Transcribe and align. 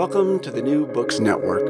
Welcome 0.00 0.40
to 0.40 0.50
the 0.50 0.62
New 0.62 0.86
Books 0.86 1.20
Network. 1.20 1.60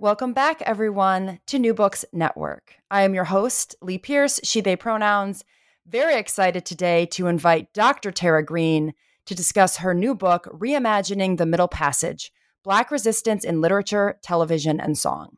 Welcome 0.00 0.32
back, 0.32 0.62
everyone, 0.62 1.40
to 1.44 1.58
New 1.58 1.74
Books 1.74 2.06
Network. 2.10 2.76
I 2.90 3.02
am 3.02 3.12
your 3.12 3.24
host, 3.24 3.76
Lee 3.82 3.98
Pierce, 3.98 4.40
she, 4.42 4.62
they 4.62 4.76
pronouns. 4.76 5.44
Very 5.86 6.16
excited 6.16 6.64
today 6.64 7.04
to 7.12 7.26
invite 7.26 7.70
Dr. 7.74 8.10
Tara 8.12 8.42
Green 8.42 8.94
to 9.26 9.34
discuss 9.34 9.76
her 9.76 9.92
new 9.92 10.14
book, 10.14 10.46
Reimagining 10.46 11.36
the 11.36 11.44
Middle 11.44 11.68
Passage 11.68 12.32
Black 12.64 12.90
Resistance 12.90 13.44
in 13.44 13.60
Literature, 13.60 14.18
Television, 14.22 14.80
and 14.80 14.96
Song. 14.96 15.36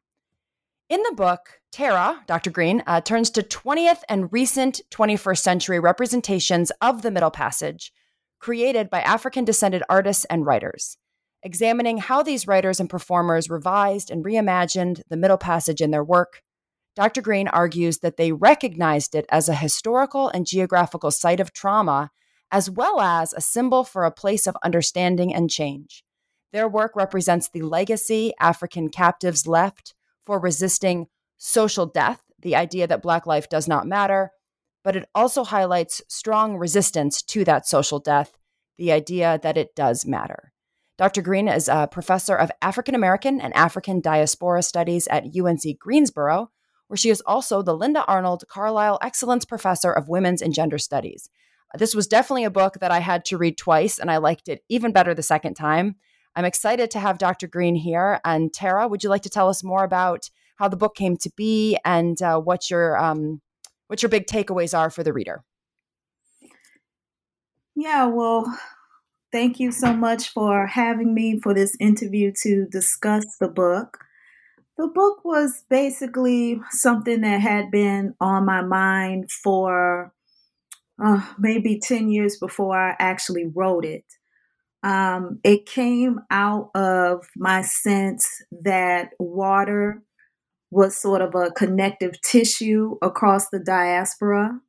In 0.88 1.02
the 1.02 1.16
book, 1.16 1.58
Tara, 1.72 2.22
Dr. 2.28 2.50
Green, 2.50 2.84
uh, 2.86 3.00
turns 3.00 3.30
to 3.30 3.42
20th 3.42 4.02
and 4.08 4.32
recent 4.32 4.80
21st 4.92 5.38
century 5.38 5.80
representations 5.80 6.70
of 6.80 7.02
the 7.02 7.10
Middle 7.10 7.32
Passage 7.32 7.92
created 8.38 8.90
by 8.90 9.00
African 9.00 9.44
descended 9.44 9.82
artists 9.88 10.24
and 10.26 10.46
writers, 10.46 10.96
examining 11.42 11.98
how 11.98 12.22
these 12.22 12.46
writers 12.46 12.80
and 12.80 12.90
performers 12.90 13.50
revised 13.50 14.10
and 14.10 14.24
reimagined 14.24 15.02
the 15.08 15.16
Middle 15.16 15.38
Passage 15.38 15.80
in 15.80 15.90
their 15.90 16.04
work. 16.04 16.42
Dr. 16.96 17.22
Green 17.22 17.48
argues 17.48 17.98
that 17.98 18.16
they 18.16 18.32
recognized 18.32 19.14
it 19.14 19.26
as 19.30 19.48
a 19.48 19.54
historical 19.54 20.28
and 20.28 20.46
geographical 20.46 21.10
site 21.10 21.40
of 21.40 21.52
trauma, 21.52 22.10
as 22.50 22.70
well 22.70 23.00
as 23.00 23.32
a 23.32 23.40
symbol 23.40 23.84
for 23.84 24.04
a 24.04 24.10
place 24.10 24.46
of 24.46 24.56
understanding 24.64 25.32
and 25.32 25.50
change. 25.50 26.02
Their 26.52 26.68
work 26.68 26.96
represents 26.96 27.48
the 27.48 27.62
legacy 27.62 28.32
African 28.40 28.88
captives 28.88 29.46
left 29.46 29.94
for 30.24 30.40
resisting 30.40 31.06
social 31.36 31.86
death, 31.86 32.22
the 32.40 32.56
idea 32.56 32.86
that 32.86 33.02
Black 33.02 33.26
life 33.26 33.48
does 33.48 33.68
not 33.68 33.86
matter, 33.86 34.32
but 34.88 34.96
it 34.96 35.06
also 35.14 35.44
highlights 35.44 36.00
strong 36.08 36.56
resistance 36.56 37.20
to 37.20 37.44
that 37.44 37.66
social 37.66 37.98
death, 37.98 38.38
the 38.78 38.90
idea 38.90 39.38
that 39.42 39.58
it 39.58 39.74
does 39.74 40.06
matter. 40.06 40.50
Dr. 40.96 41.20
Green 41.20 41.46
is 41.46 41.68
a 41.68 41.86
professor 41.92 42.34
of 42.34 42.50
African 42.62 42.94
American 42.94 43.38
and 43.38 43.54
African 43.54 44.00
Diaspora 44.00 44.62
Studies 44.62 45.06
at 45.08 45.26
UNC 45.38 45.78
Greensboro, 45.78 46.50
where 46.86 46.96
she 46.96 47.10
is 47.10 47.20
also 47.26 47.60
the 47.60 47.76
Linda 47.76 48.02
Arnold 48.06 48.44
Carlisle 48.48 48.98
Excellence 49.02 49.44
Professor 49.44 49.92
of 49.92 50.08
Women's 50.08 50.40
and 50.40 50.54
Gender 50.54 50.78
Studies. 50.78 51.28
This 51.76 51.94
was 51.94 52.06
definitely 52.06 52.44
a 52.44 52.50
book 52.50 52.78
that 52.80 52.90
I 52.90 53.00
had 53.00 53.26
to 53.26 53.36
read 53.36 53.58
twice, 53.58 53.98
and 53.98 54.10
I 54.10 54.16
liked 54.16 54.48
it 54.48 54.64
even 54.70 54.92
better 54.92 55.12
the 55.12 55.22
second 55.22 55.52
time. 55.52 55.96
I'm 56.34 56.46
excited 56.46 56.90
to 56.92 56.98
have 56.98 57.18
Dr. 57.18 57.46
Green 57.46 57.74
here. 57.74 58.20
And 58.24 58.54
Tara, 58.54 58.88
would 58.88 59.02
you 59.02 59.10
like 59.10 59.24
to 59.24 59.28
tell 59.28 59.50
us 59.50 59.62
more 59.62 59.84
about 59.84 60.30
how 60.56 60.66
the 60.66 60.78
book 60.78 60.96
came 60.96 61.18
to 61.18 61.30
be 61.36 61.76
and 61.84 62.22
uh, 62.22 62.40
what 62.40 62.70
your 62.70 62.96
um, 62.96 63.42
what 63.88 64.02
your 64.02 64.08
big 64.08 64.26
takeaways 64.26 64.76
are 64.76 64.90
for 64.90 65.02
the 65.02 65.12
reader. 65.12 65.44
Yeah, 67.74 68.06
well, 68.06 68.58
thank 69.32 69.60
you 69.60 69.72
so 69.72 69.92
much 69.92 70.28
for 70.30 70.66
having 70.66 71.14
me 71.14 71.40
for 71.40 71.54
this 71.54 71.76
interview 71.80 72.32
to 72.42 72.66
discuss 72.66 73.24
the 73.38 73.48
book. 73.48 73.98
The 74.76 74.88
book 74.88 75.24
was 75.24 75.64
basically 75.68 76.60
something 76.70 77.22
that 77.22 77.40
had 77.40 77.70
been 77.70 78.14
on 78.20 78.46
my 78.46 78.62
mind 78.62 79.30
for 79.30 80.12
uh, 81.02 81.24
maybe 81.38 81.80
10 81.80 82.10
years 82.10 82.36
before 82.36 82.76
I 82.76 82.96
actually 82.98 83.46
wrote 83.54 83.84
it. 83.84 84.04
Um, 84.82 85.40
it 85.42 85.66
came 85.66 86.20
out 86.30 86.70
of 86.74 87.26
my 87.36 87.62
sense 87.62 88.28
that 88.62 89.10
water 89.18 90.02
was 90.70 90.96
sort 90.96 91.22
of 91.22 91.34
a 91.34 91.50
connective 91.50 92.20
tissue 92.22 92.96
across 93.02 93.48
the 93.50 93.58
diaspora 93.58 94.60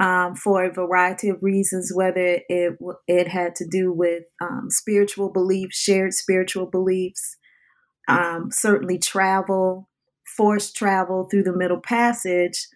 um, 0.00 0.34
for 0.34 0.64
a 0.64 0.72
variety 0.72 1.28
of 1.28 1.42
reasons, 1.42 1.92
whether 1.94 2.40
it 2.48 2.78
it 3.06 3.28
had 3.28 3.54
to 3.56 3.66
do 3.66 3.92
with 3.92 4.24
um, 4.40 4.68
spiritual 4.70 5.30
beliefs, 5.30 5.76
shared 5.76 6.12
spiritual 6.12 6.66
beliefs, 6.66 7.36
um, 8.08 8.50
certainly 8.50 8.98
travel, 8.98 9.88
forced 10.36 10.76
travel 10.76 11.28
through 11.30 11.44
the 11.44 11.56
Middle 11.56 11.80
Passage. 11.80 12.66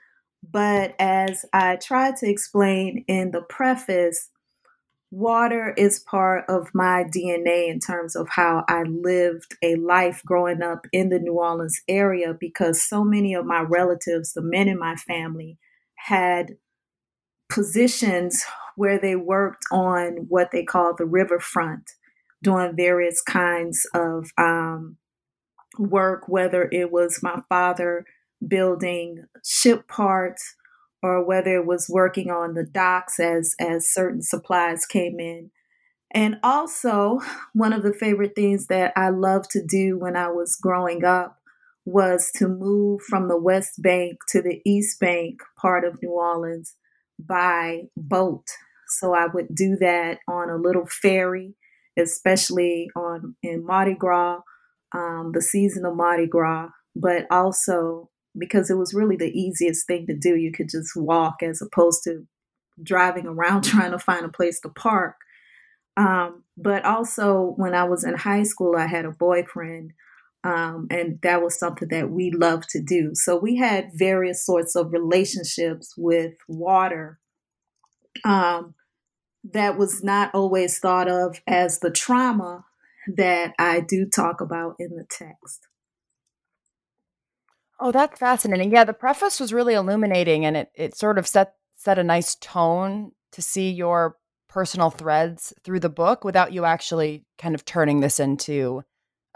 But 0.48 0.94
as 1.00 1.44
I 1.53 1.76
tried 1.76 2.16
to 2.16 2.30
explain 2.30 3.04
in 3.09 3.32
the 3.32 3.42
preface, 3.42 4.30
water 5.11 5.73
is 5.77 6.01
part 6.01 6.45
of 6.49 6.69
my 6.75 7.05
DNA 7.05 7.69
in 7.69 7.81
terms 7.81 8.15
of 8.15 8.29
how 8.29 8.65
I 8.69 8.83
lived 8.83 9.57
a 9.63 9.77
life 9.77 10.23
growing 10.25 10.63
up 10.63 10.87
in 10.93 11.09
the 11.09 11.19
New 11.19 11.35
Orleans 11.35 11.81
area 11.89 12.35
because 12.39 12.83
so 12.83 13.05
many 13.05 13.35
of 13.35 13.47
my 13.47 13.61
relatives, 13.61 14.33
the 14.33 14.43
men 14.43 14.69
in 14.69 14.79
my 14.79 14.97
family, 14.97 15.59
had 15.97 16.57
positions 17.49 18.45
where 18.77 18.99
they 18.99 19.17
worked 19.17 19.65
on 19.73 20.27
what 20.29 20.51
they 20.53 20.63
call 20.63 20.95
the 20.95 21.07
riverfront, 21.07 21.93
doing 22.43 22.77
various 22.77 23.23
kinds 23.23 23.87
of 23.95 24.31
um, 24.37 24.97
work, 25.79 26.29
whether 26.29 26.69
it 26.71 26.93
was 26.93 27.23
my 27.23 27.41
father 27.49 28.05
building 28.47 29.25
ship 29.45 29.89
parts 29.89 30.55
or 31.03 31.25
whether 31.25 31.56
it 31.56 31.66
was 31.66 31.88
working 31.88 32.31
on 32.31 32.54
the 32.54 32.64
docks 32.64 33.20
as 33.20 33.54
as 33.60 33.92
certain 33.92 34.22
supplies 34.22 34.86
came 34.86 35.20
in. 35.20 35.50
And 36.12 36.38
also, 36.42 37.20
one 37.53 37.72
of 37.72 37.82
the 37.82 37.92
favorite 37.92 38.34
things 38.34 38.66
that 38.68 38.92
I 38.97 39.10
loved 39.10 39.50
to 39.50 39.65
do 39.65 39.98
when 39.98 40.16
I 40.16 40.28
was 40.28 40.59
growing 40.60 41.04
up 41.04 41.39
was 41.84 42.30
to 42.36 42.48
move 42.48 43.03
from 43.03 43.28
the 43.28 43.39
West 43.39 43.83
Bank 43.83 44.18
to 44.28 44.42
the 44.42 44.60
East 44.65 45.00
Bank 45.00 45.41
part 45.60 45.84
of 45.84 46.03
New 46.03 46.10
Orleans 46.10 46.74
by 47.18 47.83
boat. 47.97 48.44
So 48.89 49.15
I 49.15 49.27
would 49.27 49.54
do 49.54 49.77
that 49.80 50.18
on 50.27 50.48
a 50.48 50.56
little 50.56 50.86
ferry, 50.86 51.54
especially 51.98 52.91
on 52.97 53.36
in 53.42 53.65
Mardi 53.65 53.94
Gras, 53.94 54.41
um, 54.94 55.33
the 55.34 55.42
season 55.42 55.84
of 55.84 55.97
Mardi 55.97 56.27
Gras, 56.27 56.68
but 56.97 57.27
also 57.30 58.10
because 58.39 58.71
it 58.71 58.77
was 58.77 58.95
really 58.95 59.17
the 59.17 59.31
easiest 59.31 59.87
thing 59.87 60.07
to 60.07 60.17
do. 60.17 60.37
You 60.37 60.53
could 60.53 60.69
just 60.69 60.97
walk 60.97 61.43
as 61.43 61.61
opposed 61.61 62.05
to 62.05 62.27
driving 62.83 63.27
around 63.27 63.63
trying 63.65 63.93
to 63.93 63.99
find 63.99 64.25
a 64.25 64.31
place 64.31 64.61
to 64.61 64.69
park. 64.69 65.17
Um, 65.97 66.45
but 66.57 66.85
also, 66.85 67.55
when 67.57 67.75
I 67.75 67.85
was 67.85 68.05
in 68.05 68.15
high 68.15 68.45
school, 68.45 68.77
I 68.77 68.87
had 68.87 69.05
a 69.05 69.11
boyfriend, 69.11 69.93
um, 70.45 70.87
and 70.91 71.19
that 71.23 71.43
was 71.43 71.59
something 71.59 71.89
that 71.89 72.11
we 72.11 72.31
loved 72.31 72.69
to 72.71 72.81
do. 72.81 73.11
So 73.15 73.37
we 73.37 73.57
had 73.57 73.91
various 73.95 74.47
sorts 74.47 74.77
of 74.77 74.93
relationships 74.93 75.95
with 75.97 76.35
water. 76.47 77.19
Um, 78.25 78.75
that 79.53 79.79
was 79.79 80.03
not 80.03 80.35
always 80.35 80.79
thought 80.79 81.09
of 81.09 81.41
as 81.47 81.81
the 81.81 81.91
trauma 81.91 82.65
that 83.17 83.55
I 83.59 83.81
do 83.81 84.07
talk 84.07 84.41
about 84.41 84.77
in 84.79 84.91
the 84.91 85.07
text. 85.09 85.67
Oh, 87.80 87.92
that's 87.92 88.19
fascinating. 88.19 88.72
Yeah, 88.72 88.84
the 88.84 88.92
preface 88.92 89.39
was 89.39 89.53
really 89.53 89.75
illuminating 89.75 90.45
and 90.45 90.57
it 90.57 90.71
it 90.75 90.97
sort 90.97 91.19
of 91.19 91.27
set 91.27 91.54
set 91.77 91.98
a 91.98 92.04
nice 92.04 92.34
tone 92.36 93.13
to 93.33 93.42
see 93.42 93.71
your 93.71 94.16
personal 94.48 94.91
threads 94.91 95.53
through 95.63 95.80
the 95.80 95.89
book 95.89 96.25
without 96.25 96.53
you 96.53 96.65
actually 96.65 97.25
kind 97.39 97.54
of 97.54 97.65
turning 97.65 98.01
this 98.01 98.19
into 98.19 98.83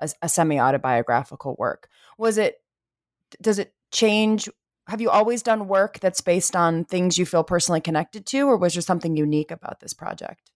a, 0.00 0.10
a 0.22 0.28
semi-autobiographical 0.28 1.54
work. 1.58 1.88
Was 2.18 2.38
it 2.38 2.56
does 3.40 3.58
it 3.58 3.74
change 3.92 4.48
have 4.88 5.00
you 5.00 5.10
always 5.10 5.42
done 5.42 5.68
work 5.68 6.00
that's 6.00 6.20
based 6.20 6.56
on 6.56 6.84
things 6.84 7.16
you 7.18 7.26
feel 7.26 7.44
personally 7.44 7.80
connected 7.80 8.26
to 8.26 8.48
or 8.48 8.56
was 8.56 8.74
there 8.74 8.82
something 8.82 9.16
unique 9.16 9.52
about 9.52 9.80
this 9.80 9.94
project? 9.94 10.50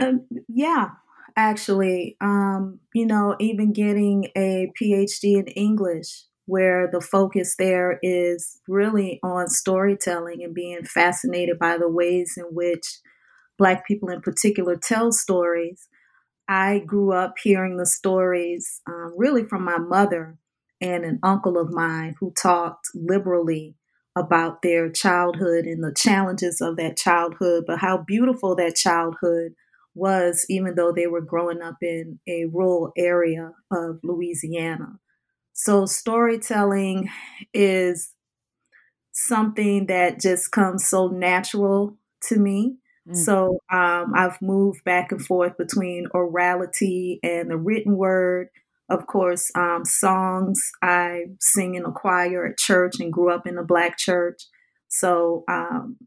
Um, 0.00 0.26
yeah, 0.48 0.88
actually, 1.36 2.16
um, 2.20 2.80
you 2.94 3.06
know, 3.06 3.36
even 3.38 3.72
getting 3.72 4.28
a 4.36 4.72
PhD 4.80 5.38
in 5.38 5.46
English 5.48 6.24
where 6.50 6.88
the 6.90 7.00
focus 7.00 7.54
there 7.56 8.00
is 8.02 8.60
really 8.66 9.20
on 9.22 9.46
storytelling 9.46 10.42
and 10.42 10.52
being 10.52 10.82
fascinated 10.82 11.58
by 11.60 11.78
the 11.78 11.88
ways 11.88 12.34
in 12.36 12.44
which 12.46 12.98
Black 13.56 13.86
people 13.86 14.08
in 14.08 14.20
particular 14.20 14.74
tell 14.76 15.12
stories. 15.12 15.86
I 16.48 16.80
grew 16.80 17.12
up 17.12 17.34
hearing 17.40 17.76
the 17.76 17.86
stories 17.86 18.80
um, 18.88 19.14
really 19.16 19.44
from 19.44 19.64
my 19.64 19.78
mother 19.78 20.38
and 20.80 21.04
an 21.04 21.20
uncle 21.22 21.56
of 21.56 21.70
mine 21.70 22.16
who 22.18 22.32
talked 22.32 22.88
liberally 22.94 23.76
about 24.16 24.62
their 24.62 24.90
childhood 24.90 25.66
and 25.66 25.84
the 25.84 25.94
challenges 25.94 26.60
of 26.60 26.76
that 26.78 26.96
childhood, 26.96 27.62
but 27.64 27.78
how 27.78 27.98
beautiful 27.98 28.56
that 28.56 28.74
childhood 28.74 29.52
was, 29.94 30.44
even 30.48 30.74
though 30.74 30.90
they 30.92 31.06
were 31.06 31.20
growing 31.20 31.62
up 31.62 31.76
in 31.80 32.18
a 32.26 32.46
rural 32.46 32.92
area 32.96 33.52
of 33.70 34.00
Louisiana. 34.02 34.98
So, 35.62 35.84
storytelling 35.84 37.10
is 37.52 38.14
something 39.12 39.88
that 39.88 40.18
just 40.18 40.52
comes 40.52 40.88
so 40.88 41.08
natural 41.08 41.98
to 42.28 42.38
me. 42.38 42.76
Mm. 43.06 43.14
So, 43.14 43.58
um, 43.70 44.14
I've 44.16 44.40
moved 44.40 44.84
back 44.84 45.12
and 45.12 45.20
forth 45.20 45.58
between 45.58 46.06
orality 46.14 47.18
and 47.22 47.50
the 47.50 47.58
written 47.58 47.98
word. 47.98 48.48
Of 48.88 49.06
course, 49.06 49.52
um, 49.54 49.84
songs. 49.84 50.58
I 50.82 51.24
sing 51.40 51.74
in 51.74 51.84
a 51.84 51.92
choir 51.92 52.46
at 52.46 52.56
church 52.56 52.94
and 52.98 53.12
grew 53.12 53.30
up 53.30 53.46
in 53.46 53.58
a 53.58 53.62
black 53.62 53.98
church. 53.98 54.40
So, 54.88 55.44
um, 55.46 55.98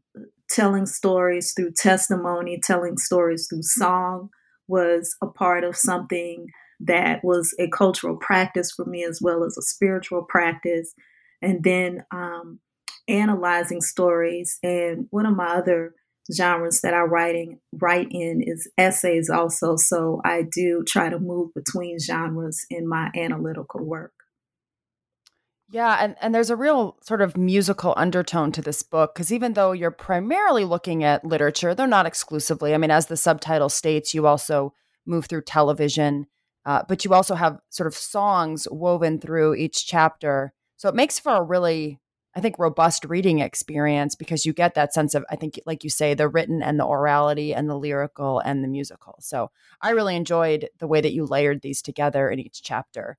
telling 0.50 0.86
stories 0.86 1.52
through 1.52 1.74
testimony, 1.74 2.58
telling 2.60 2.96
stories 2.98 3.46
through 3.46 3.62
song 3.62 4.30
was 4.66 5.14
a 5.22 5.28
part 5.28 5.62
of 5.62 5.76
something 5.76 6.48
that 6.80 7.24
was 7.24 7.54
a 7.58 7.68
cultural 7.68 8.16
practice 8.16 8.72
for 8.72 8.84
me 8.84 9.04
as 9.04 9.20
well 9.22 9.44
as 9.44 9.56
a 9.56 9.62
spiritual 9.62 10.22
practice. 10.22 10.94
And 11.42 11.62
then 11.62 12.04
um, 12.10 12.60
analyzing 13.08 13.80
stories. 13.80 14.58
And 14.62 15.06
one 15.10 15.26
of 15.26 15.36
my 15.36 15.46
other 15.46 15.94
genres 16.32 16.80
that 16.80 16.94
I 16.94 17.00
writing 17.00 17.60
write 17.72 18.08
in 18.10 18.42
is 18.42 18.70
essays 18.78 19.28
also. 19.28 19.76
So 19.76 20.20
I 20.24 20.42
do 20.42 20.82
try 20.86 21.10
to 21.10 21.18
move 21.18 21.52
between 21.54 21.98
genres 21.98 22.64
in 22.70 22.88
my 22.88 23.10
analytical 23.14 23.84
work. 23.84 24.12
Yeah, 25.70 25.96
and, 26.00 26.14
and 26.20 26.34
there's 26.34 26.50
a 26.50 26.56
real 26.56 26.96
sort 27.02 27.20
of 27.20 27.36
musical 27.36 27.94
undertone 27.96 28.52
to 28.52 28.62
this 28.62 28.82
book 28.82 29.14
because 29.14 29.32
even 29.32 29.54
though 29.54 29.72
you're 29.72 29.90
primarily 29.90 30.64
looking 30.64 31.02
at 31.02 31.24
literature, 31.24 31.74
they're 31.74 31.86
not 31.86 32.06
exclusively. 32.06 32.74
I 32.74 32.78
mean, 32.78 32.92
as 32.92 33.06
the 33.06 33.16
subtitle 33.16 33.68
states, 33.68 34.14
you 34.14 34.26
also 34.26 34.72
move 35.04 35.26
through 35.26 35.42
television 35.42 36.26
uh, 36.66 36.82
but 36.88 37.04
you 37.04 37.12
also 37.12 37.34
have 37.34 37.58
sort 37.70 37.86
of 37.86 37.94
songs 37.94 38.66
woven 38.70 39.20
through 39.20 39.54
each 39.54 39.86
chapter. 39.86 40.52
So 40.76 40.88
it 40.88 40.94
makes 40.94 41.18
for 41.18 41.36
a 41.36 41.42
really, 41.42 42.00
I 42.34 42.40
think, 42.40 42.58
robust 42.58 43.04
reading 43.04 43.38
experience 43.38 44.14
because 44.14 44.46
you 44.46 44.52
get 44.52 44.74
that 44.74 44.94
sense 44.94 45.14
of, 45.14 45.24
I 45.30 45.36
think, 45.36 45.60
like 45.66 45.84
you 45.84 45.90
say, 45.90 46.14
the 46.14 46.28
written 46.28 46.62
and 46.62 46.80
the 46.80 46.84
orality 46.84 47.54
and 47.56 47.68
the 47.68 47.76
lyrical 47.76 48.40
and 48.40 48.64
the 48.64 48.68
musical. 48.68 49.16
So 49.20 49.50
I 49.80 49.90
really 49.90 50.16
enjoyed 50.16 50.68
the 50.78 50.88
way 50.88 51.00
that 51.00 51.12
you 51.12 51.26
layered 51.26 51.62
these 51.62 51.82
together 51.82 52.30
in 52.30 52.40
each 52.40 52.62
chapter. 52.62 53.18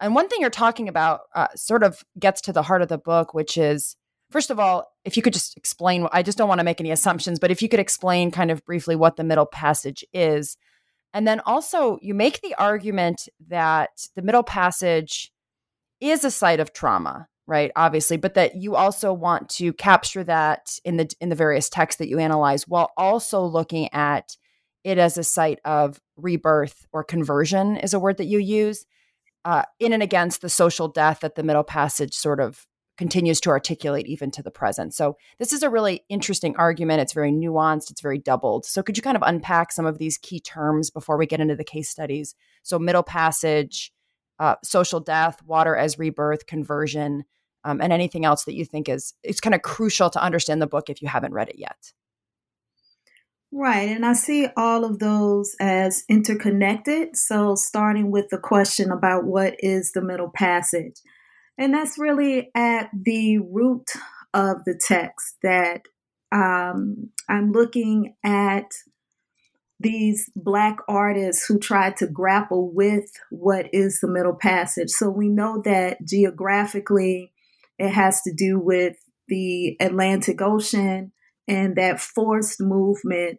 And 0.00 0.14
one 0.14 0.28
thing 0.28 0.40
you're 0.40 0.50
talking 0.50 0.88
about 0.88 1.20
uh, 1.34 1.48
sort 1.54 1.84
of 1.84 2.02
gets 2.18 2.40
to 2.42 2.52
the 2.52 2.62
heart 2.62 2.82
of 2.82 2.88
the 2.88 2.98
book, 2.98 3.32
which 3.32 3.56
is, 3.56 3.96
first 4.30 4.50
of 4.50 4.58
all, 4.58 4.90
if 5.04 5.16
you 5.16 5.22
could 5.22 5.32
just 5.32 5.56
explain, 5.56 6.08
I 6.12 6.22
just 6.22 6.36
don't 6.36 6.48
want 6.48 6.58
to 6.58 6.64
make 6.64 6.80
any 6.80 6.90
assumptions, 6.90 7.38
but 7.38 7.52
if 7.52 7.62
you 7.62 7.68
could 7.68 7.78
explain 7.78 8.32
kind 8.32 8.50
of 8.50 8.64
briefly 8.64 8.96
what 8.96 9.16
the 9.16 9.24
middle 9.24 9.46
passage 9.46 10.04
is. 10.12 10.56
And 11.14 11.26
then 11.26 11.40
also, 11.40 11.98
you 12.00 12.14
make 12.14 12.40
the 12.40 12.54
argument 12.54 13.28
that 13.48 14.08
the 14.16 14.22
Middle 14.22 14.42
Passage 14.42 15.30
is 16.00 16.24
a 16.24 16.30
site 16.30 16.60
of 16.60 16.72
trauma, 16.72 17.28
right? 17.46 17.70
Obviously, 17.76 18.16
but 18.16 18.34
that 18.34 18.56
you 18.56 18.74
also 18.74 19.12
want 19.12 19.48
to 19.50 19.72
capture 19.74 20.24
that 20.24 20.78
in 20.84 20.96
the 20.96 21.10
in 21.20 21.28
the 21.28 21.34
various 21.34 21.68
texts 21.68 21.98
that 21.98 22.08
you 22.08 22.18
analyze, 22.18 22.66
while 22.66 22.90
also 22.96 23.44
looking 23.44 23.92
at 23.92 24.36
it 24.84 24.98
as 24.98 25.16
a 25.16 25.24
site 25.24 25.60
of 25.64 26.00
rebirth 26.16 26.86
or 26.92 27.04
conversion 27.04 27.76
is 27.76 27.94
a 27.94 28.00
word 28.00 28.16
that 28.16 28.24
you 28.24 28.38
use 28.38 28.84
uh, 29.44 29.62
in 29.78 29.92
and 29.92 30.02
against 30.02 30.40
the 30.40 30.48
social 30.48 30.88
death 30.88 31.20
that 31.20 31.34
the 31.34 31.42
Middle 31.42 31.64
Passage 31.64 32.14
sort 32.14 32.40
of 32.40 32.66
continues 32.98 33.40
to 33.40 33.50
articulate 33.50 34.06
even 34.06 34.30
to 34.30 34.42
the 34.42 34.50
present. 34.50 34.94
So 34.94 35.16
this 35.38 35.52
is 35.52 35.62
a 35.62 35.70
really 35.70 36.04
interesting 36.08 36.54
argument. 36.56 37.00
It's 37.00 37.12
very 37.12 37.32
nuanced, 37.32 37.90
it's 37.90 38.00
very 38.00 38.18
doubled. 38.18 38.64
So 38.66 38.82
could 38.82 38.96
you 38.96 39.02
kind 39.02 39.16
of 39.16 39.22
unpack 39.24 39.72
some 39.72 39.86
of 39.86 39.98
these 39.98 40.18
key 40.18 40.40
terms 40.40 40.90
before 40.90 41.16
we 41.16 41.26
get 41.26 41.40
into 41.40 41.56
the 41.56 41.64
case 41.64 41.88
studies? 41.88 42.34
So 42.62 42.78
middle 42.78 43.02
passage, 43.02 43.92
uh, 44.38 44.56
social 44.62 45.00
death, 45.00 45.42
water 45.44 45.76
as 45.76 45.98
rebirth, 45.98 46.46
conversion, 46.46 47.24
um, 47.64 47.80
and 47.80 47.92
anything 47.92 48.24
else 48.24 48.44
that 48.44 48.54
you 48.54 48.64
think 48.64 48.88
is 48.88 49.14
it's 49.22 49.40
kind 49.40 49.54
of 49.54 49.62
crucial 49.62 50.10
to 50.10 50.22
understand 50.22 50.60
the 50.60 50.66
book 50.66 50.90
if 50.90 51.00
you 51.00 51.08
haven't 51.08 51.32
read 51.32 51.48
it 51.48 51.58
yet. 51.58 51.92
Right, 53.54 53.90
and 53.90 54.06
I 54.06 54.14
see 54.14 54.48
all 54.56 54.82
of 54.82 54.98
those 54.98 55.54
as 55.60 56.04
interconnected. 56.08 57.16
So, 57.16 57.54
starting 57.54 58.10
with 58.10 58.30
the 58.30 58.38
question 58.38 58.90
about 58.90 59.24
what 59.24 59.56
is 59.58 59.92
the 59.92 60.00
middle 60.00 60.30
passage, 60.34 60.94
and 61.58 61.74
that's 61.74 61.98
really 61.98 62.50
at 62.54 62.90
the 62.92 63.38
root 63.38 63.90
of 64.34 64.64
the 64.64 64.78
text 64.78 65.36
that 65.42 65.82
um, 66.32 67.10
I'm 67.28 67.52
looking 67.52 68.14
at 68.24 68.66
these 69.78 70.30
Black 70.36 70.78
artists 70.88 71.44
who 71.46 71.58
tried 71.58 71.96
to 71.98 72.06
grapple 72.06 72.72
with 72.72 73.10
what 73.30 73.66
is 73.72 74.00
the 74.00 74.08
Middle 74.08 74.34
Passage. 74.34 74.90
So 74.90 75.10
we 75.10 75.28
know 75.28 75.60
that 75.64 75.98
geographically 76.04 77.32
it 77.78 77.90
has 77.90 78.22
to 78.22 78.32
do 78.32 78.58
with 78.58 78.96
the 79.28 79.76
Atlantic 79.80 80.40
Ocean 80.40 81.12
and 81.48 81.76
that 81.76 82.00
forced 82.00 82.60
movement 82.60 83.38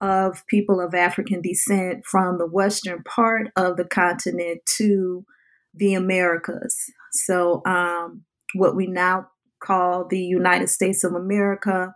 of 0.00 0.44
people 0.48 0.80
of 0.80 0.94
African 0.94 1.40
descent 1.40 2.04
from 2.04 2.38
the 2.38 2.46
western 2.46 3.02
part 3.04 3.48
of 3.56 3.76
the 3.76 3.84
continent 3.84 4.60
to 4.76 5.24
the 5.72 5.94
Americas. 5.94 6.90
So, 7.14 7.62
um, 7.64 8.24
what 8.54 8.76
we 8.76 8.86
now 8.86 9.28
call 9.62 10.06
the 10.06 10.20
United 10.20 10.68
States 10.68 11.04
of 11.04 11.14
America 11.14 11.92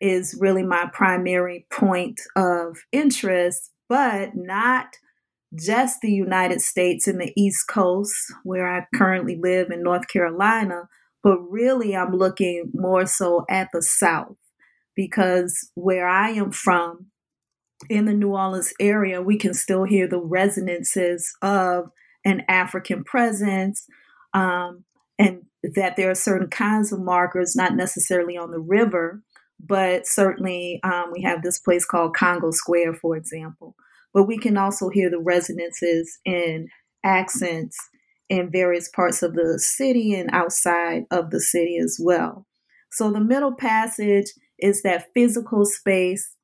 is 0.00 0.36
really 0.40 0.62
my 0.62 0.90
primary 0.92 1.66
point 1.70 2.20
of 2.36 2.78
interest, 2.90 3.70
but 3.88 4.30
not 4.34 4.86
just 5.54 6.00
the 6.00 6.10
United 6.10 6.60
States 6.60 7.06
and 7.06 7.20
the 7.20 7.32
East 7.36 7.68
Coast, 7.68 8.14
where 8.42 8.66
I 8.66 8.86
currently 8.94 9.38
live 9.40 9.70
in 9.70 9.82
North 9.82 10.08
Carolina, 10.08 10.88
but 11.22 11.38
really 11.38 11.94
I'm 11.94 12.16
looking 12.16 12.70
more 12.74 13.06
so 13.06 13.44
at 13.50 13.68
the 13.72 13.82
South 13.82 14.36
because 14.96 15.70
where 15.74 16.08
I 16.08 16.30
am 16.30 16.50
from, 16.50 17.12
in 17.88 18.04
the 18.06 18.12
New 18.12 18.30
Orleans 18.30 18.72
area, 18.80 19.20
we 19.20 19.36
can 19.36 19.54
still 19.54 19.84
hear 19.84 20.06
the 20.06 20.20
resonances 20.20 21.32
of 21.42 21.90
an 22.24 22.42
African 22.48 23.04
presence, 23.04 23.84
um, 24.34 24.84
and 25.18 25.42
that 25.74 25.96
there 25.96 26.10
are 26.10 26.14
certain 26.14 26.48
kinds 26.48 26.92
of 26.92 27.00
markers, 27.00 27.54
not 27.54 27.74
necessarily 27.74 28.36
on 28.36 28.50
the 28.50 28.58
river, 28.58 29.22
but 29.60 30.06
certainly 30.06 30.80
um, 30.82 31.12
we 31.12 31.22
have 31.22 31.42
this 31.42 31.58
place 31.58 31.84
called 31.84 32.16
Congo 32.16 32.50
Square, 32.50 32.94
for 32.94 33.16
example. 33.16 33.76
But 34.12 34.24
we 34.24 34.38
can 34.38 34.56
also 34.56 34.88
hear 34.88 35.08
the 35.08 35.20
resonances 35.20 36.18
in 36.24 36.68
accents 37.04 37.76
in 38.28 38.50
various 38.50 38.88
parts 38.88 39.22
of 39.22 39.34
the 39.34 39.58
city 39.58 40.14
and 40.14 40.30
outside 40.32 41.04
of 41.10 41.30
the 41.30 41.40
city 41.40 41.78
as 41.78 41.98
well. 42.02 42.46
So 42.90 43.10
the 43.10 43.20
middle 43.20 43.54
passage 43.54 44.26
is 44.58 44.82
that 44.82 45.08
physical 45.14 45.64
space, 45.64 46.34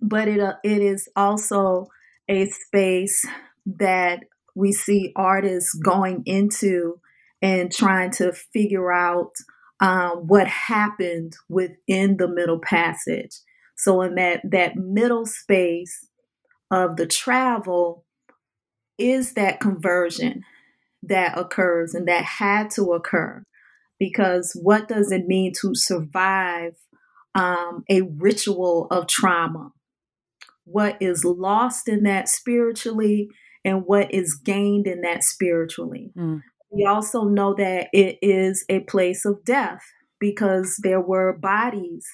but 0.00 0.28
it 0.28 0.40
uh, 0.40 0.54
it 0.64 0.80
is 0.80 1.08
also 1.16 1.88
a 2.28 2.46
space 2.46 3.24
that 3.66 4.20
we 4.54 4.72
see 4.72 5.12
artists 5.16 5.74
going 5.74 6.22
into 6.26 7.00
and 7.46 7.70
trying 7.70 8.10
to 8.10 8.32
figure 8.32 8.90
out 8.90 9.30
um, 9.80 10.24
what 10.26 10.48
happened 10.48 11.36
within 11.48 12.16
the 12.16 12.26
middle 12.26 12.58
passage. 12.58 13.30
So 13.76 14.02
in 14.02 14.16
that 14.16 14.40
that 14.50 14.74
middle 14.74 15.26
space 15.26 16.08
of 16.72 16.96
the 16.96 17.06
travel 17.06 18.04
is 18.98 19.34
that 19.34 19.60
conversion 19.60 20.42
that 21.04 21.38
occurs 21.38 21.94
and 21.94 22.08
that 22.08 22.24
had 22.24 22.68
to 22.72 22.92
occur 22.92 23.44
because 24.00 24.58
what 24.60 24.88
does 24.88 25.12
it 25.12 25.28
mean 25.28 25.52
to 25.60 25.70
survive 25.74 26.72
um, 27.36 27.84
a 27.88 28.00
ritual 28.00 28.88
of 28.90 29.06
trauma? 29.06 29.70
What 30.64 30.96
is 31.00 31.24
lost 31.24 31.86
in 31.86 32.02
that 32.02 32.28
spiritually 32.28 33.28
and 33.64 33.84
what 33.84 34.12
is 34.12 34.34
gained 34.34 34.88
in 34.88 35.02
that 35.02 35.22
spiritually? 35.22 36.10
Mm. 36.18 36.40
We 36.70 36.84
also 36.84 37.24
know 37.24 37.54
that 37.54 37.88
it 37.92 38.18
is 38.22 38.64
a 38.68 38.80
place 38.80 39.24
of 39.24 39.44
death 39.44 39.82
because 40.18 40.78
there 40.82 41.00
were 41.00 41.32
bodies 41.36 42.06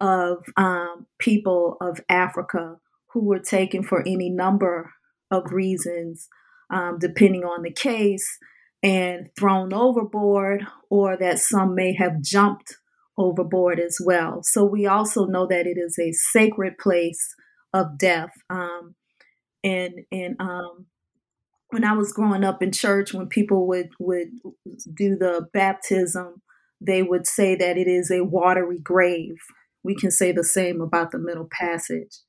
of 0.00 0.38
um, 0.56 1.06
people 1.18 1.76
of 1.80 2.00
Africa 2.08 2.76
who 3.12 3.24
were 3.24 3.38
taken 3.38 3.82
for 3.82 4.00
any 4.00 4.28
number 4.28 4.90
of 5.30 5.52
reasons, 5.52 6.28
um, 6.70 6.98
depending 6.98 7.44
on 7.44 7.62
the 7.62 7.72
case, 7.72 8.38
and 8.82 9.28
thrown 9.38 9.72
overboard, 9.72 10.66
or 10.90 11.16
that 11.16 11.38
some 11.38 11.74
may 11.74 11.94
have 11.94 12.20
jumped 12.20 12.76
overboard 13.16 13.78
as 13.78 13.98
well. 14.04 14.40
So 14.42 14.64
we 14.64 14.86
also 14.86 15.24
know 15.26 15.46
that 15.46 15.66
it 15.66 15.78
is 15.78 15.98
a 15.98 16.12
sacred 16.12 16.76
place 16.78 17.34
of 17.72 17.96
death. 17.98 18.30
Um, 18.50 18.96
and 19.62 19.94
and 20.12 20.36
um, 20.40 20.86
when 21.74 21.84
I 21.84 21.92
was 21.92 22.12
growing 22.12 22.44
up 22.44 22.62
in 22.62 22.70
church, 22.70 23.12
when 23.12 23.26
people 23.26 23.66
would 23.66 23.90
would 23.98 24.28
do 24.94 25.16
the 25.16 25.48
baptism, 25.52 26.40
they 26.80 27.02
would 27.02 27.26
say 27.26 27.56
that 27.56 27.76
it 27.76 27.88
is 27.88 28.12
a 28.12 28.24
watery 28.24 28.78
grave. 28.78 29.36
We 29.82 29.96
can 29.96 30.12
say 30.12 30.30
the 30.30 30.44
same 30.44 30.80
about 30.80 31.10
the 31.10 31.18
middle 31.18 31.48
passage. 31.50 32.20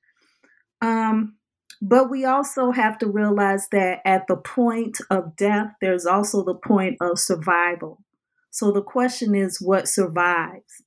Um, 0.82 1.38
but 1.80 2.10
we 2.10 2.26
also 2.26 2.72
have 2.72 2.98
to 3.00 3.08
realize 3.08 3.68
that 3.72 4.00
at 4.04 4.26
the 4.28 4.36
point 4.36 4.98
of 5.12 5.36
death, 5.36 5.74
there's 5.80 6.08
also 6.08 6.44
the 6.44 6.56
point 6.56 6.98
of 7.00 7.20
survival. 7.20 8.02
So 8.50 8.72
the 8.72 8.82
question 8.82 9.36
is 9.36 9.62
what 9.62 9.88
survives? 9.88 10.82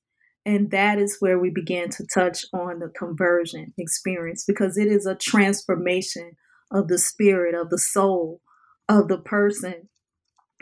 And 0.45 0.69
that 0.71 0.99
is 0.99 1.17
where 1.19 1.39
we 1.39 1.49
begin 1.49 1.89
to 1.91 2.05
touch 2.13 2.43
on 2.51 2.79
the 2.79 2.89
conversion 2.89 3.73
experience 3.77 4.43
because 4.45 4.77
it 4.77 4.87
is 4.87 5.05
a 5.05 5.15
transformation 5.15 6.31
of 6.71 6.89
the 6.89 6.97
spirit, 6.97 7.55
of 7.55 7.69
the 7.69 7.77
soul, 7.77 8.41
of 8.89 9.07
the 9.07 9.19
person 9.19 9.87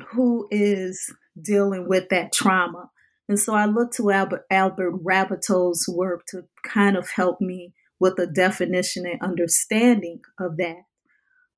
who 0.10 0.48
is 0.52 1.14
dealing 1.42 1.88
with 1.88 2.10
that 2.10 2.34
trauma. 2.34 2.92
And 3.30 3.40
so 3.40 3.56
I 3.56 3.66
look 3.66 3.92
to 3.94 4.12
Albert, 4.12 4.46
Albert 4.52 5.04
Raboteau's 5.04 5.88
work 5.88 6.26
to 6.28 6.44
kind 6.64 6.96
of 6.96 7.10
help 7.10 7.42
me 7.42 7.74
with 8.00 8.20
a 8.20 8.28
definition 8.28 9.06
and 9.06 9.22
understanding 9.22 10.22
of 10.40 10.58
that. 10.58 10.84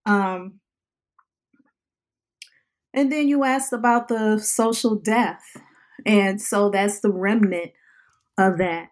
Um, 0.06 0.60
and 2.94 3.12
then 3.12 3.28
you 3.28 3.44
asked 3.44 3.74
about 3.74 4.08
the 4.08 4.40
social 4.40 4.96
death. 4.96 5.44
And 6.06 6.42
so 6.42 6.70
that's 6.70 7.02
the 7.02 7.12
remnant 7.12 7.72
of 8.38 8.58
that. 8.60 8.88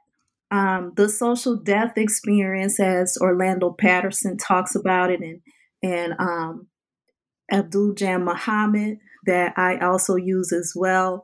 Um, 0.52 0.94
the 0.96 1.10
social 1.10 1.56
death 1.56 1.98
experience, 1.98 2.80
as 2.80 3.18
Orlando 3.20 3.72
Patterson 3.72 4.38
talks 4.38 4.76
about 4.76 5.12
it, 5.12 5.22
and, 5.22 5.42
and 5.82 6.14
um, 6.20 6.68
Abdul 7.52 7.94
JanMohamed, 7.96 8.98
that 9.26 9.54
I 9.58 9.78
also 9.78 10.16
use 10.16 10.52
as 10.52 10.74
well. 10.76 11.24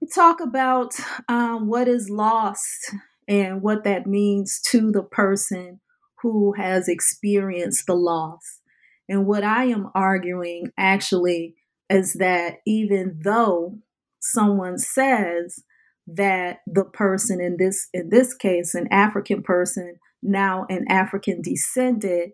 We 0.00 0.08
talk 0.14 0.40
about 0.40 0.92
um, 1.28 1.68
what 1.68 1.88
is 1.88 2.08
lost 2.08 2.94
and 3.26 3.62
what 3.62 3.84
that 3.84 4.06
means 4.06 4.60
to 4.70 4.90
the 4.90 5.02
person 5.02 5.80
who 6.22 6.54
has 6.56 6.88
experienced 6.88 7.86
the 7.86 7.94
loss. 7.94 8.60
And 9.08 9.26
what 9.26 9.44
I 9.44 9.64
am 9.64 9.90
arguing 9.94 10.70
actually 10.76 11.54
is 11.90 12.14
that 12.14 12.56
even 12.66 13.20
though 13.22 13.78
someone 14.20 14.78
says 14.78 15.60
that 16.06 16.58
the 16.66 16.84
person 16.84 17.40
in 17.40 17.56
this 17.58 17.88
in 17.92 18.08
this 18.08 18.34
case 18.34 18.74
an 18.74 18.88
African 18.90 19.42
person 19.42 19.96
now 20.22 20.66
an 20.68 20.86
African 20.88 21.42
descendant 21.42 22.32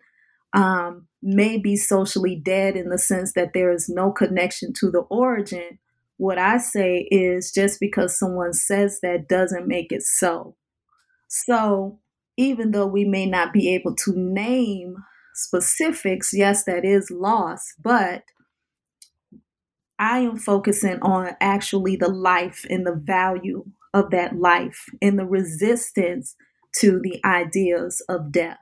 um, 0.55 1.09
may 1.25 1.57
be 1.57 1.75
socially 1.75 2.37
dead 2.37 2.77
in 2.77 2.91
the 2.91 2.99
sense 2.99 3.33
that 3.33 3.53
there 3.55 3.73
is 3.73 3.89
no 3.89 4.13
connection 4.13 4.73
to 4.75 4.91
the 4.91 5.01
origin. 5.11 5.79
What 6.19 6.39
I 6.39 6.59
say 6.59 7.09
is 7.11 7.51
just 7.51 7.81
because 7.81 8.19
someone 8.19 8.53
says 8.53 9.01
that 9.01 9.29
doesn't 9.29 9.67
make 9.67 9.91
it 9.91 10.03
so. 10.03 10.55
So, 11.29 11.99
even 12.37 12.73
though 12.73 12.87
we 12.87 13.05
may 13.05 13.27
not 13.27 13.53
be 13.53 13.75
able 13.75 13.97
to 13.97 14.13
name 14.15 14.97
specifics, 15.35 16.33
yes, 16.33 16.65
that 16.65 16.85
is 16.85 17.11
loss, 17.11 17.73
but 17.83 18.25
I 19.99 20.21
am 20.21 20.37
focusing 20.37 21.01
on 21.01 21.31
actually 21.41 21.97
the 21.97 22.09
life 22.09 22.67
and 22.69 22.87
the 22.87 22.95
value 22.95 23.65
of 23.95 24.11
that 24.11 24.37
life 24.37 24.87
and 25.01 25.19
the 25.19 25.25
resistance 25.25 26.37
to 26.77 27.01
the 27.01 27.25
ideas 27.25 28.05
of 28.09 28.33
death. 28.33 28.59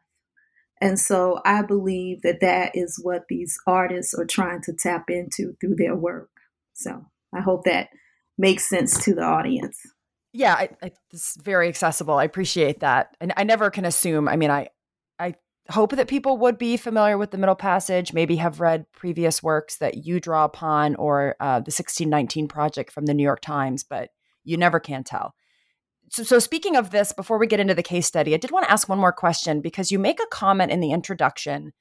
And 0.82 0.98
so 0.98 1.40
I 1.44 1.62
believe 1.62 2.22
that 2.22 2.40
that 2.40 2.72
is 2.74 2.98
what 3.00 3.26
these 3.28 3.56
artists 3.68 4.14
are 4.14 4.26
trying 4.26 4.62
to 4.62 4.72
tap 4.72 5.04
into 5.08 5.54
through 5.60 5.76
their 5.76 5.94
work. 5.94 6.30
So 6.72 7.06
I 7.32 7.40
hope 7.40 7.64
that 7.66 7.90
makes 8.36 8.68
sense 8.68 9.02
to 9.04 9.14
the 9.14 9.22
audience. 9.22 9.78
Yeah, 10.32 10.54
I, 10.54 10.70
I, 10.82 10.90
it's 11.12 11.40
very 11.40 11.68
accessible. 11.68 12.14
I 12.14 12.24
appreciate 12.24 12.80
that, 12.80 13.16
and 13.20 13.32
I 13.36 13.44
never 13.44 13.70
can 13.70 13.84
assume. 13.84 14.26
I 14.26 14.34
mean, 14.34 14.50
I 14.50 14.70
I 15.20 15.34
hope 15.70 15.92
that 15.92 16.08
people 16.08 16.38
would 16.38 16.58
be 16.58 16.76
familiar 16.76 17.16
with 17.16 17.30
the 17.30 17.38
Middle 17.38 17.54
Passage, 17.54 18.12
maybe 18.12 18.36
have 18.36 18.58
read 18.58 18.90
previous 18.92 19.40
works 19.40 19.76
that 19.76 20.04
you 20.04 20.18
draw 20.18 20.44
upon, 20.44 20.96
or 20.96 21.36
uh, 21.38 21.60
the 21.60 21.70
1619 21.70 22.48
Project 22.48 22.90
from 22.90 23.06
the 23.06 23.14
New 23.14 23.22
York 23.22 23.40
Times, 23.40 23.84
but 23.84 24.10
you 24.42 24.56
never 24.56 24.80
can 24.80 25.04
tell. 25.04 25.34
So, 26.12 26.24
so, 26.24 26.38
speaking 26.38 26.76
of 26.76 26.90
this, 26.90 27.10
before 27.10 27.38
we 27.38 27.46
get 27.46 27.58
into 27.58 27.74
the 27.74 27.82
case 27.82 28.06
study, 28.06 28.34
I 28.34 28.36
did 28.36 28.50
want 28.50 28.66
to 28.66 28.70
ask 28.70 28.86
one 28.86 28.98
more 28.98 29.14
question 29.14 29.62
because 29.62 29.90
you 29.90 29.98
make 29.98 30.20
a 30.20 30.26
comment 30.26 30.70
in 30.70 30.80
the 30.80 30.92
introduction 30.92 31.72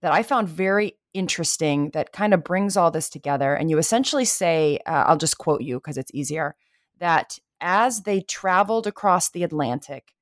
that 0.00 0.10
I 0.10 0.22
found 0.22 0.48
very 0.48 0.94
interesting 1.12 1.90
that 1.90 2.10
kind 2.12 2.32
of 2.32 2.42
brings 2.42 2.78
all 2.78 2.90
this 2.90 3.10
together. 3.10 3.54
And 3.54 3.68
you 3.68 3.76
essentially 3.76 4.24
say, 4.24 4.78
uh, 4.86 5.04
I'll 5.06 5.18
just 5.18 5.36
quote 5.36 5.60
you 5.60 5.76
because 5.76 5.98
it's 5.98 6.14
easier, 6.14 6.56
that 6.98 7.38
as 7.60 8.04
they 8.04 8.22
traveled 8.22 8.86
across 8.86 9.28
the 9.28 9.42
Atlantic, 9.42 10.14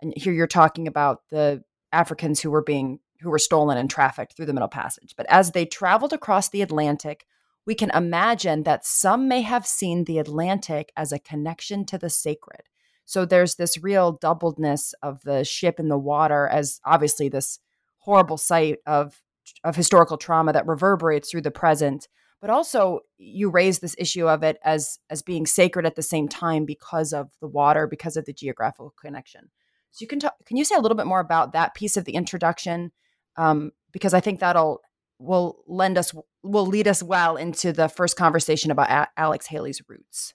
and 0.00 0.12
here 0.16 0.32
you're 0.32 0.46
talking 0.46 0.86
about 0.86 1.22
the 1.30 1.64
Africans 1.90 2.40
who 2.40 2.52
were 2.52 2.62
being 2.62 3.00
who 3.20 3.30
were 3.30 3.38
stolen 3.40 3.78
and 3.78 3.90
trafficked 3.90 4.36
through 4.36 4.46
the 4.46 4.52
Middle 4.52 4.68
Passage. 4.68 5.14
But 5.16 5.26
as 5.28 5.50
they 5.50 5.66
traveled 5.66 6.12
across 6.12 6.50
the 6.50 6.62
Atlantic, 6.62 7.26
we 7.66 7.74
can 7.74 7.90
imagine 7.90 8.62
that 8.62 8.86
some 8.86 9.26
may 9.26 9.42
have 9.42 9.66
seen 9.66 10.04
the 10.04 10.20
Atlantic 10.20 10.92
as 10.96 11.10
a 11.10 11.18
connection 11.18 11.84
to 11.86 11.98
the 11.98 12.10
sacred. 12.10 12.62
So 13.06 13.24
there's 13.24 13.54
this 13.54 13.82
real 13.82 14.18
doubledness 14.18 14.92
of 15.02 15.22
the 15.22 15.44
ship 15.44 15.80
in 15.80 15.88
the 15.88 15.98
water 15.98 16.46
as 16.48 16.80
obviously 16.84 17.28
this 17.28 17.58
horrible 17.98 18.36
sight 18.36 18.78
of 18.86 19.22
of 19.64 19.76
historical 19.76 20.16
trauma 20.16 20.52
that 20.52 20.66
reverberates 20.66 21.30
through 21.30 21.42
the 21.42 21.50
present. 21.50 22.08
But 22.40 22.50
also 22.50 23.00
you 23.16 23.48
raise 23.48 23.78
this 23.78 23.94
issue 23.98 24.28
of 24.28 24.42
it 24.42 24.58
as 24.64 24.98
as 25.08 25.22
being 25.22 25.46
sacred 25.46 25.86
at 25.86 25.94
the 25.94 26.02
same 26.02 26.28
time 26.28 26.66
because 26.66 27.12
of 27.12 27.30
the 27.40 27.48
water 27.48 27.86
because 27.86 28.16
of 28.16 28.26
the 28.26 28.32
geographical 28.32 28.92
connection. 29.00 29.50
So 29.92 30.02
you 30.02 30.08
can 30.08 30.20
talk 30.20 30.34
can 30.44 30.56
you 30.56 30.64
say 30.64 30.74
a 30.74 30.80
little 30.80 30.96
bit 30.96 31.06
more 31.06 31.20
about 31.20 31.52
that 31.52 31.74
piece 31.74 31.96
of 31.96 32.04
the 32.04 32.12
introduction? 32.12 32.92
Um, 33.36 33.72
because 33.96 34.12
i 34.12 34.20
think 34.20 34.40
that'll 34.40 34.82
will 35.18 35.62
lend 35.66 35.96
us 35.96 36.12
will 36.42 36.66
lead 36.66 36.86
us 36.86 37.02
well 37.02 37.36
into 37.36 37.72
the 37.72 37.88
first 37.88 38.14
conversation 38.16 38.70
about 38.70 38.90
a- 38.90 39.08
alex 39.18 39.46
haley's 39.46 39.80
roots 39.88 40.34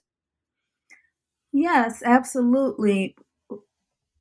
yes 1.52 2.02
absolutely 2.04 3.14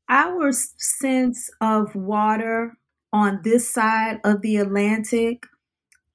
our 0.09 0.51
sense 0.51 1.49
of 1.61 1.95
water 1.95 2.77
on 3.13 3.41
this 3.43 3.71
side 3.71 4.19
of 4.23 4.41
the 4.41 4.57
atlantic 4.57 5.45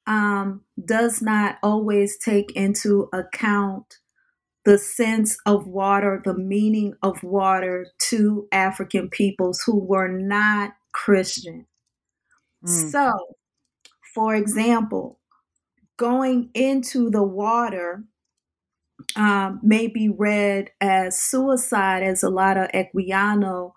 um, 0.06 0.62
does 0.84 1.22
not 1.22 1.58
always 1.62 2.18
take 2.18 2.52
into 2.52 3.08
account 3.12 3.98
the 4.64 4.78
sense 4.78 5.38
of 5.46 5.66
water, 5.66 6.22
the 6.24 6.34
meaning 6.34 6.94
of 7.02 7.22
water 7.22 7.86
to 7.98 8.48
African 8.52 9.08
peoples 9.10 9.62
who 9.66 9.78
were 9.78 10.08
not 10.08 10.74
Christian. 10.92 11.66
Mm. 12.64 12.90
So, 12.90 13.12
for 14.14 14.34
example, 14.34 15.20
going 15.98 16.50
into 16.54 17.10
the 17.10 17.22
water 17.22 18.04
um, 19.16 19.60
may 19.62 19.86
be 19.86 20.08
read 20.08 20.70
as 20.80 21.18
suicide, 21.18 22.02
as 22.02 22.22
a 22.22 22.30
lot 22.30 22.56
of 22.56 22.68
Equiano 22.72 23.72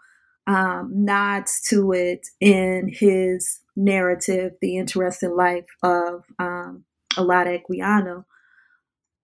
um, 0.48 0.92
nods 0.94 1.62
to 1.70 1.92
it 1.92 2.28
in 2.40 2.90
his 2.92 3.60
narrative, 3.76 4.54
The 4.62 4.78
Interesting 4.78 5.36
Life 5.36 5.66
of 5.84 6.24
um, 6.40 6.86
of 7.18 7.28
Equiano. 7.28 8.26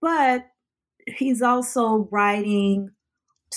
But 0.02 0.46
he's 1.08 1.42
also 1.42 2.08
writing 2.12 2.92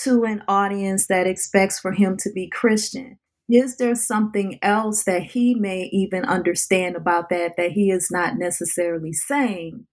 to 0.03 0.23
an 0.23 0.43
audience 0.47 1.07
that 1.07 1.27
expects 1.27 1.79
for 1.79 1.91
him 1.91 2.17
to 2.17 2.31
be 2.33 2.49
Christian? 2.49 3.19
Is 3.49 3.77
there 3.77 3.95
something 3.95 4.59
else 4.61 5.03
that 5.05 5.23
he 5.23 5.55
may 5.55 5.89
even 5.91 6.23
understand 6.23 6.95
about 6.95 7.29
that 7.29 7.55
that 7.57 7.71
he 7.71 7.89
is 7.89 8.09
not 8.11 8.37
necessarily 8.37 9.11
saying? 9.11 9.87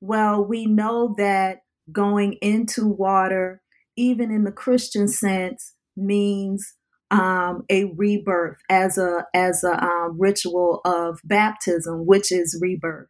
Well, 0.00 0.44
we 0.44 0.66
know 0.66 1.14
that 1.16 1.60
going 1.90 2.34
into 2.34 2.86
water, 2.86 3.62
even 3.96 4.30
in 4.30 4.44
the 4.44 4.52
Christian 4.52 5.08
sense, 5.08 5.74
means 5.96 6.74
um, 7.10 7.64
a 7.70 7.84
rebirth 7.96 8.58
as 8.68 8.98
a 8.98 9.24
as 9.34 9.64
a 9.64 9.82
um, 9.82 10.16
ritual 10.18 10.80
of 10.84 11.20
baptism, 11.24 12.06
which 12.06 12.30
is 12.30 12.58
rebirth. 12.60 13.08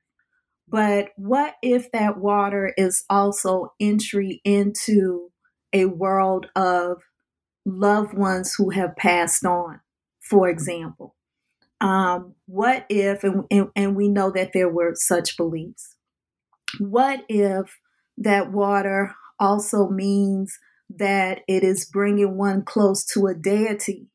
But 0.68 1.10
what 1.16 1.54
if 1.62 1.90
that 1.92 2.18
water 2.18 2.74
is 2.76 3.04
also 3.08 3.72
entry 3.80 4.40
into 4.44 5.30
a 5.72 5.86
world 5.86 6.46
of 6.54 6.98
loved 7.64 8.14
ones 8.14 8.54
who 8.56 8.70
have 8.70 8.96
passed 8.96 9.44
on, 9.44 9.80
for 10.20 10.48
example? 10.48 11.16
Um, 11.80 12.34
what 12.46 12.86
if, 12.88 13.24
and, 13.24 13.44
and, 13.50 13.68
and 13.76 13.96
we 13.96 14.08
know 14.08 14.30
that 14.32 14.50
there 14.52 14.68
were 14.68 14.94
such 14.94 15.36
beliefs, 15.36 15.96
what 16.80 17.24
if 17.28 17.78
that 18.20 18.52
water 18.52 19.14
also 19.38 19.88
means 19.88 20.58
that 20.90 21.40
it 21.46 21.62
is 21.62 21.84
bringing 21.84 22.36
one 22.36 22.62
close 22.62 23.04
to 23.06 23.26
a 23.26 23.34
deity? 23.34 24.08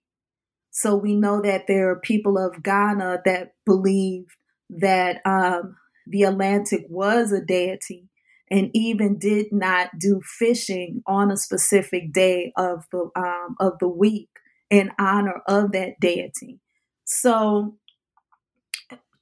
So 0.72 0.95
we 0.95 1.15
know 1.15 1.41
that 1.41 1.65
there 1.67 1.89
are 1.89 2.00
people 2.00 2.38
of 2.38 2.63
Ghana 2.63 3.22
that 3.25 3.53
believe 3.65 4.25
that 4.69 5.22
um, 5.25 5.75
the 6.07 6.24
Atlantic 6.24 6.86
was 6.89 7.31
a 7.31 7.41
deity 7.41 8.10
and 8.50 8.69
even 8.74 9.17
did 9.17 9.48
not 9.51 9.89
do 10.00 10.22
fishing 10.24 11.01
on 11.07 11.31
a 11.31 11.38
specific 11.38 12.12
day 12.12 12.51
of 12.57 12.86
the 12.91 13.10
um, 13.15 13.55
of 13.60 13.74
the 13.79 13.88
week 13.88 14.29
in 14.69 14.91
honor 15.00 15.41
of 15.48 15.72
that 15.72 16.00
deity. 16.00 16.60
So 17.05 17.77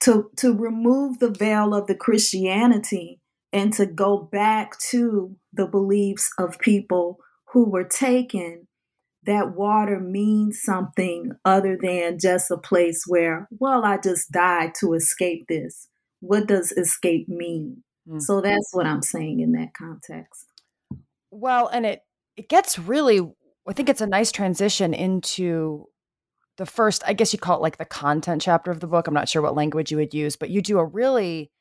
to 0.01 0.29
to 0.38 0.53
remove 0.53 1.19
the 1.19 1.29
veil 1.29 1.73
of 1.73 1.88
the 1.88 1.95
Christianity 1.95 3.21
and 3.53 3.74
to 3.74 3.86
go 3.86 4.17
back 4.17 4.77
to 4.91 5.36
the 5.53 5.65
beliefs 5.65 6.31
of 6.38 6.60
people 6.60 7.17
who 7.51 7.70
were 7.70 7.84
taken, 7.84 8.67
that 9.24 9.55
water 9.55 10.00
means 10.00 10.62
something 10.62 11.34
other 11.46 11.77
than 11.79 12.17
just 12.20 12.50
a 12.50 12.58
place 12.58 13.03
where, 13.05 13.48
well, 13.51 13.84
I 13.86 13.98
just 13.98 14.31
died 14.31 14.74
to 14.79 14.93
escape 14.93 15.46
this. 15.48 15.88
What 16.22 16.48
does 16.48 16.72
escape 16.72 17.27
mean? 17.27 17.84
Mm. 18.08 18.22
So 18.22 18.41
that's 18.41 18.70
what 18.72 18.86
I'm 18.86 19.01
saying 19.01 19.41
in 19.41 19.51
that 19.53 19.74
context. 19.74 20.46
Well, 21.29 21.67
and 21.67 21.86
it 21.86 22.01
it 22.36 22.50
gets 22.50 22.79
really 22.79 23.22
I 23.67 23.74
think 23.74 23.89
it's 23.89 24.01
a 24.01 24.08
nice 24.08 24.31
transition 24.31 24.93
into 24.93 25.88
the 26.58 26.65
first, 26.65 27.03
I 27.05 27.13
guess 27.13 27.31
you 27.31 27.39
call 27.39 27.58
it 27.58 27.62
like 27.62 27.77
the 27.77 27.86
content 27.86 28.41
chapter 28.41 28.72
of 28.72 28.79
the 28.79 28.88
book. 28.88 29.08
I'm 29.08 29.13
not 29.13 29.29
sure 29.29 29.41
what 29.41 29.55
language 29.55 29.91
you 29.91 29.98
would 29.98 30.13
use, 30.13 30.36
but 30.36 30.50
you 30.50 30.62
do 30.62 30.79
a 30.79 30.86
really 30.86 31.51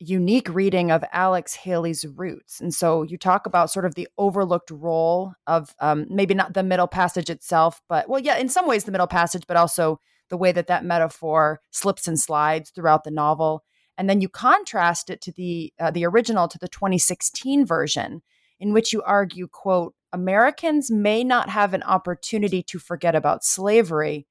unique 0.00 0.48
reading 0.48 0.90
of 0.90 1.04
Alex 1.12 1.54
Haley's 1.54 2.06
roots. 2.06 2.60
And 2.60 2.74
so 2.74 3.02
you 3.02 3.18
talk 3.18 3.46
about 3.46 3.70
sort 3.70 3.84
of 3.84 3.94
the 3.94 4.08
overlooked 4.16 4.70
role 4.70 5.34
of 5.46 5.74
um, 5.78 6.06
maybe 6.08 6.32
not 6.32 6.54
the 6.54 6.62
middle 6.62 6.86
passage 6.86 7.28
itself, 7.28 7.82
but 7.88 8.08
well, 8.08 8.18
yeah, 8.20 8.38
in 8.38 8.48
some 8.48 8.66
ways 8.66 8.84
the 8.84 8.92
middle 8.92 9.06
passage, 9.06 9.44
but 9.46 9.58
also 9.58 10.00
the 10.30 10.38
way 10.38 10.52
that 10.52 10.68
that 10.68 10.84
metaphor 10.84 11.60
slips 11.70 12.08
and 12.08 12.18
slides 12.18 12.70
throughout 12.70 13.04
the 13.04 13.10
novel. 13.10 13.62
And 13.98 14.08
then 14.08 14.22
you 14.22 14.30
contrast 14.30 15.10
it 15.10 15.20
to 15.22 15.32
the 15.32 15.72
uh, 15.78 15.90
the 15.90 16.06
original 16.06 16.48
to 16.48 16.58
the 16.58 16.68
2016 16.68 17.66
version, 17.66 18.22
in 18.58 18.72
which 18.72 18.94
you 18.94 19.02
argue, 19.02 19.48
"quote 19.48 19.94
Americans 20.14 20.90
may 20.90 21.22
not 21.22 21.50
have 21.50 21.74
an 21.74 21.82
opportunity 21.82 22.62
to 22.62 22.78
forget 22.78 23.14
about 23.14 23.44
slavery, 23.44 24.26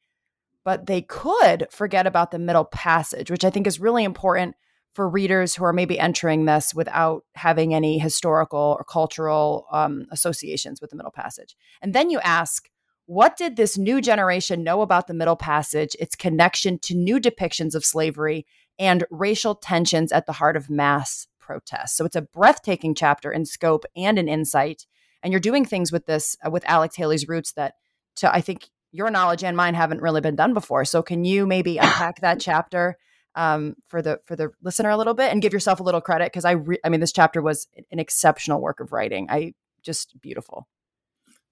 but 0.65 0.87
they 0.87 1.03
could 1.03 1.67
forget 1.69 2.07
about 2.07 2.31
the 2.31 2.39
middle 2.39 2.65
passage," 2.65 3.29
which 3.29 3.45
I 3.45 3.51
think 3.51 3.67
is 3.67 3.79
really 3.79 4.03
important 4.03 4.55
for 4.93 5.07
readers 5.07 5.55
who 5.55 5.63
are 5.63 5.73
maybe 5.73 5.99
entering 5.99 6.45
this 6.45 6.73
without 6.73 7.23
having 7.35 7.73
any 7.73 7.99
historical 7.99 8.75
or 8.77 8.83
cultural 8.83 9.67
um, 9.71 10.05
associations 10.11 10.81
with 10.81 10.89
the 10.89 10.95
Middle 10.95 11.11
Passage. 11.11 11.55
And 11.81 11.93
then 11.93 12.09
you 12.09 12.19
ask, 12.21 12.69
what 13.05 13.37
did 13.37 13.55
this 13.55 13.77
new 13.77 14.01
generation 14.01 14.63
know 14.63 14.81
about 14.81 15.07
the 15.07 15.13
Middle 15.13 15.35
Passage, 15.35 15.95
its 15.99 16.15
connection 16.15 16.77
to 16.79 16.95
new 16.95 17.19
depictions 17.19 17.75
of 17.75 17.85
slavery, 17.85 18.45
and 18.77 19.03
racial 19.09 19.55
tensions 19.55 20.11
at 20.11 20.25
the 20.25 20.33
heart 20.33 20.55
of 20.55 20.69
mass 20.69 21.27
protests? 21.39 21.95
So 21.95 22.05
it's 22.05 22.15
a 22.15 22.21
breathtaking 22.21 22.95
chapter 22.95 23.31
in 23.31 23.45
scope 23.45 23.85
and 23.95 24.19
in 24.19 24.27
insight. 24.27 24.85
And 25.23 25.33
you're 25.33 25.39
doing 25.39 25.65
things 25.65 25.91
with 25.91 26.05
this, 26.05 26.37
uh, 26.45 26.49
with 26.49 26.63
Alex 26.67 26.95
Haley's 26.95 27.27
roots 27.27 27.53
that, 27.53 27.75
to 28.17 28.33
I 28.33 28.41
think 28.41 28.69
your 28.91 29.09
knowledge 29.09 29.43
and 29.43 29.55
mine 29.55 29.75
haven't 29.75 30.01
really 30.01 30.21
been 30.21 30.35
done 30.35 30.53
before. 30.53 30.85
So 30.85 31.01
can 31.01 31.23
you 31.23 31.45
maybe 31.45 31.77
unpack 31.79 32.21
that 32.21 32.39
chapter 32.39 32.97
um, 33.39 33.75
for 33.87 34.01
the 34.01 34.19
for 34.25 34.35
the 34.35 34.51
listener 34.61 34.89
a 34.89 34.97
little 34.97 35.13
bit 35.13 35.31
and 35.31 35.41
give 35.41 35.53
yourself 35.53 35.79
a 35.79 35.83
little 35.83 36.01
credit 36.01 36.25
because 36.25 36.43
I 36.43 36.51
re- 36.51 36.79
I 36.83 36.89
mean 36.89 36.99
this 36.99 37.13
chapter 37.13 37.41
was 37.41 37.67
an 37.89 37.97
exceptional 37.97 38.59
work 38.59 38.81
of 38.81 38.91
writing. 38.91 39.27
I 39.29 39.53
just 39.81 40.19
beautiful. 40.19 40.67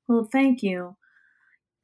Well, 0.07 0.27
thank 0.29 0.61
you. 0.61 0.97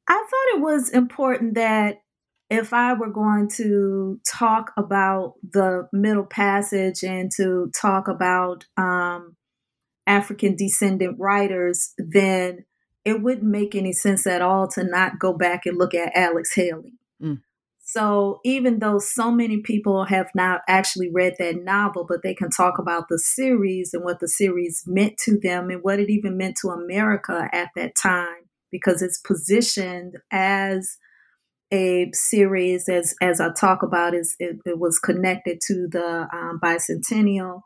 I 0.07 0.15
thought 0.15 0.57
it 0.57 0.61
was 0.61 0.89
important 0.89 1.53
that 1.55 2.01
if 2.49 2.73
I 2.73 2.93
were 2.93 3.09
going 3.09 3.47
to 3.55 4.19
talk 4.27 4.73
about 4.77 5.35
the 5.41 5.87
Middle 5.93 6.25
Passage 6.25 7.01
and 7.03 7.31
to 7.37 7.71
talk 7.73 8.09
about 8.09 8.65
um, 8.75 9.37
African 10.05 10.57
descendant 10.57 11.17
writers, 11.17 11.93
then 11.97 12.65
it 13.05 13.21
wouldn't 13.21 13.49
make 13.49 13.73
any 13.73 13.93
sense 13.93 14.27
at 14.27 14.41
all 14.41 14.67
to 14.69 14.83
not 14.83 15.17
go 15.17 15.31
back 15.31 15.65
and 15.65 15.77
look 15.77 15.93
at 15.93 16.11
Alex 16.13 16.53
Haley. 16.53 16.93
Mm. 17.21 17.41
So 17.93 18.39
even 18.43 18.79
though 18.79 18.97
so 18.97 19.29
many 19.29 19.61
people 19.61 20.05
have 20.05 20.27
not 20.33 20.61
actually 20.67 21.11
read 21.11 21.35
that 21.37 21.63
novel, 21.63 22.05
but 22.09 22.23
they 22.23 22.33
can 22.33 22.49
talk 22.49 22.79
about 22.79 23.03
the 23.07 23.19
series 23.19 23.93
and 23.93 24.03
what 24.03 24.19
the 24.19 24.27
series 24.27 24.83
meant 24.87 25.17
to 25.25 25.37
them 25.39 25.69
and 25.69 25.83
what 25.83 25.99
it 25.99 26.09
even 26.09 26.35
meant 26.35 26.57
to 26.61 26.69
America 26.69 27.47
at 27.53 27.69
that 27.75 27.93
time, 27.95 28.49
because 28.71 29.03
it's 29.03 29.19
positioned 29.19 30.15
as 30.31 30.97
a 31.71 32.09
series 32.13 32.89
as 32.89 33.15
as 33.21 33.39
I 33.39 33.49
talk 33.53 33.83
about 33.83 34.15
is 34.15 34.35
it, 34.39 34.57
it 34.65 34.79
was 34.79 34.99
connected 34.99 35.59
to 35.67 35.87
the 35.91 36.27
um, 36.33 36.59
bicentennial. 36.63 37.61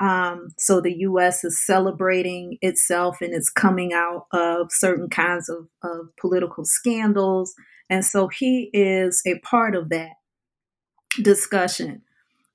Um, 0.00 0.48
so 0.58 0.80
the 0.80 0.94
U.S. 1.00 1.44
is 1.44 1.64
celebrating 1.64 2.56
itself 2.62 3.18
and 3.20 3.34
it's 3.34 3.50
coming 3.50 3.92
out 3.92 4.26
of 4.32 4.68
certain 4.70 5.10
kinds 5.10 5.48
of, 5.48 5.68
of 5.84 6.06
political 6.18 6.64
scandals 6.64 7.54
and 7.90 8.04
so 8.04 8.28
he 8.28 8.70
is 8.72 9.20
a 9.26 9.40
part 9.40 9.74
of 9.74 9.90
that 9.90 10.12
discussion. 11.20 12.02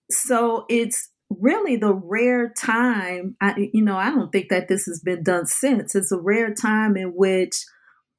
So 0.09 0.65
it's 0.69 1.11
really 1.29 1.75
the 1.75 1.93
rare 1.93 2.53
time, 2.57 3.35
I, 3.41 3.69
you 3.73 3.83
know, 3.83 3.97
I 3.97 4.09
don't 4.11 4.31
think 4.31 4.49
that 4.49 4.69
this 4.69 4.85
has 4.85 5.01
been 5.03 5.23
done 5.23 5.45
since. 5.45 5.93
It's 5.93 6.11
a 6.11 6.19
rare 6.19 6.53
time 6.53 6.95
in 6.95 7.09
which 7.09 7.53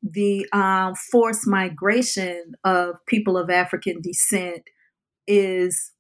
the 0.03 0.47
um, 0.53 0.95
forced 0.95 1.47
migration 1.47 2.53
of 2.65 2.97
people 3.07 3.39
of 3.39 3.49
African 3.49 4.03
descent 4.03 4.63
is 5.27 5.93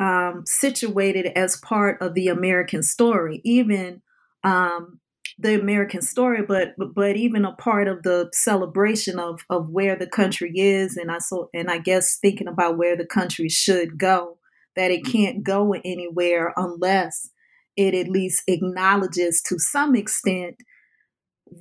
um, 0.00 0.44
situated 0.46 1.26
as 1.36 1.58
part 1.58 2.00
of 2.00 2.14
the 2.14 2.28
American 2.28 2.82
story. 2.82 3.40
Even 3.44 4.02
um, 4.42 4.98
the 5.38 5.60
American 5.60 6.02
story, 6.02 6.42
but 6.42 6.74
but 6.94 7.16
even 7.16 7.44
a 7.44 7.54
part 7.54 7.86
of 7.86 8.02
the 8.02 8.30
celebration 8.32 9.18
of 9.18 9.40
of 9.50 9.68
where 9.68 9.96
the 9.96 10.06
country 10.06 10.52
is, 10.56 10.96
and 10.96 11.10
I 11.10 11.18
so 11.18 11.50
and 11.54 11.70
I 11.70 11.78
guess 11.78 12.18
thinking 12.18 12.48
about 12.48 12.78
where 12.78 12.96
the 12.96 13.06
country 13.06 13.48
should 13.48 13.98
go, 13.98 14.38
that 14.74 14.90
it 14.90 15.04
can't 15.04 15.44
go 15.44 15.74
anywhere 15.84 16.52
unless 16.56 17.30
it 17.76 17.94
at 17.94 18.08
least 18.08 18.42
acknowledges 18.48 19.42
to 19.42 19.58
some 19.58 19.94
extent 19.94 20.56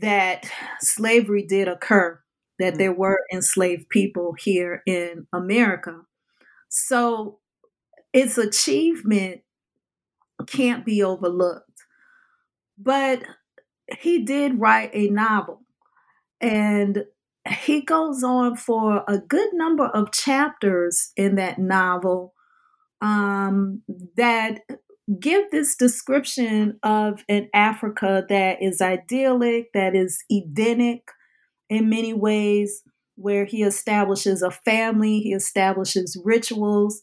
that 0.02 0.50
slavery 0.80 1.46
did 1.46 1.68
occur, 1.68 2.20
that 2.58 2.78
there 2.78 2.94
were 2.94 3.20
enslaved 3.34 3.90
people 3.90 4.34
here 4.38 4.82
in 4.86 5.28
America. 5.34 6.02
So 6.70 7.40
its 8.14 8.38
achievement 8.38 9.42
can't 10.48 10.86
be 10.86 11.04
overlooked. 11.04 11.66
But 12.78 13.24
he 14.00 14.24
did 14.24 14.60
write 14.60 14.92
a 14.94 15.10
novel 15.10 15.62
and 16.40 17.06
he 17.48 17.82
goes 17.82 18.24
on 18.24 18.56
for 18.56 19.04
a 19.08 19.18
good 19.18 19.50
number 19.54 19.88
of 19.88 20.12
chapters 20.12 21.12
in 21.16 21.36
that 21.36 21.60
novel 21.60 22.34
um, 23.02 23.82
that 24.16 24.62
give 25.20 25.50
this 25.52 25.76
description 25.76 26.80
of 26.84 27.24
an 27.28 27.50
Africa 27.54 28.26
that 28.30 28.62
is 28.62 28.82
idyllic, 28.82 29.74
that 29.74 29.96
is 29.96 30.24
Edenic 30.30 31.10
in 31.70 31.90
many 31.90 32.14
ways, 32.14 32.84
where 33.16 33.46
he 33.46 33.64
establishes 33.64 34.42
a 34.42 34.52
family, 34.52 35.20
he 35.20 35.34
establishes 35.34 36.20
rituals 36.24 37.02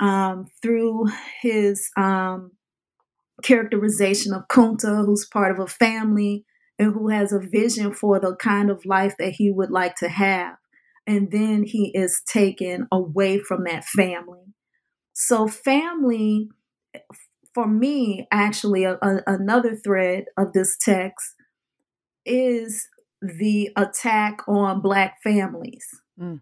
um, 0.00 0.46
through 0.62 1.06
his 1.40 1.90
um, 1.96 2.52
characterization 3.42 4.32
of 4.32 4.48
Kunta, 4.48 5.04
who's 5.04 5.26
part 5.26 5.52
of 5.52 5.58
a 5.58 5.66
family, 5.66 6.44
and 6.78 6.92
who 6.92 7.08
has 7.08 7.32
a 7.32 7.40
vision 7.40 7.92
for 7.92 8.20
the 8.20 8.36
kind 8.36 8.70
of 8.70 8.84
life 8.84 9.14
that 9.18 9.32
he 9.32 9.50
would 9.50 9.70
like 9.70 9.96
to 9.96 10.08
have. 10.08 10.56
And 11.06 11.30
then 11.30 11.62
he 11.64 11.92
is 11.94 12.20
taken 12.26 12.88
away 12.90 13.38
from 13.38 13.64
that 13.64 13.84
family. 13.84 14.54
So, 15.12 15.46
family, 15.46 16.48
for 17.54 17.66
me, 17.66 18.26
actually, 18.30 18.84
a, 18.84 18.98
a, 19.00 19.22
another 19.26 19.76
thread 19.76 20.24
of 20.36 20.52
this 20.52 20.76
text 20.76 21.34
is 22.26 22.88
the 23.22 23.70
attack 23.76 24.40
on 24.46 24.82
Black 24.82 25.22
families. 25.22 25.86
Mm 26.20 26.40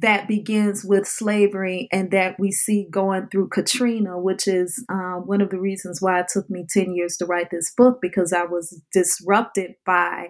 that 0.00 0.26
begins 0.26 0.84
with 0.84 1.06
slavery 1.06 1.88
and 1.92 2.10
that 2.10 2.38
we 2.38 2.50
see 2.50 2.86
going 2.90 3.28
through 3.28 3.48
Katrina, 3.48 4.18
which 4.18 4.48
is 4.48 4.84
uh, 4.88 5.16
one 5.16 5.40
of 5.40 5.50
the 5.50 5.60
reasons 5.60 6.00
why 6.00 6.20
it 6.20 6.26
took 6.32 6.48
me 6.50 6.66
10 6.68 6.94
years 6.94 7.16
to 7.18 7.26
write 7.26 7.50
this 7.50 7.72
book 7.76 7.98
because 8.00 8.32
I 8.32 8.44
was 8.44 8.80
disrupted 8.92 9.74
by 9.84 10.28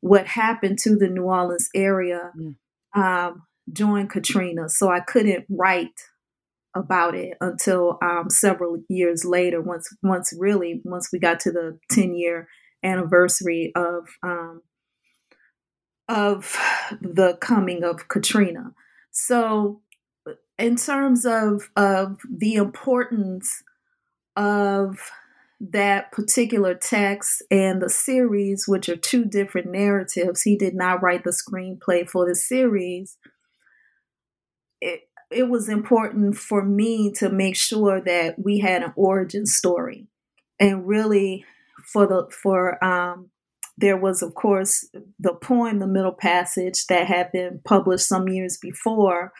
what 0.00 0.26
happened 0.26 0.78
to 0.80 0.96
the 0.96 1.08
New 1.08 1.24
Orleans 1.24 1.68
area 1.74 2.32
mm. 2.38 2.54
um, 2.94 3.42
during 3.72 4.08
Katrina. 4.08 4.68
So 4.68 4.90
I 4.90 5.00
couldn't 5.00 5.46
write 5.48 6.00
about 6.74 7.14
it 7.14 7.36
until 7.40 7.98
um, 8.02 8.30
several 8.30 8.78
years 8.88 9.24
later, 9.24 9.60
once, 9.60 9.88
once 10.02 10.32
really, 10.38 10.82
once 10.84 11.08
we 11.12 11.18
got 11.18 11.40
to 11.40 11.52
the 11.52 11.78
10 11.90 12.14
year 12.14 12.48
anniversary 12.84 13.72
of. 13.74 14.08
Um, 14.22 14.62
of 16.08 16.56
the 17.02 17.36
coming 17.40 17.84
of 17.84 18.08
Katrina. 18.08 18.72
So, 19.20 19.80
in 20.58 20.76
terms 20.76 21.26
of 21.26 21.70
of 21.74 22.18
the 22.30 22.54
importance 22.54 23.64
of 24.36 25.10
that 25.60 26.12
particular 26.12 26.74
text 26.74 27.42
and 27.50 27.82
the 27.82 27.90
series, 27.90 28.68
which 28.68 28.88
are 28.88 28.96
two 28.96 29.24
different 29.24 29.72
narratives, 29.72 30.42
he 30.42 30.56
did 30.56 30.76
not 30.76 31.02
write 31.02 31.24
the 31.24 31.32
screenplay 31.32 32.08
for 32.08 32.28
the 32.28 32.36
series. 32.36 33.18
It 34.80 35.00
it 35.32 35.48
was 35.48 35.68
important 35.68 36.36
for 36.36 36.64
me 36.64 37.10
to 37.14 37.28
make 37.28 37.56
sure 37.56 38.00
that 38.00 38.36
we 38.38 38.60
had 38.60 38.84
an 38.84 38.92
origin 38.94 39.46
story, 39.46 40.06
and 40.60 40.86
really 40.86 41.44
for 41.84 42.06
the 42.06 42.28
for 42.30 42.82
um, 42.84 43.30
there 43.78 43.96
was, 43.96 44.22
of 44.22 44.34
course, 44.34 44.88
the 45.20 45.34
poem, 45.34 45.78
The 45.78 45.86
Middle 45.86 46.12
Passage, 46.12 46.86
that 46.88 47.06
had 47.06 47.30
been 47.32 47.60
published 47.64 48.08
some 48.08 48.28
years 48.28 48.58
before, 48.60 49.32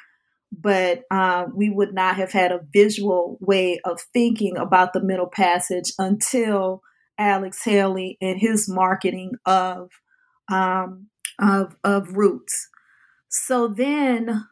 but 0.52 1.02
uh, 1.10 1.46
we 1.54 1.68
would 1.68 1.92
not 1.92 2.16
have 2.16 2.30
had 2.30 2.52
a 2.52 2.60
visual 2.72 3.36
way 3.40 3.80
of 3.84 4.00
thinking 4.12 4.56
about 4.56 4.92
the 4.92 5.02
Middle 5.02 5.26
Passage 5.26 5.92
until 5.98 6.82
Alex 7.18 7.64
Haley 7.64 8.16
and 8.20 8.38
his 8.38 8.68
marketing 8.68 9.32
of, 9.44 9.90
um, 10.50 11.08
of, 11.40 11.76
of 11.82 12.16
Roots. 12.16 12.68
So 13.28 13.66
then, 13.66 14.44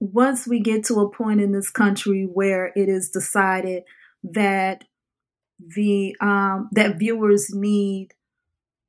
once 0.00 0.46
we 0.46 0.58
get 0.58 0.84
to 0.84 1.00
a 1.00 1.10
point 1.10 1.40
in 1.40 1.52
this 1.52 1.70
country 1.70 2.26
where 2.32 2.72
it 2.74 2.88
is 2.88 3.10
decided 3.10 3.82
that 4.22 4.84
the 5.58 6.16
um, 6.20 6.68
that 6.72 6.98
viewers 6.98 7.50
need 7.54 8.08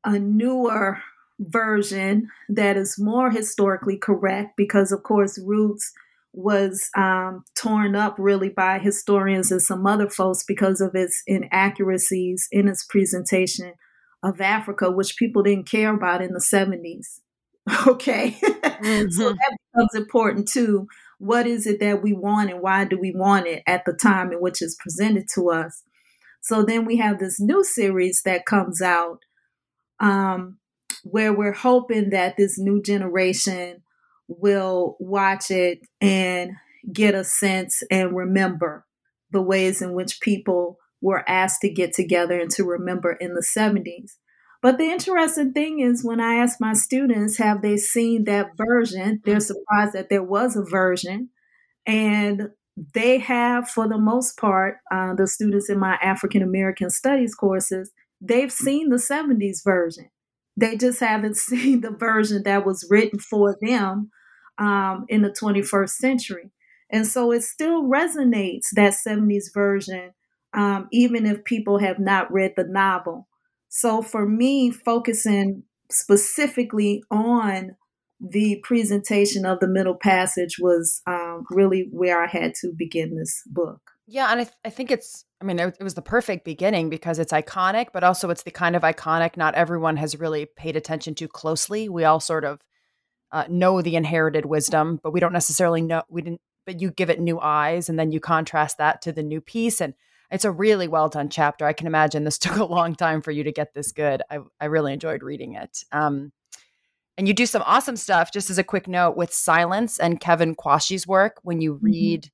a 0.06 0.20
newer 0.20 1.00
version 1.40 2.30
that 2.48 2.78
is 2.78 2.98
more 2.98 3.30
historically 3.32 3.98
correct 3.98 4.56
because, 4.56 4.92
of 4.92 5.04
course, 5.04 5.40
Roots 5.44 5.92
was 6.34 6.90
um, 6.98 7.44
torn 7.56 7.96
up 7.96 8.16
really 8.18 8.50
by 8.50 8.78
historians 8.78 9.52
and 9.52 9.62
some 9.62 9.86
other 9.88 10.10
folks 10.10 10.44
because 10.46 10.82
of 10.82 10.94
its 10.94 11.24
inaccuracies 11.26 12.48
in 12.52 12.68
its 12.68 12.86
presentation 12.86 13.74
of 14.22 14.42
Africa, 14.42 14.92
which 14.92 15.18
people 15.18 15.44
didn't 15.44 15.70
care 15.70 15.94
about 15.94 16.22
in 16.22 16.34
the 16.34 16.40
70s. 16.40 17.20
Okay. 17.88 18.38
Mm-hmm. 18.76 19.10
so 19.10 19.30
that 19.30 19.58
becomes 19.72 19.96
important 19.96 20.50
too. 20.50 20.86
What 21.18 21.48
is 21.48 21.66
it 21.66 21.80
that 21.80 22.04
we 22.04 22.12
want 22.12 22.52
and 22.52 22.62
why 22.62 22.84
do 22.84 23.00
we 23.00 23.14
want 23.16 23.48
it 23.48 23.64
at 23.66 23.86
the 23.86 23.94
time 23.94 24.34
in 24.34 24.42
which 24.42 24.62
it's 24.62 24.76
presented 24.76 25.28
to 25.34 25.50
us? 25.50 25.82
So 26.42 26.62
then 26.62 26.84
we 26.84 26.98
have 26.98 27.18
this 27.18 27.40
new 27.40 27.64
series 27.64 28.22
that 28.26 28.46
comes 28.46 28.82
out 28.82 29.20
um, 30.00 30.58
where 31.04 31.34
we're 31.34 31.54
hoping 31.54 32.10
that 32.10 32.38
this 32.38 32.58
new 32.58 32.82
generation 32.82 33.84
will 34.28 34.98
watch 35.00 35.52
it 35.52 35.80
and 36.02 36.52
get 36.92 37.16
a 37.16 37.24
sense 37.24 37.84
and 37.92 38.16
remember 38.16 38.86
the 39.32 39.42
ways 39.42 39.82
in 39.82 39.94
which 39.94 40.22
people 40.22 40.78
were 41.02 41.28
asked 41.30 41.62
to 41.62 41.70
get 41.70 41.94
together 41.94 42.40
and 42.40 42.50
to 42.52 42.64
remember 42.64 43.14
in 43.14 43.34
the 43.34 43.46
70s. 43.56 44.14
But 44.62 44.78
the 44.80 44.86
interesting 44.86 45.54
thing 45.54 45.80
is, 45.80 46.04
when 46.04 46.20
I 46.20 46.36
ask 46.36 46.60
my 46.60 46.74
students, 46.74 47.38
have 47.38 47.62
they 47.62 47.78
seen 47.78 48.24
that 48.24 48.58
version? 48.58 49.22
They're 49.24 49.40
surprised 49.40 49.94
that 49.94 50.10
there 50.10 50.24
was 50.24 50.56
a 50.56 50.64
version. 50.64 51.30
And 51.86 52.50
they 52.94 53.20
have, 53.20 53.70
for 53.70 53.88
the 53.88 54.00
most 54.00 54.38
part, 54.38 54.78
uh, 54.92 55.14
the 55.14 55.28
students 55.28 55.70
in 55.70 55.80
my 55.80 56.00
African 56.02 56.42
American 56.42 56.90
studies 56.90 57.36
courses, 57.36 57.92
they've 58.22 58.52
seen 58.52 58.90
the 58.90 58.98
70s 58.98 59.64
version. 59.64 60.10
They 60.58 60.78
just 60.78 61.00
haven't 61.00 61.38
seen 61.38 61.82
the 61.82 61.92
version 61.92 62.44
that 62.44 62.66
was 62.66 62.88
written 62.90 63.20
for 63.20 63.58
them 63.62 64.12
um, 64.58 65.06
in 65.10 65.22
the 65.22 65.30
21st 65.30 65.90
century. 65.90 66.52
And 66.90 67.08
so 67.08 67.32
it 67.32 67.42
still 67.42 67.84
resonates, 67.84 68.68
that 68.74 68.94
70s 68.94 69.54
version, 69.54 70.14
um, 70.54 70.88
even 70.92 71.26
if 71.26 71.44
people 71.44 71.80
have 71.80 72.00
not 72.00 72.32
read 72.32 72.54
the 72.56 72.64
novel. 72.64 73.28
So 73.70 74.02
for 74.02 74.28
me, 74.28 74.72
focusing 74.72 75.64
specifically 75.92 77.04
on 77.12 77.76
the 78.20 78.62
presentation 78.64 79.46
of 79.46 79.60
the 79.60 79.68
middle 79.68 79.96
passage 79.96 80.58
was 80.60 81.02
um, 81.06 81.46
really 81.50 81.90
where 81.92 82.24
I 82.24 82.28
had 82.28 82.54
to 82.62 82.72
begin 82.72 83.16
this 83.16 83.44
book. 83.46 83.92
Yeah, 84.08 84.32
and 84.32 84.42
I, 84.42 84.44
th- 84.44 84.56
I 84.64 84.70
think 84.70 84.92
it's, 84.92 85.26
I 85.42 85.46
mean, 85.46 85.58
it, 85.58 85.78
it, 85.80 85.84
was 85.84 85.96
the 85.96 86.02
perfect 86.02 86.46
beginning 86.46 86.90
because 86.90 87.18
it's 87.18 87.34
iconic, 87.34 87.88
but 87.92 88.04
also 88.04 88.30
it's 88.30 88.44
the 88.44 88.52
kind 88.52 88.76
of 88.76 88.84
iconic 88.84 89.36
not 89.36 89.56
everyone 89.56 89.98
has 89.98 90.20
really 90.20 90.46
paid 90.46 90.76
attention 90.76 91.16
to 91.16 91.28
closely. 91.28 91.90
We 91.90 92.04
all 92.04 92.20
sort 92.20 92.46
of 92.46 92.62
uh, 93.32 93.46
know 93.50 93.82
the 93.82 93.96
inherited 93.96 94.46
wisdom, 94.46 95.00
but 95.02 95.12
we 95.12 95.20
don't 95.20 95.34
necessarily 95.34 95.82
know, 95.82 96.04
we 96.08 96.22
didn't, 96.22 96.42
but 96.68 96.82
you 96.82 96.92
give 96.92 97.10
it 97.10 97.20
new 97.20 97.40
eyes 97.40 97.90
and 97.90 97.98
then 97.98 98.12
you 98.12 98.20
contrast 98.20 98.78
that 98.78 99.02
to 99.04 99.12
the 99.12 99.24
new 99.24 99.42
piece. 99.42 99.82
And 99.82 99.96
it's 100.30 100.46
a 100.46 100.52
really 100.52 100.88
well 100.88 101.10
done 101.10 101.30
chapter. 101.30 101.66
I 101.66 101.74
can 101.74 101.88
imagine 101.88 102.24
this 102.24 102.38
took 102.40 102.58
a 102.58 102.66
long 102.66 102.96
time 102.96 103.22
for 103.22 103.32
you 103.32 103.44
to 103.44 103.52
get 103.52 103.74
this 103.74 103.92
good. 103.92 104.22
I, 104.30 104.40
I 104.60 104.66
really 104.66 104.94
enjoyed 104.94 105.24
reading 105.24 105.54
it. 105.54 105.84
Um, 105.92 106.32
and 107.18 107.28
you 107.28 107.34
do 107.34 107.46
some 107.46 107.64
awesome 107.66 107.96
stuff, 107.96 108.32
just 108.32 108.50
as 108.50 108.58
a 108.58 108.64
quick 108.64 108.88
note, 108.88 109.16
with 109.16 109.34
Silence 109.34 110.00
and 110.00 110.20
Kevin 110.20 110.54
Quashie's 110.54 111.08
work 111.08 111.40
when 111.44 111.62
you 111.62 111.76
mm-hmm. 111.76 111.86
read. 111.86 112.32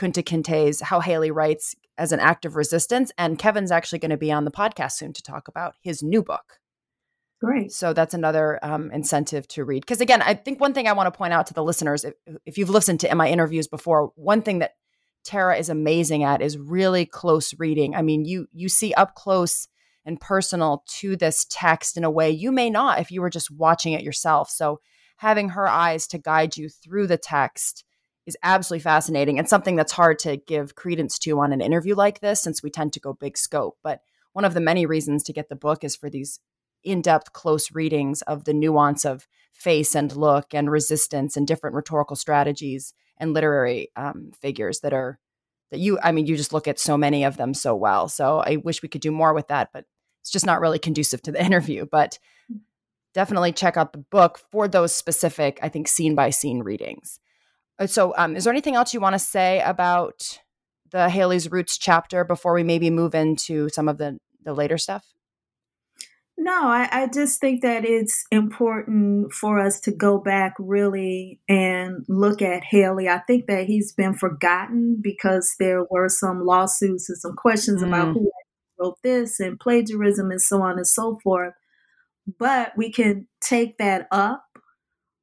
Kunta 0.00 0.24
Kinte's 0.24 0.80
How 0.80 1.00
Haley 1.00 1.30
Writes 1.30 1.74
as 1.98 2.10
an 2.10 2.20
Act 2.20 2.46
of 2.46 2.56
Resistance. 2.56 3.12
And 3.18 3.38
Kevin's 3.38 3.70
actually 3.70 3.98
going 3.98 4.10
to 4.10 4.16
be 4.16 4.32
on 4.32 4.46
the 4.46 4.50
podcast 4.50 4.92
soon 4.92 5.12
to 5.12 5.22
talk 5.22 5.46
about 5.46 5.74
his 5.82 6.02
new 6.02 6.22
book. 6.22 6.58
Great. 7.42 7.72
So 7.72 7.92
that's 7.92 8.14
another 8.14 8.58
um, 8.62 8.90
incentive 8.90 9.46
to 9.48 9.64
read. 9.64 9.80
Because 9.80 10.00
again, 10.00 10.22
I 10.22 10.34
think 10.34 10.60
one 10.60 10.72
thing 10.72 10.88
I 10.88 10.92
want 10.92 11.12
to 11.12 11.16
point 11.16 11.32
out 11.32 11.46
to 11.48 11.54
the 11.54 11.64
listeners, 11.64 12.04
if, 12.04 12.14
if 12.46 12.58
you've 12.58 12.70
listened 12.70 13.00
to 13.00 13.14
my 13.14 13.28
interviews 13.28 13.66
before, 13.66 14.12
one 14.14 14.42
thing 14.42 14.60
that 14.60 14.72
Tara 15.24 15.56
is 15.56 15.68
amazing 15.68 16.22
at 16.22 16.40
is 16.40 16.56
really 16.56 17.04
close 17.04 17.54
reading. 17.58 17.94
I 17.94 18.02
mean, 18.02 18.24
you 18.24 18.46
you 18.52 18.70
see 18.70 18.94
up 18.94 19.14
close 19.14 19.68
and 20.06 20.20
personal 20.20 20.82
to 20.98 21.16
this 21.16 21.46
text 21.50 21.96
in 21.98 22.04
a 22.04 22.10
way 22.10 22.30
you 22.30 22.52
may 22.52 22.70
not 22.70 23.00
if 23.00 23.10
you 23.10 23.20
were 23.20 23.30
just 23.30 23.50
watching 23.50 23.92
it 23.92 24.02
yourself. 24.02 24.48
So 24.50 24.80
having 25.18 25.50
her 25.50 25.68
eyes 25.68 26.06
to 26.08 26.18
guide 26.18 26.56
you 26.56 26.70
through 26.70 27.06
the 27.06 27.18
text 27.18 27.84
is 28.30 28.36
absolutely 28.42 28.82
fascinating 28.82 29.38
and 29.38 29.48
something 29.48 29.76
that's 29.76 29.92
hard 29.92 30.18
to 30.20 30.36
give 30.36 30.76
credence 30.76 31.18
to 31.18 31.40
on 31.40 31.52
an 31.52 31.60
interview 31.60 31.94
like 31.94 32.20
this 32.20 32.40
since 32.40 32.62
we 32.62 32.70
tend 32.70 32.92
to 32.92 33.00
go 33.00 33.12
big 33.12 33.36
scope. 33.36 33.76
But 33.82 34.02
one 34.32 34.44
of 34.44 34.54
the 34.54 34.60
many 34.60 34.86
reasons 34.86 35.24
to 35.24 35.32
get 35.32 35.48
the 35.48 35.56
book 35.56 35.82
is 35.82 35.96
for 35.96 36.08
these 36.08 36.38
in 36.84 37.02
depth, 37.02 37.32
close 37.32 37.72
readings 37.72 38.22
of 38.22 38.44
the 38.44 38.54
nuance 38.54 39.04
of 39.04 39.26
face 39.52 39.94
and 39.94 40.14
look 40.16 40.54
and 40.54 40.70
resistance 40.70 41.36
and 41.36 41.46
different 41.46 41.74
rhetorical 41.74 42.16
strategies 42.16 42.94
and 43.18 43.34
literary 43.34 43.90
um, 43.96 44.30
figures 44.40 44.80
that 44.80 44.94
are 44.94 45.18
that 45.70 45.78
you 45.78 45.98
i 46.02 46.10
mean 46.10 46.26
you 46.26 46.36
just 46.36 46.52
look 46.52 46.66
at 46.66 46.78
so 46.78 46.96
many 46.96 47.24
of 47.24 47.36
them 47.36 47.52
so 47.52 47.74
well. 47.74 48.08
So 48.08 48.38
i 48.38 48.56
wish 48.56 48.80
we 48.80 48.88
could 48.88 49.02
do 49.02 49.10
more 49.10 49.34
with 49.34 49.48
that 49.48 49.70
but 49.74 49.84
it's 50.22 50.30
just 50.30 50.46
not 50.46 50.60
really 50.60 50.78
conducive 50.78 51.20
to 51.22 51.32
the 51.32 51.44
interview. 51.48 51.84
But 51.90 52.18
definitely 53.12 53.52
check 53.52 53.76
out 53.76 53.92
the 53.92 53.98
book 53.98 54.40
for 54.50 54.68
those 54.68 54.94
specific 54.94 55.58
i 55.62 55.68
think 55.68 55.88
scene 55.88 56.14
by 56.14 56.30
scene 56.30 56.60
readings 56.60 57.20
so, 57.86 58.14
um, 58.16 58.36
is 58.36 58.44
there 58.44 58.52
anything 58.52 58.74
else 58.74 58.92
you 58.92 59.00
want 59.00 59.14
to 59.14 59.18
say 59.18 59.60
about 59.64 60.40
the 60.90 61.08
Haley's 61.08 61.50
Roots 61.50 61.78
chapter 61.78 62.24
before 62.24 62.52
we 62.52 62.62
maybe 62.62 62.90
move 62.90 63.14
into 63.14 63.68
some 63.70 63.88
of 63.88 63.98
the 63.98 64.18
the 64.42 64.54
later 64.54 64.78
stuff? 64.78 65.12
No, 66.42 66.68
I, 66.68 66.88
I, 66.90 67.06
just 67.06 67.38
think 67.38 67.60
that 67.60 67.84
it's 67.84 68.24
important 68.30 69.30
for 69.34 69.58
us 69.58 69.78
to 69.80 69.92
go 69.92 70.16
back 70.16 70.54
really 70.58 71.38
and 71.50 72.02
look 72.08 72.40
at 72.40 72.64
Haley. 72.64 73.10
I 73.10 73.18
think 73.18 73.46
that 73.46 73.66
he's 73.66 73.92
been 73.92 74.14
forgotten 74.14 74.96
because 75.02 75.54
there 75.58 75.84
were 75.90 76.08
some 76.08 76.46
lawsuits 76.46 77.10
and 77.10 77.18
some 77.18 77.34
questions 77.34 77.82
mm. 77.82 77.88
about 77.88 78.14
who 78.14 78.30
wrote 78.80 78.96
this 79.02 79.38
and 79.38 79.60
plagiarism 79.60 80.30
and 80.30 80.40
so 80.40 80.62
on 80.62 80.78
and 80.78 80.86
so 80.86 81.18
forth. 81.22 81.52
but 82.38 82.72
we 82.74 82.90
can 82.90 83.26
take 83.42 83.76
that 83.76 84.06
up 84.10 84.44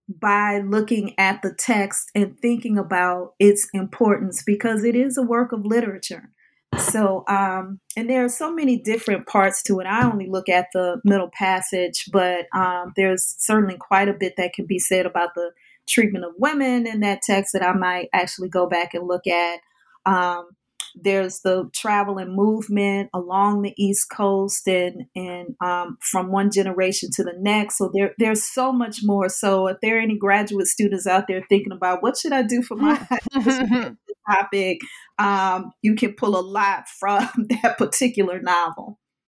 by 0.08 0.60
looking 0.60 1.14
at 1.18 1.42
the 1.42 1.54
text 1.54 2.10
and 2.16 2.38
thinking 2.40 2.78
about 2.78 3.34
its 3.40 3.68
importance 3.74 4.44
because 4.46 4.84
it 4.84 4.96
is 4.96 5.18
a 5.18 5.24
work 5.24 5.52
of 5.52 5.66
literature. 5.66 6.32
So, 6.78 7.24
um, 7.28 7.80
and 7.96 8.10
there 8.10 8.24
are 8.24 8.30
so 8.30 8.54
many 8.54 8.78
different 8.78 9.26
parts 9.26 9.64
to 9.64 9.80
it. 9.80 9.88
I 9.88 10.10
only 10.10 10.28
look 10.30 10.50
at 10.50 10.68
the 10.74 11.02
middle 11.04 11.30
passage, 11.34 12.06
but 12.12 12.46
um, 12.54 12.94
there's 12.96 13.36
certainly 13.40 13.78
quite 13.78 14.10
a 14.10 14.14
bit 14.14 14.34
that 14.38 14.54
can 14.54 14.66
be 14.66 14.78
said 14.78 15.06
about 15.06 15.30
the 15.34 15.52
treatment 15.88 16.26
of 16.26 16.34
women 16.38 16.86
in 16.86 17.00
that 17.00 17.22
text 17.22 17.54
that 17.54 17.64
I 17.64 17.74
might 17.74 18.10
actually 18.14 18.50
go 18.50 18.68
back 18.68 18.94
and 18.94 19.08
look 19.08 19.26
at. 19.28 19.60
Um, 20.06 20.50
there's 20.96 21.42
the 21.42 21.70
travel 21.74 22.18
and 22.18 22.36
movement 22.36 23.10
along 23.14 23.62
the 23.62 23.74
East 23.78 24.10
Coast 24.10 24.68
and 24.68 25.06
and 25.16 25.56
um, 25.62 25.98
from 26.02 26.32
one 26.32 26.52
generation 26.52 27.10
to 27.14 27.24
the 27.24 27.34
next. 27.40 27.78
So 27.78 27.92
there 27.94 28.14
there's 28.18 28.44
so 28.44 28.72
much 28.72 29.00
more. 29.04 29.30
So 29.30 29.68
if 29.68 29.78
there 29.82 29.98
are 29.98 30.02
any 30.02 30.18
graduate 30.18 30.68
students 30.68 31.08
out 31.08 31.26
there 31.28 31.44
thinking 31.50 31.72
about 31.72 32.02
what 32.02 32.18
should 32.18 32.34
I 32.34 32.44
do 32.44 32.62
for 32.62 32.76
my 32.76 32.98
topic, 34.30 34.80
um, 35.20 35.72
you 35.82 35.96
can 35.96 36.14
pull 36.14 36.38
a 36.38 36.42
lot 36.42 36.88
from 37.00 37.30
that 37.64 37.78
particular 37.78 38.40
novel. 38.42 39.00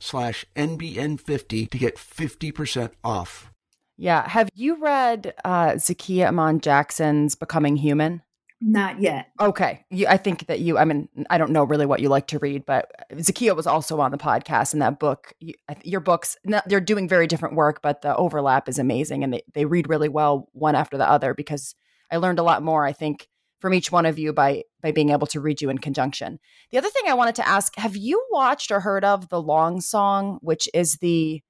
slash 0.00 0.44
NBN50 0.56 1.70
to 1.70 1.78
get 1.78 1.96
50% 1.96 2.92
off. 3.04 3.52
Yeah. 3.96 4.28
Have 4.28 4.48
you 4.54 4.76
read 4.76 5.34
uh, 5.44 5.72
Zakiyyah 5.72 6.28
Iman 6.28 6.60
Jackson's 6.60 7.34
Becoming 7.34 7.76
Human? 7.76 8.22
Not 8.60 9.00
yet. 9.00 9.30
Okay. 9.38 9.84
You, 9.90 10.06
I 10.06 10.16
think 10.16 10.46
that 10.46 10.60
you, 10.60 10.78
I 10.78 10.84
mean, 10.86 11.08
I 11.28 11.36
don't 11.36 11.50
know 11.50 11.64
really 11.64 11.84
what 11.84 12.00
you 12.00 12.08
like 12.08 12.26
to 12.28 12.38
read, 12.38 12.64
but 12.64 12.90
Zakiyyah 13.12 13.54
was 13.54 13.66
also 13.66 14.00
on 14.00 14.12
the 14.12 14.18
podcast 14.18 14.72
in 14.72 14.80
that 14.80 14.98
book. 14.98 15.34
You, 15.40 15.54
your 15.82 16.00
books, 16.00 16.38
they're 16.66 16.80
doing 16.80 17.06
very 17.08 17.26
different 17.26 17.54
work, 17.54 17.82
but 17.82 18.00
the 18.00 18.16
overlap 18.16 18.68
is 18.68 18.78
amazing 18.78 19.24
and 19.24 19.32
they, 19.32 19.42
they 19.52 19.66
read 19.66 19.88
really 19.88 20.08
well 20.08 20.48
one 20.52 20.74
after 20.74 20.96
the 20.96 21.08
other 21.08 21.34
because 21.34 21.74
I 22.10 22.16
learned 22.16 22.38
a 22.38 22.42
lot 22.44 22.62
more, 22.62 22.86
I 22.86 22.92
think, 22.92 23.28
from 23.58 23.74
each 23.74 23.90
one 23.90 24.06
of 24.06 24.18
you 24.18 24.32
by 24.32 24.64
by 24.82 24.92
being 24.92 25.10
able 25.10 25.26
to 25.28 25.40
read 25.40 25.60
you 25.60 25.70
in 25.70 25.78
conjunction. 25.78 26.38
The 26.70 26.78
other 26.78 26.90
thing 26.90 27.04
I 27.08 27.14
wanted 27.14 27.36
to 27.36 27.48
ask, 27.48 27.74
have 27.76 27.96
you 27.96 28.24
watched 28.30 28.70
or 28.70 28.80
heard 28.80 29.04
of 29.04 29.28
The 29.28 29.40
Long 29.40 29.80
Song, 29.80 30.38
which 30.42 30.68
is 30.74 30.94
the 30.96 31.42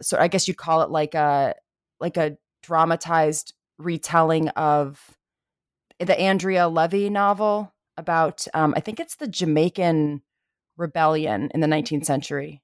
so 0.00 0.18
I 0.18 0.28
guess 0.28 0.48
you'd 0.48 0.56
call 0.56 0.82
it 0.82 0.90
like 0.90 1.14
a 1.14 1.54
like 2.00 2.16
a 2.16 2.36
dramatized 2.62 3.54
retelling 3.78 4.48
of 4.50 5.16
the 5.98 6.18
Andrea 6.18 6.68
Levy 6.68 7.10
novel 7.10 7.72
about 7.96 8.46
um, 8.54 8.74
I 8.76 8.80
think 8.80 9.00
it's 9.00 9.16
the 9.16 9.28
Jamaican 9.28 10.22
rebellion 10.76 11.50
in 11.52 11.60
the 11.60 11.66
19th 11.66 12.06
century. 12.06 12.62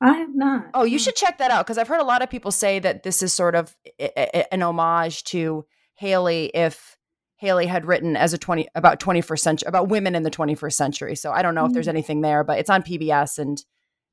I 0.00 0.14
have 0.14 0.34
not. 0.34 0.66
Oh, 0.74 0.84
you 0.84 0.98
should 0.98 1.16
check 1.16 1.38
that 1.38 1.50
out 1.50 1.66
because 1.66 1.78
I've 1.78 1.88
heard 1.88 2.00
a 2.00 2.04
lot 2.04 2.22
of 2.22 2.30
people 2.30 2.52
say 2.52 2.78
that 2.78 3.02
this 3.02 3.22
is 3.22 3.32
sort 3.32 3.54
of 3.54 3.76
eh, 3.98 4.08
eh, 4.16 4.26
eh, 4.32 4.44
an 4.52 4.62
homage 4.62 5.24
to 5.24 5.64
Haley 5.94 6.50
if 6.54 6.97
Haley 7.38 7.66
had 7.66 7.86
written 7.86 8.16
as 8.16 8.32
a 8.32 8.38
20 8.38 8.68
about 8.74 9.00
21st 9.00 9.38
century 9.38 9.68
about 9.68 9.88
women 9.88 10.14
in 10.14 10.24
the 10.24 10.30
21st 10.30 10.72
century. 10.72 11.14
So 11.14 11.32
I 11.32 11.42
don't 11.42 11.54
know 11.54 11.62
mm-hmm. 11.62 11.68
if 11.68 11.74
there's 11.74 11.86
mm. 11.86 11.90
anything 11.90 12.20
there, 12.20 12.44
but 12.44 12.58
it's 12.58 12.70
on 12.70 12.82
PBS 12.82 13.38
and 13.38 13.64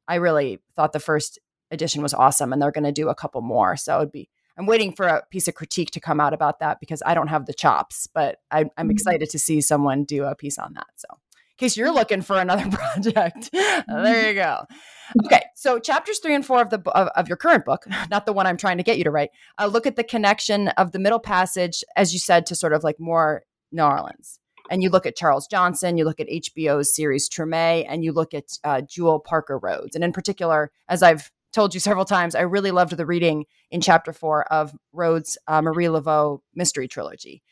I 0.07 0.15
really 0.15 0.61
thought 0.75 0.93
the 0.93 0.99
first 0.99 1.39
edition 1.71 2.03
was 2.03 2.13
awesome 2.13 2.53
and 2.53 2.61
they're 2.61 2.71
going 2.71 2.83
to 2.83 2.91
do 2.91 3.09
a 3.09 3.15
couple 3.15 3.41
more. 3.41 3.75
So 3.75 3.97
it'd 3.97 4.11
be 4.11 4.29
I'm 4.57 4.67
waiting 4.67 4.93
for 4.93 5.07
a 5.07 5.23
piece 5.29 5.47
of 5.47 5.55
critique 5.55 5.91
to 5.91 5.99
come 5.99 6.21
out 6.21 6.33
about 6.33 6.59
that 6.59 6.79
because 6.79 7.03
I 7.05 7.13
don't 7.13 7.27
have 7.27 7.45
the 7.45 7.53
chops, 7.53 8.07
but 8.13 8.37
I, 8.51 8.61
am 8.61 8.67
mm-hmm. 8.67 8.91
excited 8.91 9.29
to 9.31 9.39
see 9.39 9.59
someone 9.59 10.05
do 10.05 10.23
a 10.23 10.35
piece 10.35 10.57
on 10.57 10.73
that. 10.75 10.87
So 10.95 11.07
case 11.57 11.77
you're 11.77 11.93
looking 11.93 12.21
for 12.21 12.37
another 12.37 12.69
project, 12.71 13.49
there 13.51 14.29
you 14.29 14.35
go. 14.35 14.65
Okay, 15.25 15.43
so 15.55 15.79
chapters 15.79 16.19
three 16.19 16.35
and 16.35 16.45
four 16.45 16.61
of 16.61 16.69
the 16.69 16.79
of, 16.91 17.07
of, 17.09 17.27
your 17.27 17.37
current 17.37 17.65
book, 17.65 17.85
not 18.09 18.25
the 18.25 18.33
one 18.33 18.47
I'm 18.47 18.57
trying 18.57 18.77
to 18.77 18.83
get 18.83 18.97
you 18.97 19.03
to 19.03 19.11
write, 19.11 19.29
uh, 19.59 19.67
look 19.67 19.85
at 19.85 19.95
the 19.95 20.03
connection 20.03 20.69
of 20.69 20.91
the 20.91 20.99
middle 20.99 21.19
passage, 21.19 21.83
as 21.95 22.13
you 22.13 22.19
said, 22.19 22.45
to 22.47 22.55
sort 22.55 22.73
of 22.73 22.83
like 22.83 22.99
more 22.99 23.43
New 23.71 23.83
Orleans. 23.83 24.39
And 24.71 24.81
you 24.81 24.89
look 24.89 25.05
at 25.05 25.15
Charles 25.15 25.47
Johnson, 25.47 25.97
you 25.97 26.05
look 26.05 26.19
at 26.19 26.27
HBO's 26.27 26.95
series 26.95 27.29
Treme, 27.29 27.85
and 27.87 28.03
you 28.03 28.11
look 28.11 28.33
at 28.33 28.57
uh, 28.63 28.81
Jewell 28.81 29.19
Parker 29.19 29.59
Rhodes. 29.59 29.95
And 29.95 30.03
in 30.03 30.11
particular, 30.11 30.71
as 30.89 31.03
I've 31.03 31.31
told 31.53 31.73
you 31.73 31.79
several 31.79 32.05
times, 32.05 32.33
I 32.35 32.41
really 32.41 32.71
loved 32.71 32.97
the 32.97 33.05
reading 33.05 33.45
in 33.69 33.79
chapter 33.79 34.11
four 34.11 34.43
of 34.51 34.73
Rhodes' 34.91 35.37
uh, 35.47 35.61
Marie 35.61 35.85
Laveau 35.85 36.39
mystery 36.55 36.87
trilogy. 36.87 37.43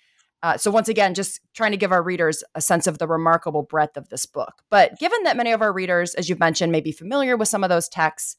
Uh, 0.43 0.57
so, 0.57 0.69
once 0.69 0.89
again, 0.89 1.13
just 1.13 1.39
trying 1.53 1.71
to 1.71 1.77
give 1.77 1.93
our 1.93 2.03
readers 2.03 2.43
a 2.53 2.59
sense 2.59 2.85
of 2.85 2.97
the 2.97 3.07
remarkable 3.07 3.63
breadth 3.63 3.95
of 3.95 4.09
this 4.09 4.25
book. 4.25 4.61
But 4.69 4.99
given 4.99 5.23
that 5.23 5.37
many 5.37 5.53
of 5.53 5.61
our 5.61 5.71
readers, 5.71 6.13
as 6.15 6.27
you've 6.27 6.39
mentioned, 6.39 6.71
may 6.71 6.81
be 6.81 6.91
familiar 6.91 7.37
with 7.37 7.47
some 7.47 7.63
of 7.63 7.69
those 7.69 7.87
texts, 7.87 8.35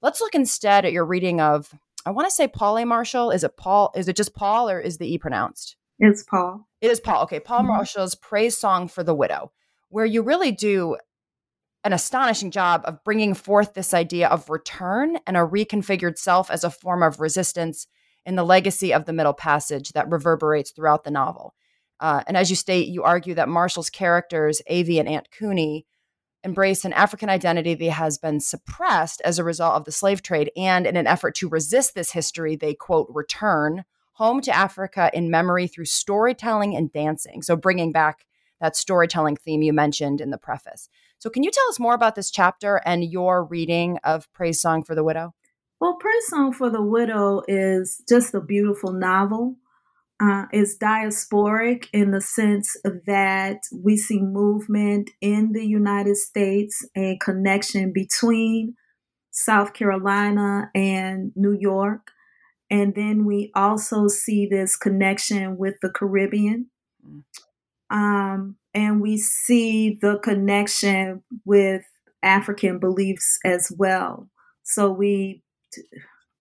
let's 0.00 0.22
look 0.22 0.34
instead 0.34 0.86
at 0.86 0.92
your 0.92 1.04
reading 1.04 1.42
of, 1.42 1.74
I 2.06 2.10
want 2.10 2.26
to 2.26 2.34
say 2.34 2.48
Paul 2.48 2.78
A. 2.78 2.86
Marshall. 2.86 3.30
Is 3.30 3.44
it 3.44 3.58
Paul? 3.58 3.92
Is 3.94 4.08
it 4.08 4.16
just 4.16 4.34
Paul 4.34 4.70
or 4.70 4.80
is 4.80 4.96
the 4.96 5.12
E 5.12 5.18
pronounced? 5.18 5.76
It's 5.98 6.22
Paul. 6.22 6.66
It 6.80 6.90
is 6.90 7.00
Paul. 7.00 7.22
Okay. 7.24 7.38
Paule 7.38 7.58
mm-hmm. 7.58 7.68
Marshall's 7.68 8.14
Praise 8.14 8.56
Song 8.56 8.88
for 8.88 9.04
the 9.04 9.14
Widow, 9.14 9.52
where 9.90 10.06
you 10.06 10.22
really 10.22 10.52
do 10.52 10.96
an 11.84 11.92
astonishing 11.92 12.50
job 12.50 12.80
of 12.86 13.04
bringing 13.04 13.34
forth 13.34 13.74
this 13.74 13.92
idea 13.92 14.28
of 14.28 14.48
return 14.48 15.18
and 15.26 15.36
a 15.36 15.40
reconfigured 15.40 16.16
self 16.16 16.50
as 16.50 16.64
a 16.64 16.70
form 16.70 17.02
of 17.02 17.20
resistance 17.20 17.86
in 18.24 18.36
the 18.36 18.44
legacy 18.44 18.92
of 18.92 19.04
the 19.04 19.12
Middle 19.12 19.32
Passage 19.32 19.90
that 19.90 20.10
reverberates 20.10 20.70
throughout 20.70 21.04
the 21.04 21.10
novel. 21.10 21.54
Uh, 22.00 22.22
and 22.26 22.36
as 22.36 22.50
you 22.50 22.56
state, 22.56 22.88
you 22.88 23.02
argue 23.02 23.34
that 23.34 23.48
Marshall's 23.48 23.90
characters, 23.90 24.60
Avey 24.68 24.98
and 24.98 25.08
Aunt 25.08 25.28
Cuney, 25.30 25.84
embrace 26.44 26.84
an 26.84 26.92
African 26.92 27.28
identity 27.28 27.74
that 27.74 27.90
has 27.92 28.18
been 28.18 28.40
suppressed 28.40 29.22
as 29.24 29.38
a 29.38 29.44
result 29.44 29.74
of 29.74 29.84
the 29.84 29.92
slave 29.92 30.22
trade. 30.22 30.50
And 30.56 30.86
in 30.86 30.96
an 30.96 31.06
effort 31.06 31.36
to 31.36 31.48
resist 31.48 31.94
this 31.94 32.12
history, 32.12 32.56
they, 32.56 32.74
quote, 32.74 33.06
return 33.10 33.84
home 34.14 34.40
to 34.42 34.54
Africa 34.54 35.10
in 35.14 35.30
memory 35.30 35.68
through 35.68 35.84
storytelling 35.84 36.76
and 36.76 36.92
dancing. 36.92 37.42
So 37.42 37.56
bringing 37.56 37.92
back 37.92 38.26
that 38.60 38.76
storytelling 38.76 39.36
theme 39.36 39.62
you 39.62 39.72
mentioned 39.72 40.20
in 40.20 40.30
the 40.30 40.38
preface. 40.38 40.88
So, 41.18 41.28
can 41.28 41.42
you 41.42 41.50
tell 41.50 41.68
us 41.68 41.80
more 41.80 41.94
about 41.94 42.14
this 42.14 42.30
chapter 42.30 42.80
and 42.86 43.04
your 43.04 43.44
reading 43.44 43.98
of 44.04 44.32
Praise 44.32 44.60
Song 44.60 44.82
for 44.82 44.94
the 44.94 45.04
Widow? 45.04 45.34
Well, 45.82 45.94
Praise 45.94 46.28
Song 46.28 46.52
for 46.52 46.70
the 46.70 46.80
Widow 46.80 47.42
is 47.48 48.04
just 48.08 48.36
a 48.36 48.40
beautiful 48.40 48.92
novel. 48.92 49.56
Uh, 50.22 50.44
it's 50.52 50.78
diasporic 50.78 51.88
in 51.92 52.12
the 52.12 52.20
sense 52.20 52.76
that 52.84 53.62
we 53.74 53.96
see 53.96 54.20
movement 54.20 55.10
in 55.20 55.50
the 55.50 55.66
United 55.66 56.18
States, 56.18 56.86
a 56.96 57.18
connection 57.20 57.92
between 57.92 58.76
South 59.32 59.74
Carolina 59.74 60.70
and 60.72 61.32
New 61.34 61.58
York. 61.58 62.12
And 62.70 62.94
then 62.94 63.24
we 63.24 63.50
also 63.56 64.06
see 64.06 64.46
this 64.46 64.76
connection 64.76 65.58
with 65.58 65.74
the 65.82 65.90
Caribbean. 65.90 66.70
Um, 67.90 68.54
and 68.72 69.00
we 69.00 69.16
see 69.16 69.98
the 70.00 70.20
connection 70.22 71.24
with 71.44 71.82
African 72.22 72.78
beliefs 72.78 73.40
as 73.44 73.72
well. 73.76 74.28
So 74.62 74.88
we 74.88 75.42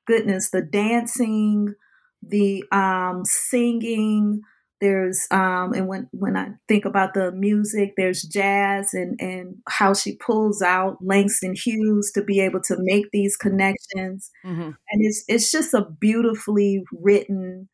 goodness, 0.07 0.49
the 0.49 0.61
dancing, 0.61 1.73
the 2.21 2.63
um, 2.71 3.23
singing, 3.25 4.41
there's 4.81 5.27
um 5.29 5.73
and 5.73 5.87
when 5.87 6.09
when 6.11 6.35
I 6.35 6.49
think 6.67 6.85
about 6.85 7.13
the 7.13 7.31
music, 7.31 7.93
there's 7.95 8.23
jazz 8.23 8.93
and 8.93 9.17
and 9.21 9.57
how 9.69 9.93
she 9.93 10.15
pulls 10.17 10.61
out 10.63 10.97
Langston 11.01 11.53
Hughes 11.55 12.11
to 12.15 12.23
be 12.23 12.41
able 12.41 12.61
to 12.63 12.75
make 12.79 13.05
these 13.13 13.37
connections. 13.37 14.31
Mm-hmm. 14.43 14.61
And 14.61 15.05
it's 15.05 15.23
it's 15.27 15.51
just 15.51 15.75
a 15.75 15.85
beautifully 15.99 16.83
written 16.91 17.69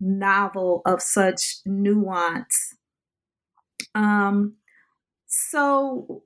novel 0.00 0.82
of 0.84 1.00
such 1.00 1.58
nuance. 1.64 2.74
Um 3.94 4.56
so 5.28 6.24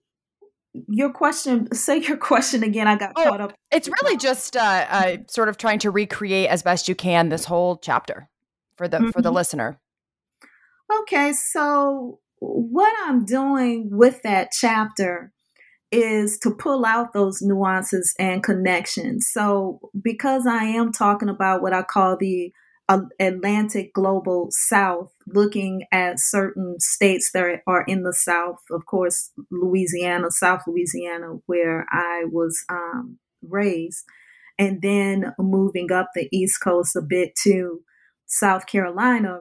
your 0.89 1.11
question 1.11 1.73
say 1.73 1.99
your 1.99 2.17
question 2.17 2.63
again 2.63 2.89
i 2.89 2.97
got 2.97 3.13
oh, 3.17 3.25
caught 3.25 3.41
up 3.41 3.53
it's 3.71 3.89
really 3.89 4.17
just 4.17 4.57
uh, 4.57 4.87
uh, 4.89 5.17
sort 5.29 5.49
of 5.49 5.57
trying 5.57 5.79
to 5.79 5.91
recreate 5.91 6.49
as 6.49 6.63
best 6.63 6.89
you 6.89 6.95
can 6.95 7.29
this 7.29 7.45
whole 7.45 7.77
chapter 7.77 8.29
for 8.77 8.89
the 8.89 8.99
mm-hmm. 8.99 9.11
for 9.11 9.23
the 9.23 9.29
mm-hmm. 9.29 9.37
listener 9.37 9.79
okay 11.01 11.33
so 11.33 12.19
what 12.39 12.93
i'm 13.07 13.25
doing 13.25 13.89
with 13.91 14.21
that 14.23 14.49
chapter 14.53 15.33
is 15.93 16.39
to 16.39 16.51
pull 16.51 16.85
out 16.85 17.13
those 17.13 17.41
nuances 17.41 18.13
and 18.19 18.43
connections 18.43 19.29
so 19.31 19.79
because 20.03 20.45
i 20.47 20.65
am 20.65 20.91
talking 20.91 21.29
about 21.29 21.63
what 21.63 21.73
i 21.73 21.83
call 21.83 22.17
the 22.17 22.53
Atlantic 22.89 23.95
Global 23.95 24.49
South, 24.51 25.13
looking 25.27 25.85
at 25.91 26.21
certain 26.21 26.79
states 26.81 27.31
that 27.33 27.63
are 27.67 27.85
in 27.85 28.03
the 28.03 28.13
South. 28.13 28.59
Of 28.71 28.87
course, 28.87 29.31
Louisiana, 29.51 30.31
South 30.31 30.63
Louisiana, 30.67 31.39
where 31.47 31.87
I 31.91 32.25
was 32.31 32.63
um, 32.69 33.19
raised, 33.43 34.05
and 34.59 34.83
then 34.83 35.33
moving 35.39 35.91
up 35.93 36.11
the 36.15 36.29
East 36.31 36.61
Coast 36.63 36.95
a 36.95 37.03
bit 37.03 37.35
to 37.45 37.83
South 38.27 38.67
Carolina. 38.67 39.41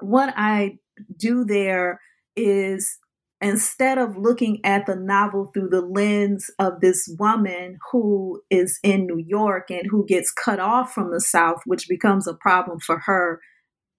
What 0.00 0.34
I 0.36 0.78
do 1.16 1.44
there 1.44 2.00
is 2.36 2.98
instead 3.42 3.98
of 3.98 4.16
looking 4.16 4.60
at 4.64 4.86
the 4.86 4.96
novel 4.96 5.50
through 5.52 5.68
the 5.68 5.80
lens 5.80 6.50
of 6.58 6.80
this 6.80 7.08
woman 7.18 7.78
who 7.90 8.40
is 8.50 8.78
in 8.82 9.06
New 9.06 9.18
York 9.18 9.70
and 9.70 9.82
who 9.90 10.06
gets 10.06 10.30
cut 10.30 10.60
off 10.60 10.92
from 10.92 11.10
the 11.10 11.20
South, 11.20 11.58
which 11.66 11.88
becomes 11.88 12.26
a 12.26 12.34
problem 12.34 12.78
for 12.78 13.00
her, 13.00 13.40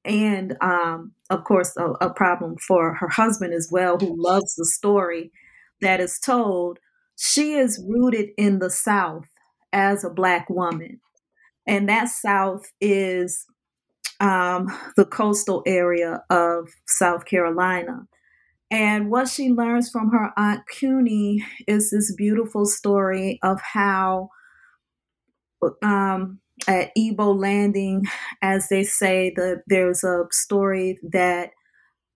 and 0.05 0.55
um, 0.61 1.13
of 1.29 1.43
course, 1.43 1.75
a, 1.77 1.91
a 2.05 2.13
problem 2.13 2.55
for 2.57 2.95
her 2.95 3.09
husband 3.09 3.53
as 3.53 3.69
well, 3.71 3.97
who 3.97 4.15
loves 4.17 4.55
the 4.55 4.65
story 4.65 5.31
that 5.81 5.99
is 5.99 6.19
told, 6.19 6.79
she 7.17 7.53
is 7.53 7.83
rooted 7.87 8.29
in 8.37 8.59
the 8.59 8.69
South 8.69 9.25
as 9.71 10.03
a 10.03 10.09
Black 10.09 10.49
woman. 10.49 10.99
And 11.67 11.87
that 11.89 12.09
South 12.09 12.65
is 12.81 13.45
um, 14.19 14.67
the 14.95 15.05
coastal 15.05 15.63
area 15.65 16.23
of 16.29 16.69
South 16.87 17.25
Carolina. 17.25 18.07
And 18.73 19.11
what 19.11 19.27
she 19.27 19.51
learns 19.51 19.91
from 19.91 20.09
her 20.09 20.31
Aunt 20.35 20.63
Cuney 20.67 21.43
is 21.67 21.91
this 21.91 22.11
beautiful 22.15 22.65
story 22.65 23.37
of 23.43 23.61
how 23.61 24.29
um, 25.83 26.39
at 26.67 26.89
Ebo 26.97 27.35
Landing, 27.35 28.05
as 28.41 28.69
they 28.69 28.83
say, 28.83 29.31
the, 29.35 29.61
there's 29.67 30.03
a 30.03 30.23
story 30.31 30.97
that 31.03 31.51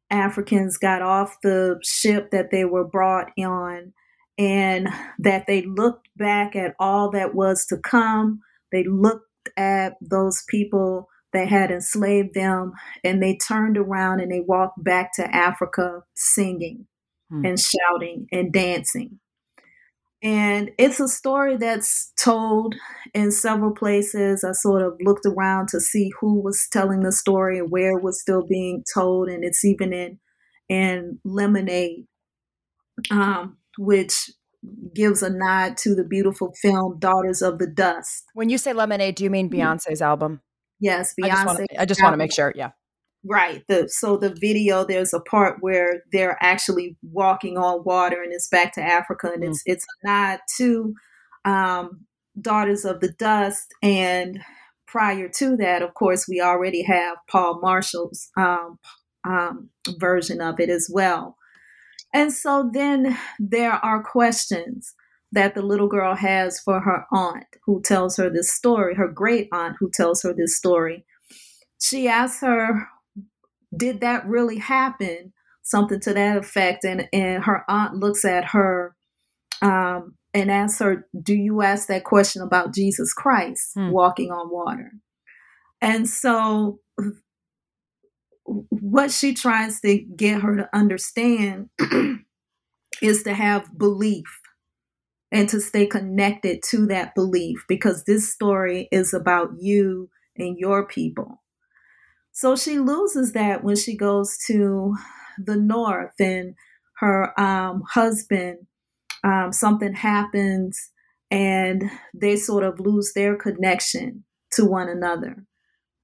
Africans 0.09 0.77
got 0.79 1.03
off 1.03 1.37
the 1.43 1.79
ship 1.83 2.31
that 2.31 2.49
they 2.49 2.65
were 2.65 2.87
brought 2.87 3.27
on 3.37 3.93
and 4.39 4.87
that 5.19 5.45
they 5.45 5.61
looked 5.61 6.07
back 6.17 6.55
at 6.55 6.73
all 6.79 7.11
that 7.11 7.35
was 7.35 7.67
to 7.67 7.77
come. 7.77 8.39
They 8.71 8.83
looked 8.83 9.49
at 9.57 9.93
those 10.01 10.43
people 10.49 11.07
that 11.37 11.47
had 11.47 11.71
enslaved 11.71 12.33
them 12.33 12.73
and 13.03 13.21
they 13.21 13.37
turned 13.37 13.77
around 13.77 14.19
and 14.19 14.31
they 14.31 14.41
walked 14.41 14.83
back 14.83 15.13
to 15.15 15.35
Africa 15.35 16.01
singing 16.15 16.87
hmm. 17.29 17.45
and 17.45 17.59
shouting 17.59 18.27
and 18.31 18.51
dancing. 18.51 19.19
And 20.23 20.71
it's 20.79 20.99
a 20.99 21.07
story 21.07 21.57
that's 21.57 22.11
told 22.17 22.73
in 23.13 23.31
several 23.31 23.71
places. 23.71 24.43
I 24.43 24.53
sort 24.53 24.81
of 24.81 24.97
looked 24.99 25.27
around 25.27 25.69
to 25.69 25.79
see 25.79 26.11
who 26.19 26.41
was 26.41 26.67
telling 26.71 27.01
the 27.01 27.11
story 27.11 27.59
and 27.59 27.69
where 27.69 27.97
it 27.97 28.03
was 28.03 28.19
still 28.19 28.43
being 28.45 28.83
told. 28.93 29.29
And 29.29 29.43
it's 29.43 29.63
even 29.63 29.93
in 29.93 30.19
in 30.69 31.19
Lemonade, 31.23 32.07
um, 33.09 33.57
which 33.77 34.31
gives 34.93 35.21
a 35.21 35.29
nod 35.29 35.77
to 35.77 35.95
the 35.95 36.03
beautiful 36.03 36.53
film 36.61 36.97
Daughters 36.99 37.41
of 37.41 37.59
the 37.59 37.67
Dust. 37.67 38.25
When 38.33 38.49
you 38.49 38.57
say 38.57 38.73
Lemonade, 38.73 39.15
do 39.15 39.23
you 39.23 39.29
mean 39.29 39.49
Beyonce's 39.49 40.01
album? 40.01 40.41
Yes, 40.79 41.13
Beyonce. 41.19 41.65
I 41.77 41.85
just 41.85 42.01
want 42.01 42.13
to 42.13 42.17
make 42.17 42.33
sure. 42.33 42.53
Yeah. 42.55 42.71
Right. 43.23 43.63
The 43.67 43.89
so 43.89 44.15
the 44.15 44.35
video 44.39 44.85
there's 44.85 45.13
a 45.13 45.19
part 45.19 45.57
where 45.59 46.03
they're 46.11 46.37
actually 46.39 46.97
walking 47.01 47.57
on 47.57 47.83
water 47.83 48.21
and 48.21 48.31
it's 48.31 48.47
back 48.47 48.73
to 48.73 48.81
Africa 48.81 49.31
and 49.33 49.43
mm. 49.43 49.49
it's 49.49 49.61
it's 49.65 49.85
a 50.03 50.07
nod 50.07 50.39
to 50.57 50.93
um, 51.43 52.05
Daughters 52.39 52.85
of 52.85 52.99
the 52.99 53.11
Dust 53.11 53.73
and 53.81 54.39
prior 54.87 55.27
to 55.27 55.55
that, 55.57 55.81
of 55.81 55.93
course, 55.93 56.27
we 56.27 56.41
already 56.41 56.81
have 56.83 57.17
Paule 57.29 57.59
Marshall's 57.61 58.29
um, 58.37 58.79
um, 59.27 59.69
version 59.99 60.41
of 60.41 60.59
it 60.59 60.69
as 60.69 60.89
well. 60.91 61.35
And 62.13 62.31
so 62.31 62.69
then 62.73 63.17
there 63.37 63.73
are 63.73 64.01
questions 64.01 64.95
that 65.31 65.55
the 65.55 65.61
little 65.61 65.87
girl 65.87 66.15
has 66.15 66.59
for 66.59 66.79
her 66.81 67.05
aunt 67.11 67.45
who 67.65 67.81
tells 67.81 68.17
her 68.17 68.29
this 68.29 68.51
story, 68.51 68.95
her 68.95 69.07
great 69.07 69.49
aunt 69.51 69.75
who 69.79 69.89
tells 69.89 70.23
her 70.23 70.33
this 70.33 70.55
story. 70.57 71.05
She 71.81 72.07
asks 72.07 72.41
her, 72.41 72.87
Did 73.75 74.01
that 74.01 74.25
really 74.25 74.57
happen? 74.57 75.33
Something 75.63 75.99
to 76.01 76.13
that 76.13 76.37
effect. 76.37 76.85
And, 76.85 77.09
and 77.11 77.43
her 77.43 77.63
aunt 77.67 77.95
looks 77.95 78.23
at 78.23 78.45
her 78.45 78.95
um, 79.61 80.15
and 80.33 80.49
asks 80.49 80.79
her, 80.79 81.07
Do 81.21 81.35
you 81.35 81.61
ask 81.61 81.87
that 81.87 82.05
question 82.05 82.41
about 82.41 82.73
Jesus 82.73 83.13
Christ 83.13 83.71
hmm. 83.73 83.91
walking 83.91 84.31
on 84.31 84.49
water? 84.49 84.91
And 85.81 86.07
so, 86.07 86.79
what 88.45 89.11
she 89.11 89.33
tries 89.33 89.81
to 89.81 89.99
get 89.99 90.41
her 90.41 90.55
to 90.55 90.69
understand 90.73 91.69
is 93.01 93.23
to 93.23 93.33
have 93.33 93.77
belief 93.77 94.39
and 95.31 95.49
to 95.49 95.59
stay 95.59 95.85
connected 95.85 96.61
to 96.69 96.85
that 96.87 97.13
belief 97.15 97.63
because 97.67 98.03
this 98.03 98.31
story 98.31 98.87
is 98.91 99.13
about 99.13 99.49
you 99.59 100.09
and 100.37 100.57
your 100.57 100.87
people. 100.87 101.43
So 102.31 102.55
she 102.55 102.79
loses 102.79 103.33
that 103.33 103.63
when 103.63 103.75
she 103.75 103.97
goes 103.97 104.37
to 104.47 104.95
the 105.37 105.55
north 105.55 106.13
and 106.19 106.53
her 106.99 107.39
um, 107.39 107.83
husband, 107.89 108.59
um, 109.23 109.51
something 109.51 109.93
happens 109.93 110.91
and 111.29 111.89
they 112.13 112.35
sort 112.35 112.63
of 112.63 112.79
lose 112.79 113.13
their 113.13 113.35
connection 113.35 114.23
to 114.51 114.65
one 114.65 114.87
another. 114.87 115.45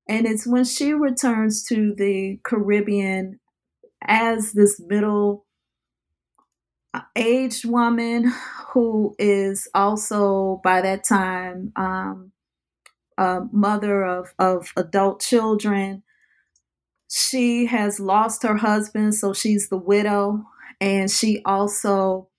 And 0.10 0.26
it's 0.26 0.46
when 0.46 0.66
she 0.66 0.94
returns 0.94 1.64
to 1.70 1.94
the 1.96 2.40
Caribbean 2.44 3.40
as 4.06 4.52
this 4.52 4.82
middle 4.86 5.46
aged 7.16 7.66
woman 7.66 8.32
who 8.72 9.16
is 9.18 9.68
also 9.74 10.62
by 10.64 10.82
that 10.82 11.04
time 11.04 11.72
um, 11.76 12.32
a 13.18 13.42
mother 13.52 14.04
of, 14.04 14.34
of 14.40 14.72
adult 14.76 15.22
children. 15.22 16.04
She 17.10 17.68
has 17.68 18.00
lost 18.00 18.44
her 18.44 18.58
husband, 18.58 19.16
so 19.16 19.34
she's 19.34 19.70
the 19.70 19.78
widow, 19.78 20.46
and 20.82 21.10
she 21.12 21.42
also 21.46 22.30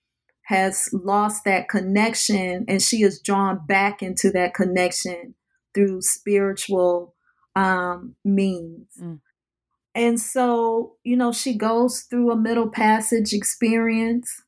has 0.43 0.89
lost 0.91 1.43
that 1.45 1.69
connection, 1.69 2.65
and 2.67 2.81
she 2.81 3.01
is 3.01 3.21
drawn 3.21 3.65
back 3.65 4.03
into 4.03 4.31
that 4.31 4.53
connection 4.53 5.35
through 5.73 6.01
spiritual 6.01 7.15
um, 7.55 8.15
means. 8.23 8.87
Mm. 9.01 9.21
And 9.95 10.19
so, 10.19 10.97
you 11.03 11.15
know, 11.15 11.31
she 11.31 11.57
goes 11.57 12.01
through 12.01 12.29
a 12.31 12.35
middle 12.35 12.69
passage 12.69 13.31
experience 13.31 14.43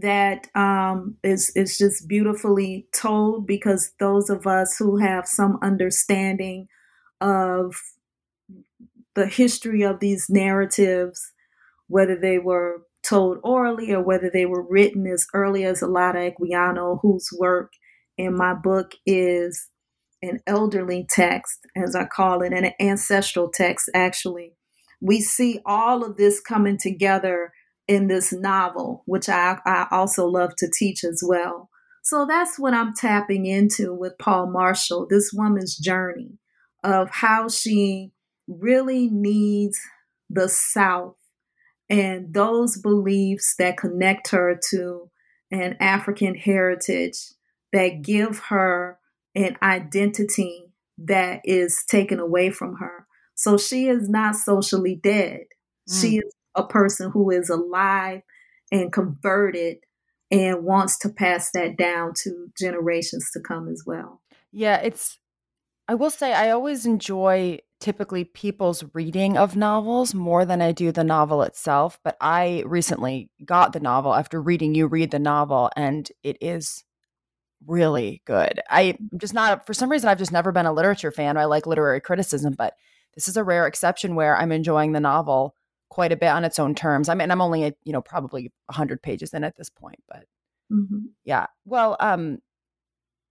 that 0.00 0.48
um, 0.54 1.16
is 1.22 1.50
is 1.56 1.78
just 1.78 2.08
beautifully 2.08 2.86
told 2.94 3.46
because 3.46 3.92
those 3.98 4.30
of 4.30 4.46
us 4.46 4.76
who 4.78 4.98
have 4.98 5.26
some 5.26 5.58
understanding 5.62 6.68
of 7.20 7.74
the 9.14 9.26
history 9.26 9.82
of 9.82 10.00
these 10.00 10.26
narratives, 10.28 11.32
whether 11.88 12.16
they 12.16 12.38
were 12.38 12.82
told 13.02 13.38
orally 13.42 13.92
or 13.92 14.02
whether 14.02 14.30
they 14.32 14.46
were 14.46 14.66
written 14.68 15.06
as 15.06 15.26
early 15.34 15.64
as 15.64 15.80
Olaudah 15.80 16.32
Equiano, 16.32 17.00
whose 17.02 17.28
work 17.38 17.72
in 18.16 18.36
my 18.36 18.54
book 18.54 18.92
is 19.06 19.68
an 20.22 20.40
elderly 20.46 21.06
text, 21.10 21.66
as 21.76 21.96
I 21.96 22.04
call 22.04 22.42
it, 22.42 22.52
and 22.52 22.66
an 22.66 22.72
ancestral 22.80 23.50
text, 23.50 23.90
actually. 23.94 24.52
We 25.00 25.20
see 25.20 25.60
all 25.66 26.04
of 26.04 26.16
this 26.16 26.40
coming 26.40 26.78
together 26.78 27.52
in 27.88 28.08
this 28.08 28.32
novel, 28.32 29.02
which 29.06 29.28
I, 29.28 29.58
I 29.66 29.86
also 29.90 30.26
love 30.26 30.54
to 30.58 30.70
teach 30.70 31.04
as 31.04 31.22
well. 31.26 31.68
So 32.02 32.26
that's 32.26 32.58
what 32.58 32.74
I'm 32.74 32.94
tapping 32.94 33.46
into 33.46 33.94
with 33.94 34.18
Paule 34.18 34.50
Marshall 34.50 35.06
this 35.08 35.32
woman's 35.32 35.76
journey 35.76 36.38
of 36.82 37.10
how 37.10 37.48
she 37.48 38.12
really 38.48 39.08
needs 39.08 39.78
the 40.28 40.48
South 40.48 41.16
and 41.88 42.32
those 42.34 42.76
beliefs 42.76 43.54
that 43.58 43.76
connect 43.76 44.30
her 44.30 44.58
to 44.70 45.10
an 45.50 45.76
African 45.78 46.34
heritage 46.34 47.18
that 47.72 48.02
give 48.02 48.38
her 48.48 48.98
an 49.34 49.56
identity 49.62 50.72
that 50.98 51.40
is 51.44 51.84
taken 51.88 52.18
away 52.18 52.50
from 52.50 52.76
her. 52.76 53.06
So 53.34 53.56
she 53.56 53.88
is 53.88 54.08
not 54.08 54.36
socially 54.36 54.98
dead. 55.02 55.42
Mm. 55.90 56.00
She 56.00 56.16
is 56.18 56.32
a 56.54 56.64
person 56.64 57.10
who 57.10 57.30
is 57.30 57.48
alive 57.48 58.22
and 58.70 58.92
converted 58.92 59.78
and 60.30 60.64
wants 60.64 60.98
to 60.98 61.08
pass 61.08 61.50
that 61.52 61.76
down 61.76 62.12
to 62.22 62.48
generations 62.58 63.30
to 63.32 63.40
come 63.40 63.68
as 63.68 63.82
well. 63.86 64.22
Yeah, 64.50 64.76
it's 64.76 65.18
I 65.88 65.94
will 65.94 66.10
say 66.10 66.32
I 66.32 66.50
always 66.50 66.86
enjoy 66.86 67.58
typically 67.80 68.24
people's 68.24 68.84
reading 68.94 69.36
of 69.36 69.56
novels 69.56 70.14
more 70.14 70.44
than 70.44 70.62
I 70.62 70.72
do 70.72 70.92
the 70.92 71.04
novel 71.04 71.42
itself, 71.42 71.98
but 72.04 72.16
I 72.20 72.62
recently 72.64 73.28
got 73.44 73.72
the 73.72 73.80
novel 73.80 74.14
after 74.14 74.40
reading 74.40 74.74
you 74.74 74.86
read 74.86 75.10
the 75.10 75.18
novel 75.18 75.70
and 75.76 76.08
it 76.22 76.38
is 76.40 76.84
really 77.66 78.22
good. 78.24 78.60
I'm 78.70 78.96
just 79.18 79.34
not 79.34 79.66
for 79.66 79.74
some 79.74 79.90
reason 79.90 80.08
I've 80.08 80.18
just 80.18 80.32
never 80.32 80.52
been 80.52 80.66
a 80.66 80.72
literature 80.72 81.10
fan. 81.10 81.36
I 81.36 81.44
like 81.44 81.66
literary 81.66 82.00
criticism, 82.00 82.54
but 82.56 82.74
this 83.14 83.28
is 83.28 83.36
a 83.36 83.44
rare 83.44 83.66
exception 83.66 84.14
where 84.14 84.36
I'm 84.36 84.52
enjoying 84.52 84.92
the 84.92 85.00
novel 85.00 85.54
quite 85.92 86.10
a 86.10 86.16
bit 86.16 86.28
on 86.28 86.42
its 86.42 86.58
own 86.58 86.74
terms. 86.74 87.10
I 87.10 87.14
mean, 87.14 87.30
I'm 87.30 87.42
only, 87.42 87.74
you 87.84 87.92
know, 87.92 88.00
probably 88.00 88.50
100 88.66 89.02
pages 89.02 89.34
in 89.34 89.44
at 89.44 89.58
this 89.58 89.68
point, 89.68 90.02
but 90.08 90.24
mm-hmm. 90.72 91.08
yeah. 91.22 91.48
Well, 91.66 91.98
um, 92.00 92.38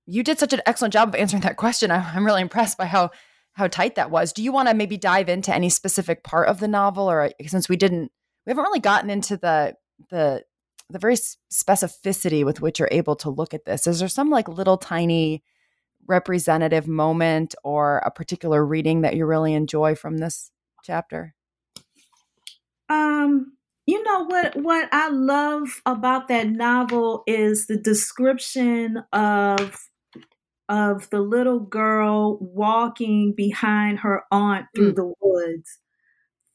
you 0.06 0.22
did 0.22 0.38
such 0.38 0.54
an 0.54 0.62
excellent 0.68 0.94
job 0.94 1.10
of 1.10 1.16
answering 1.16 1.42
that 1.42 1.58
question. 1.58 1.90
I, 1.90 1.98
I'm 2.14 2.24
really 2.24 2.44
impressed 2.44 2.78
by 2.78 2.86
how 2.86 3.10
how 3.54 3.68
tight 3.68 3.96
that 3.96 4.12
was. 4.12 4.32
Do 4.32 4.44
you 4.44 4.52
want 4.52 4.70
to 4.70 4.76
maybe 4.76 4.96
dive 4.96 5.28
into 5.28 5.54
any 5.54 5.70
specific 5.70 6.24
part 6.24 6.48
of 6.50 6.60
the 6.60 6.68
novel, 6.68 7.10
or 7.10 7.32
since 7.48 7.68
we 7.68 7.78
didn't, 7.78 8.12
we 8.46 8.52
haven't 8.52 8.64
really 8.64 8.80
gotten 8.80 9.10
into 9.10 9.38
the 9.38 9.76
the 10.12 10.44
the 10.92 11.00
very 11.00 11.16
specificity 11.16 12.46
with 12.46 12.62
which 12.62 12.78
you're 12.78 12.90
able 12.92 13.16
to 13.16 13.32
look 13.32 13.56
at 13.56 13.66
this. 13.66 13.88
Is 13.88 14.00
there 14.00 14.08
some 14.08 14.30
like 14.30 14.48
little 14.48 14.78
tiny 14.78 15.44
representative 16.06 16.88
moment 16.88 17.56
or 17.64 17.98
a 18.06 18.12
particular 18.12 18.64
reading 18.64 19.02
that 19.02 19.16
you 19.16 19.26
really 19.26 19.56
enjoy 19.56 19.96
from 19.96 20.20
this 20.20 20.52
chapter? 20.84 21.34
Um, 22.92 23.54
you 23.88 24.04
know 24.04 24.26
what 24.26 24.56
what 24.58 24.90
I 24.92 25.10
love 25.10 25.82
about 25.86 26.28
that 26.28 26.50
novel 26.50 27.24
is 27.26 27.68
the 27.68 27.78
description 27.78 29.04
of 29.14 29.88
of 30.68 31.10
the 31.10 31.22
little 31.22 31.60
girl 31.60 32.38
walking 32.40 33.34
behind 33.36 34.00
her 34.00 34.24
aunt 34.32 34.68
through 34.76 34.94
mm. 34.94 34.96
the 34.96 35.14
woods. 35.22 35.80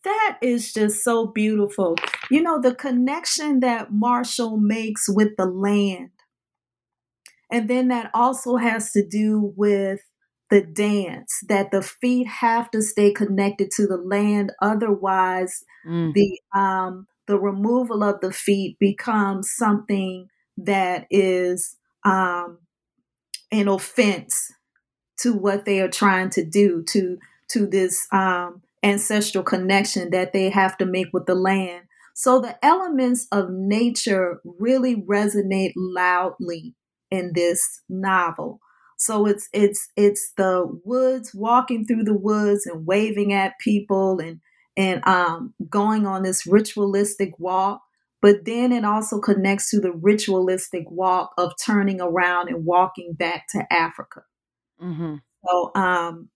That 0.04 0.38
is 0.40 0.72
just 0.72 1.02
so 1.02 1.26
beautiful. 1.26 1.96
You 2.30 2.42
know, 2.42 2.60
the 2.60 2.74
connection 2.74 3.60
that 3.60 3.92
Marshall 3.92 4.56
makes 4.56 5.08
with 5.08 5.36
the 5.36 5.46
land. 5.46 6.10
And 7.50 7.68
then 7.68 7.88
that 7.88 8.10
also 8.14 8.56
has 8.56 8.92
to 8.92 9.06
do 9.06 9.52
with 9.56 10.00
the 10.48 10.62
dance, 10.62 11.40
that 11.48 11.70
the 11.70 11.82
feet 11.82 12.26
have 12.26 12.70
to 12.70 12.82
stay 12.82 13.12
connected 13.12 13.70
to 13.72 13.86
the 13.86 13.96
land. 13.96 14.52
Otherwise, 14.62 15.64
mm. 15.86 16.12
the 16.14 16.40
um, 16.58 17.06
the 17.26 17.38
removal 17.38 18.02
of 18.02 18.20
the 18.20 18.32
feet 18.32 18.78
becomes 18.78 19.50
something 19.50 20.28
that 20.56 21.06
is 21.10 21.76
um, 22.04 22.58
an 23.50 23.68
offense 23.68 24.52
to 25.18 25.32
what 25.32 25.64
they 25.64 25.80
are 25.80 25.88
trying 25.88 26.30
to 26.30 26.44
do 26.44 26.82
to 26.84 27.18
to 27.48 27.66
this 27.66 28.06
um, 28.12 28.62
ancestral 28.82 29.44
connection 29.44 30.10
that 30.10 30.32
they 30.32 30.50
have 30.50 30.76
to 30.78 30.86
make 30.86 31.08
with 31.12 31.26
the 31.26 31.34
land. 31.34 31.84
So 32.14 32.40
the 32.40 32.56
elements 32.64 33.26
of 33.30 33.50
nature 33.50 34.40
really 34.44 34.96
resonate 34.96 35.72
loudly 35.76 36.74
in 37.10 37.32
this 37.34 37.82
novel. 37.88 38.60
So 38.98 39.26
it's 39.26 39.48
it's 39.52 39.88
it's 39.96 40.32
the 40.36 40.66
woods, 40.84 41.34
walking 41.34 41.84
through 41.84 42.04
the 42.04 42.16
woods 42.16 42.66
and 42.66 42.86
waving 42.86 43.32
at 43.32 43.58
people 43.60 44.18
and 44.18 44.40
and 44.76 45.06
um, 45.06 45.54
going 45.68 46.06
on 46.06 46.22
this 46.22 46.46
ritualistic 46.46 47.38
walk. 47.38 47.82
But 48.22 48.44
then 48.44 48.72
it 48.72 48.84
also 48.84 49.20
connects 49.20 49.70
to 49.70 49.80
the 49.80 49.92
ritualistic 49.92 50.90
walk 50.90 51.32
of 51.38 51.52
turning 51.64 52.00
around 52.00 52.48
and 52.48 52.64
walking 52.64 53.12
back 53.12 53.46
to 53.50 53.70
Africa. 53.72 54.22
Mm-hmm. 54.82 55.16
So 55.46 55.70
um, 55.74 56.30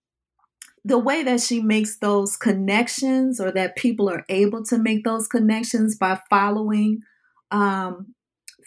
the 0.85 0.99
way 0.99 1.23
that 1.23 1.41
she 1.41 1.61
makes 1.61 1.99
those 1.99 2.37
connections, 2.37 3.41
or 3.41 3.51
that 3.53 3.77
people 3.77 4.09
are 4.09 4.25
able 4.29 4.63
to 4.67 4.79
make 4.79 5.05
those 5.05 5.27
connections 5.27 5.97
by 5.97 6.21
following 6.29 7.01
um, 7.51 8.15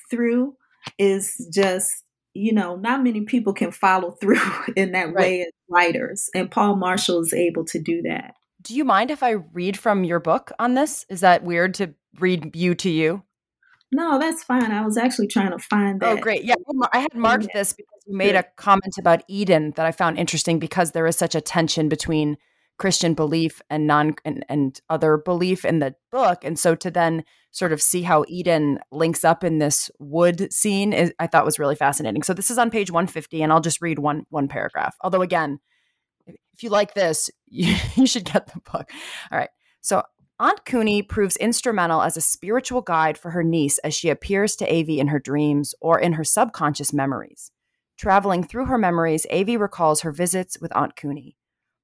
through, 0.10 0.56
is 0.98 1.48
just 1.54 2.04
you 2.34 2.52
know, 2.52 2.76
not 2.76 3.04
many 3.04 3.22
people 3.22 3.54
can 3.54 3.72
follow 3.72 4.12
through 4.22 4.40
in 4.76 4.92
that 4.94 5.08
right. 5.08 5.16
way 5.16 5.42
as 5.42 5.52
writers. 5.70 6.30
And 6.34 6.50
Paule 6.50 6.76
Marshall 6.76 7.22
is 7.22 7.34
able 7.34 7.66
to 7.66 7.80
do 7.80 8.02
that. 8.04 8.36
Do 8.64 8.76
you 8.76 8.86
mind 8.86 9.12
if 9.12 9.22
I 9.22 9.32
read 9.32 9.78
from 9.78 10.04
your 10.04 10.20
book 10.20 10.52
on 10.58 10.74
this? 10.74 11.06
Is 11.10 11.22
that 11.22 11.44
weird 11.44 11.74
to 11.76 11.94
read 12.20 12.56
you 12.56 12.76
to 12.76 12.90
you? 12.90 13.24
No, 13.92 14.18
that's 14.18 14.44
fine. 14.44 14.72
I 14.72 14.84
was 14.84 14.98
actually 14.98 15.28
trying 15.28 15.52
to 15.52 15.60
find 15.60 16.04
oh, 16.04 16.08
that. 16.08 16.18
Oh, 16.18 16.22
great. 16.22 16.44
Yeah, 16.44 16.56
I 16.92 17.00
had 17.00 17.14
marked 17.14 17.48
this 17.54 17.74
because 17.74 18.04
you 18.08 18.18
made 18.18 18.36
a 18.36 18.46
comment 18.58 18.96
about 18.98 19.24
Eden 19.28 19.74
that 19.76 19.86
I 19.86 19.92
found 19.92 20.18
interesting 20.18 20.58
because 20.58 20.92
there 20.92 21.06
is 21.06 21.16
such 21.16 21.36
a 21.36 21.42
tension 21.42 21.90
between 21.90 22.38
Christian 22.80 23.14
belief 23.14 23.62
and 23.70 23.86
non 23.86 24.16
and, 24.26 24.46
and 24.50 24.80
other 24.90 25.18
belief 25.18 25.64
in 25.64 25.80
the 25.80 25.96
book. 26.12 26.44
And 26.44 26.58
so 26.58 26.74
to 26.76 26.90
then 26.90 27.24
sort 27.52 27.72
of 27.72 27.82
see 27.82 28.02
how 28.02 28.26
Eden 28.28 28.80
links 28.92 29.24
up 29.24 29.44
in 29.44 29.60
this 29.60 29.92
wood 30.00 30.52
scene 30.52 30.92
is, 30.92 31.14
I 31.20 31.28
thought 31.28 31.46
was 31.46 31.60
really 31.60 31.76
fascinating. 31.76 32.24
So 32.24 32.34
this 32.34 32.50
is 32.50 32.58
on 32.58 32.72
page 32.72 32.90
150 32.90 33.44
and 33.44 33.52
I'll 33.52 33.62
just 33.62 33.82
read 33.82 34.00
one 34.00 34.26
one 34.30 34.48
paragraph. 34.48 34.96
Although 35.02 35.22
again, 35.22 35.60
if 36.28 36.64
you 36.64 36.70
like 36.70 36.94
this, 36.94 37.30
you, 37.48 37.76
you 37.96 38.08
should 38.08 38.26
get 38.26 38.48
the 38.48 38.60
book. 38.72 38.90
All 39.32 39.38
right. 39.38 39.50
So 39.82 40.04
Aunt 40.40 40.66
Cuney 40.66 41.08
proves 41.08 41.38
instrumental 41.38 42.02
as 42.02 42.18
a 42.18 42.22
spiritual 42.22 42.82
guide 42.82 43.18
for 43.18 43.32
her 43.32 43.44
niece 43.44 43.78
as 43.80 43.94
she 43.94 44.10
appears 44.10 44.56
to 44.58 44.70
Avey 44.70 44.98
in 44.98 45.08
her 45.08 45.20
dreams 45.20 45.76
or 45.80 46.00
in 46.00 46.14
her 46.14 46.24
subconscious 46.24 46.92
memories. 46.92 47.52
Traveling 47.98 48.44
through 48.44 48.66
her 48.66 48.78
memories, 48.78 49.28
Avey 49.32 49.60
recalls 49.60 50.02
her 50.02 50.12
visits 50.12 50.60
with 50.60 50.76
Aunt 50.76 50.96
Cuney. 50.96 51.36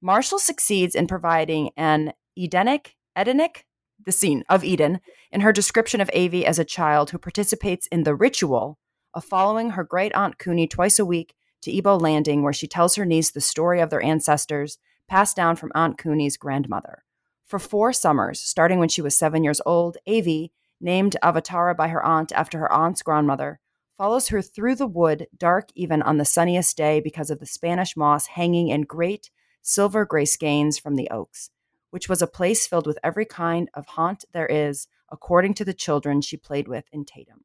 Marshall 0.02 0.40
succeeds 0.40 0.96
in 0.96 1.08
providing 1.08 1.70
an 1.78 2.14
Edenic, 2.38 2.96
Edenic, 3.16 3.66
the 4.04 4.12
scene 4.12 4.44
of 4.50 4.64
Eden, 4.64 5.00
in 5.32 5.42
her 5.42 5.52
description 5.52 6.02
of 6.02 6.10
Avey 6.14 6.44
as 6.44 6.58
a 6.58 6.66
child 6.66 7.12
who 7.12 7.18
participates 7.18 7.88
in 7.88 8.04
the 8.04 8.16
ritual 8.16 8.80
of 9.14 9.26
following 9.26 9.72
her 9.72 9.84
great 9.84 10.14
aunt 10.16 10.38
Cuney 10.38 10.70
twice 10.70 11.00
a 11.00 11.06
week 11.06 11.36
to 11.62 11.72
Ebo 11.72 11.98
Landing, 11.98 12.44
where 12.44 12.54
she 12.54 12.68
tells 12.68 12.96
her 12.96 13.06
niece 13.06 13.32
the 13.32 13.42
story 13.42 13.80
of 13.80 13.90
their 13.90 14.02
ancestors 14.02 14.78
passed 15.08 15.36
down 15.36 15.56
from 15.56 15.72
Aunt 15.76 15.98
Cuney's 15.98 16.38
grandmother. 16.38 17.04
For 17.46 17.60
four 17.60 17.92
summers, 17.94 18.40
starting 18.40 18.80
when 18.80 18.90
she 18.90 19.02
was 19.02 19.18
seven 19.18 19.44
years 19.44 19.62
old, 19.66 19.98
Avey, 20.08 20.52
named 20.80 21.18
Avatara 21.24 21.76
by 21.76 21.88
her 21.88 22.04
aunt 22.06 22.32
after 22.32 22.60
her 22.60 22.72
aunt's 22.72 23.02
grandmother, 23.02 23.60
follows 23.98 24.30
her 24.30 24.42
through 24.42 24.76
the 24.76 24.88
wood, 24.88 25.28
dark 25.38 25.70
even 25.76 26.02
on 26.02 26.18
the 26.18 26.26
sunniest 26.26 26.78
day 26.78 27.00
because 27.02 27.30
of 27.30 27.40
the 27.40 27.46
Spanish 27.46 27.98
moss 27.98 28.28
hanging 28.28 28.70
in 28.70 28.84
great 28.84 29.30
silver 29.62 30.06
gray 30.06 30.26
skeins 30.26 30.78
from 30.78 30.96
the 30.96 31.10
oaks, 31.10 31.50
which 31.90 32.08
was 32.08 32.22
a 32.22 32.28
place 32.28 32.66
filled 32.66 32.88
with 32.88 32.98
every 33.04 33.26
kind 33.26 33.70
of 33.74 33.86
haunt 33.88 34.24
there 34.32 34.48
is, 34.48 34.88
according 35.12 35.54
to 35.56 35.66
the 35.66 35.74
children 35.74 36.22
she 36.22 36.38
played 36.38 36.68
with 36.68 36.86
in 36.92 37.04
Tatem. 37.04 37.44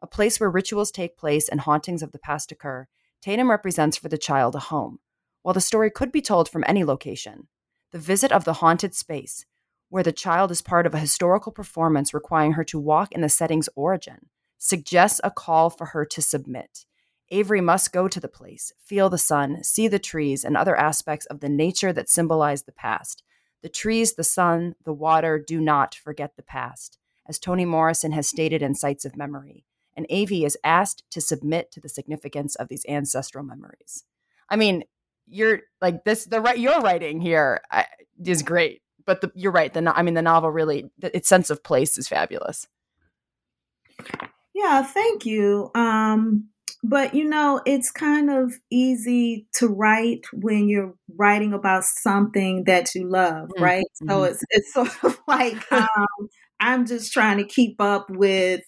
A 0.00 0.06
place 0.06 0.40
where 0.40 0.50
rituals 0.50 0.90
take 0.90 1.16
place 1.16 1.48
and 1.48 1.60
hauntings 1.60 2.02
of 2.02 2.10
the 2.10 2.18
past 2.18 2.50
occur, 2.50 2.88
Tatem 3.24 3.48
represents 3.48 3.96
for 3.96 4.08
the 4.08 4.18
child 4.18 4.54
a 4.54 4.58
home. 4.58 4.98
While 5.42 5.54
the 5.54 5.60
story 5.60 5.90
could 5.90 6.10
be 6.10 6.20
told 6.20 6.48
from 6.48 6.64
any 6.66 6.84
location, 6.84 7.48
the 7.92 7.98
visit 7.98 8.32
of 8.32 8.44
the 8.44 8.54
haunted 8.54 8.94
space, 8.94 9.44
where 9.88 10.02
the 10.02 10.12
child 10.12 10.50
is 10.50 10.62
part 10.62 10.86
of 10.86 10.94
a 10.94 10.98
historical 10.98 11.52
performance 11.52 12.14
requiring 12.14 12.52
her 12.52 12.64
to 12.64 12.78
walk 12.80 13.12
in 13.12 13.20
the 13.20 13.28
setting's 13.28 13.68
origin, 13.76 14.28
suggests 14.58 15.20
a 15.22 15.30
call 15.30 15.70
for 15.70 15.86
her 15.86 16.04
to 16.04 16.22
submit 16.22 16.84
Avey 17.32 17.62
must 17.62 17.94
go 17.94 18.08
to 18.08 18.20
the 18.20 18.28
place, 18.28 18.72
feel 18.78 19.08
the 19.08 19.16
sun, 19.16 19.64
see 19.64 19.88
the 19.88 19.98
trees, 19.98 20.44
and 20.44 20.54
other 20.54 20.76
aspects 20.76 21.24
of 21.26 21.40
the 21.40 21.48
nature 21.48 21.90
that 21.90 22.10
symbolize 22.10 22.64
the 22.64 22.72
past. 22.72 23.22
The 23.62 23.70
trees, 23.70 24.14
the 24.14 24.24
sun, 24.24 24.74
the 24.84 24.92
water 24.92 25.38
do 25.38 25.58
not 25.58 25.94
forget 25.94 26.36
the 26.36 26.42
past, 26.42 26.98
as 27.26 27.38
Toni 27.38 27.64
Morrison 27.64 28.12
has 28.12 28.28
stated 28.28 28.60
in 28.60 28.74
Sites 28.74 29.06
of 29.06 29.16
Memory. 29.16 29.64
And 29.96 30.06
Avey 30.08 30.44
is 30.44 30.56
asked 30.64 31.04
to 31.10 31.20
submit 31.20 31.70
to 31.72 31.80
the 31.80 31.88
significance 31.88 32.54
of 32.54 32.68
these 32.68 32.86
ancestral 32.88 33.44
memories. 33.44 34.04
I 34.48 34.56
mean, 34.56 34.84
you're 35.26 35.60
like 35.80 36.04
this. 36.04 36.24
The 36.24 36.40
right 36.40 36.58
your 36.58 36.80
writing 36.80 37.20
here 37.20 37.60
is 38.24 38.42
great, 38.42 38.82
but 39.04 39.20
the, 39.20 39.30
you're 39.34 39.52
right. 39.52 39.72
The 39.72 39.92
I 39.94 40.02
mean, 40.02 40.14
the 40.14 40.22
novel 40.22 40.50
really, 40.50 40.90
its 41.00 41.28
sense 41.28 41.50
of 41.50 41.62
place 41.62 41.96
is 41.96 42.08
fabulous. 42.08 42.66
Yeah, 44.54 44.82
thank 44.82 45.24
you. 45.24 45.70
Um, 45.74 46.48
but 46.82 47.14
you 47.14 47.24
know, 47.24 47.60
it's 47.64 47.90
kind 47.90 48.30
of 48.30 48.54
easy 48.70 49.46
to 49.54 49.68
write 49.68 50.24
when 50.32 50.68
you're 50.68 50.94
writing 51.16 51.52
about 51.52 51.84
something 51.84 52.64
that 52.64 52.94
you 52.94 53.08
love, 53.08 53.48
mm-hmm. 53.48 53.62
right? 53.62 53.86
So 53.94 54.06
mm-hmm. 54.06 54.32
it's 54.32 54.44
it's 54.50 54.72
sort 54.74 55.04
of 55.04 55.20
like 55.26 55.70
um, 55.72 56.28
I'm 56.60 56.86
just 56.86 57.12
trying 57.12 57.38
to 57.38 57.44
keep 57.44 57.80
up 57.80 58.10
with 58.10 58.62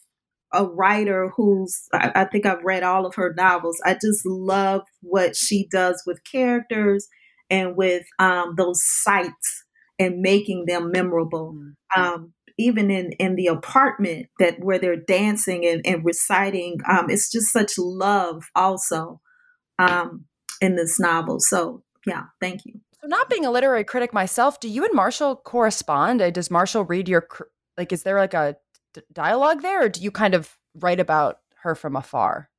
a 0.55 0.65
writer 0.65 1.31
who's 1.37 1.89
I, 1.93 2.13
I 2.15 2.25
think 2.25 2.47
I've 2.47 2.65
read 2.65 2.83
all 2.83 3.07
of 3.07 3.15
her 3.17 3.35
novels. 3.37 3.81
I 3.85 3.95
just 3.95 4.25
love 4.25 4.83
what 5.03 5.37
she 5.37 5.69
does 5.71 6.03
with 6.07 6.21
characters 6.31 7.09
and 7.51 7.77
with 7.77 8.05
um, 8.19 8.55
those 8.57 8.81
sights 8.83 9.65
and 9.99 10.21
making 10.21 10.65
them 10.67 10.91
memorable. 10.91 11.55
Mm-hmm. 11.55 12.03
Um, 12.03 12.33
even 12.57 12.91
in 12.91 13.13
in 13.13 13.35
the 13.35 13.49
apartment 13.49 14.27
that 14.39 14.61
where 14.61 14.79
they're 14.79 14.97
dancing 14.97 15.67
and, 15.67 15.85
and 15.85 16.05
reciting, 16.05 16.79
um, 16.89 17.11
it's 17.11 17.31
just 17.31 17.53
such 17.53 17.73
love 17.79 18.45
also 18.55 19.21
um, 19.79 20.27
in 20.61 20.77
this 20.77 21.01
novel. 21.01 21.41
So 21.41 21.83
yeah, 22.07 22.25
thank 22.41 22.65
you. 22.65 22.81
So, 23.01 23.09
not 23.09 23.29
being 23.29 23.45
a 23.45 23.51
literary 23.51 23.85
critic 23.85 24.13
myself, 24.13 24.61
do 24.61 24.69
you 24.69 24.85
and 24.85 24.95
Marshall 24.95 25.37
correspond? 25.37 26.23
Uh, 26.23 26.31
does 26.31 26.51
Marshall 26.51 26.85
read 26.85 27.09
your 27.09 27.27
like? 27.77 27.93
Is 27.93 28.03
there 28.03 28.19
like 28.19 28.35
a 28.35 28.57
dialogue 29.13 29.63
there, 29.63 29.85
or 29.85 29.89
do 29.89 30.01
you 30.01 30.11
kind 30.11 30.35
of 30.35 30.57
write 30.75 31.01
about 31.01 31.39
her 31.63 31.75
from 31.75 31.97
afar? 31.97 32.51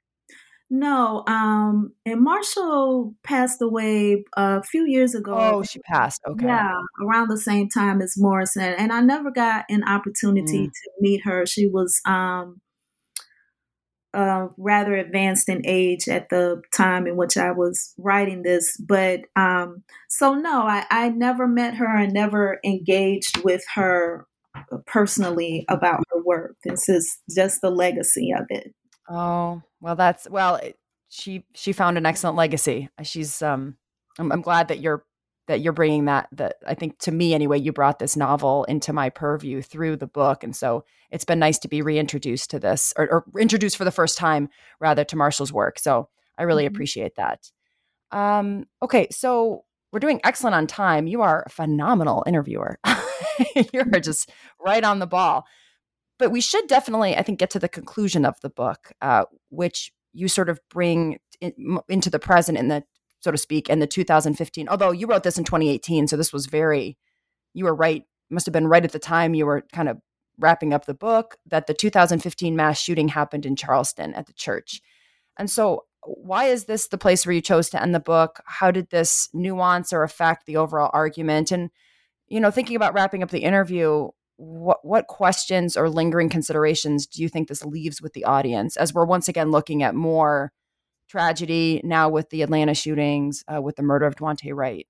No, 0.69 1.23
um, 1.27 1.93
and 2.05 2.21
Marshall 2.21 3.13
passed 3.23 3.61
away 3.61 4.25
a 4.36 4.63
few 4.63 4.86
years 4.88 5.13
ago. 5.13 5.38
Oh, 5.38 5.63
she 5.63 5.79
passed. 5.79 6.21
Okay. 6.27 6.47
Yeah, 6.47 6.81
around 7.03 7.29
the 7.29 7.38
same 7.38 7.69
time 7.69 8.01
as 8.01 8.15
Morrison. 8.17 8.73
And 8.73 8.91
I 8.91 9.01
never 9.01 9.29
got 9.29 9.65
an 9.69 9.83
opportunity 9.88 10.67
mm. 10.67 10.71
to 10.71 10.91
meet 10.99 11.21
her. 11.23 11.45
She 11.45 11.67
was 11.67 12.01
um, 12.07 12.61
uh, 14.15 14.47
rather 14.57 14.95
advanced 14.95 15.49
in 15.49 15.61
age 15.65 16.07
at 16.07 16.29
the 16.29 16.63
time 16.73 17.05
in 17.05 17.15
which 17.15 17.38
I 17.38 17.51
was 17.51 17.93
writing 17.99 18.41
this. 18.41 18.75
But 18.77 19.21
um, 19.36 19.83
so, 20.09 20.33
no, 20.33 20.63
I, 20.63 20.86
I 20.89 21.09
never 21.09 21.47
met 21.47 21.75
her 21.75 21.95
and 21.95 22.11
never 22.11 22.59
engaged 22.65 23.43
with 23.43 23.63
her 23.75 24.25
personally 24.86 25.66
about 25.70 26.03
her 26.11 26.24
work. 26.24 26.55
This 26.63 26.89
is 26.89 27.20
just 27.36 27.61
the 27.61 27.70
legacy 27.70 28.32
of 28.32 28.45
it. 28.49 28.74
Oh, 29.09 29.61
well, 29.82 29.95
that's 29.95 30.30
well. 30.30 30.59
She 31.09 31.45
she 31.53 31.72
found 31.72 31.97
an 31.97 32.05
excellent 32.05 32.38
legacy. 32.38 32.89
She's 33.03 33.41
um. 33.41 33.78
I'm, 34.18 34.32
I'm 34.32 34.41
glad 34.41 34.70
that 34.70 34.80
you're 34.80 35.03
that 35.47 35.61
you're 35.61 35.74
bringing 35.74 36.05
that 36.05 36.28
that 36.32 36.55
I 36.68 36.74
think 36.74 36.99
to 36.99 37.11
me 37.11 37.34
anyway 37.34 37.59
you 37.59 37.72
brought 37.72 37.99
this 37.99 38.16
novel 38.16 38.63
into 38.66 38.93
my 38.93 39.09
purview 39.09 39.61
through 39.61 39.97
the 39.97 40.07
book 40.07 40.43
and 40.43 40.55
so 40.55 40.84
it's 41.11 41.26
been 41.26 41.39
nice 41.39 41.59
to 41.59 41.68
be 41.68 41.82
reintroduced 41.82 42.49
to 42.51 42.59
this 42.59 42.93
or, 42.97 43.07
or 43.09 43.39
introduced 43.39 43.78
for 43.78 43.86
the 43.86 43.91
first 43.91 44.18
time 44.18 44.49
rather 44.80 45.03
to 45.03 45.16
Marshall's 45.16 45.53
work 45.53 45.80
so 45.80 46.09
I 46.38 46.43
really 46.43 46.66
mm-hmm. 46.66 46.76
appreciate 46.76 47.16
that 47.16 47.51
um 48.11 48.66
okay 48.82 49.07
so 49.11 49.66
we're 49.91 49.99
doing 49.99 50.20
excellent 50.24 50.55
on 50.55 50.68
time 50.68 51.07
you 51.07 51.22
are 51.22 51.43
a 51.45 51.49
phenomenal 51.49 52.24
interviewer 52.26 52.80
you're 53.74 53.86
just 53.99 54.32
right 54.59 54.84
on 54.84 54.99
the 54.99 55.07
ball 55.07 55.45
but 56.18 56.32
we 56.32 56.41
should 56.41 56.68
definitely, 56.68 57.16
I 57.16 57.24
think, 57.24 57.39
get 57.39 57.49
to 57.51 57.59
the 57.59 57.70
conclusion 57.70 58.26
of 58.26 58.39
the 58.41 58.49
book, 58.49 58.93
uh, 59.01 59.26
which 59.49 59.91
you 60.13 60.28
sort 60.28 60.49
of 60.49 60.59
bring 60.70 61.20
in, 61.41 61.80
into 61.89 62.09
the 62.09 62.20
present 62.20 62.57
in 62.57 62.70
the, 62.70 62.84
so 63.20 63.32
to 63.32 63.38
speak, 63.38 63.70
in 63.70 63.80
the 63.80 63.88
2015. 63.88 64.70
Although 64.70 64.91
you 64.91 65.07
wrote 65.07 65.24
this 65.24 65.38
in 65.38 65.43
2018, 65.43 66.07
so 66.07 66.16
this 66.16 66.32
was 66.32 66.45
very, 66.45 66.97
you 67.53 67.66
were 67.66 67.76
right, 67.76 68.03
must 68.30 68.45
have 68.45 68.53
been 68.53 68.68
right 68.68 68.86
at 68.86 68.91
the 68.91 68.99
time 68.99 69.34
you 69.34 69.45
were 69.45 69.63
kind 69.74 69.89
of 69.89 69.97
wrapping 70.38 70.74
up 70.74 70.86
the 70.86 70.93
book 70.93 71.38
that 71.45 71.68
the 71.68 71.74
2015 71.74 72.55
mass 72.55 72.80
shooting 72.80 73.09
happened 73.09 73.45
in 73.45 73.55
Charleston 73.55 74.13
at 74.13 74.26
the 74.26 74.34
church. 74.34 74.82
And 75.38 75.49
so, 75.49 75.84
why 76.05 76.45
is 76.45 76.66
this 76.66 76.88
the 76.88 76.99
place 76.99 77.26
where 77.26 77.34
you 77.34 77.41
chose 77.41 77.70
to 77.72 77.82
end 77.82 77.93
the 77.93 77.99
book? 77.99 78.39
How 78.45 78.70
did 78.70 78.89
this 78.89 79.28
nuance 79.34 79.91
or 79.91 80.03
affect 80.03 80.45
the 80.45 80.57
overall 80.57 80.91
argument? 80.93 81.51
And, 81.51 81.72
you 82.28 82.39
know, 82.39 82.51
thinking 82.51 82.76
about 82.76 82.93
wrapping 82.93 83.23
up 83.23 83.30
the 83.30 83.43
interview, 83.43 84.09
what 84.38 84.84
what 84.84 85.07
questions 85.07 85.78
or 85.78 85.89
lingering 85.89 86.30
considerations 86.30 87.07
do 87.07 87.21
you 87.21 87.30
think 87.30 87.47
this 87.47 87.63
leaves 87.63 88.01
with 88.01 88.13
the 88.13 88.26
audience 88.26 88.76
as 88.76 88.93
we're 88.93 89.05
once 89.05 89.28
again 89.28 89.49
looking 89.49 89.82
at 89.82 89.95
more 89.95 90.51
tragedy 91.07 91.80
now 91.84 92.09
with 92.09 92.30
the 92.30 92.41
Atlanta 92.41 92.73
shootings, 92.73 93.43
uh, 93.53 93.61
with 93.61 93.76
the 93.76 93.84
murder 93.84 94.05
of 94.05 94.15
Daunte 94.15 94.53
Wright? 94.53 94.88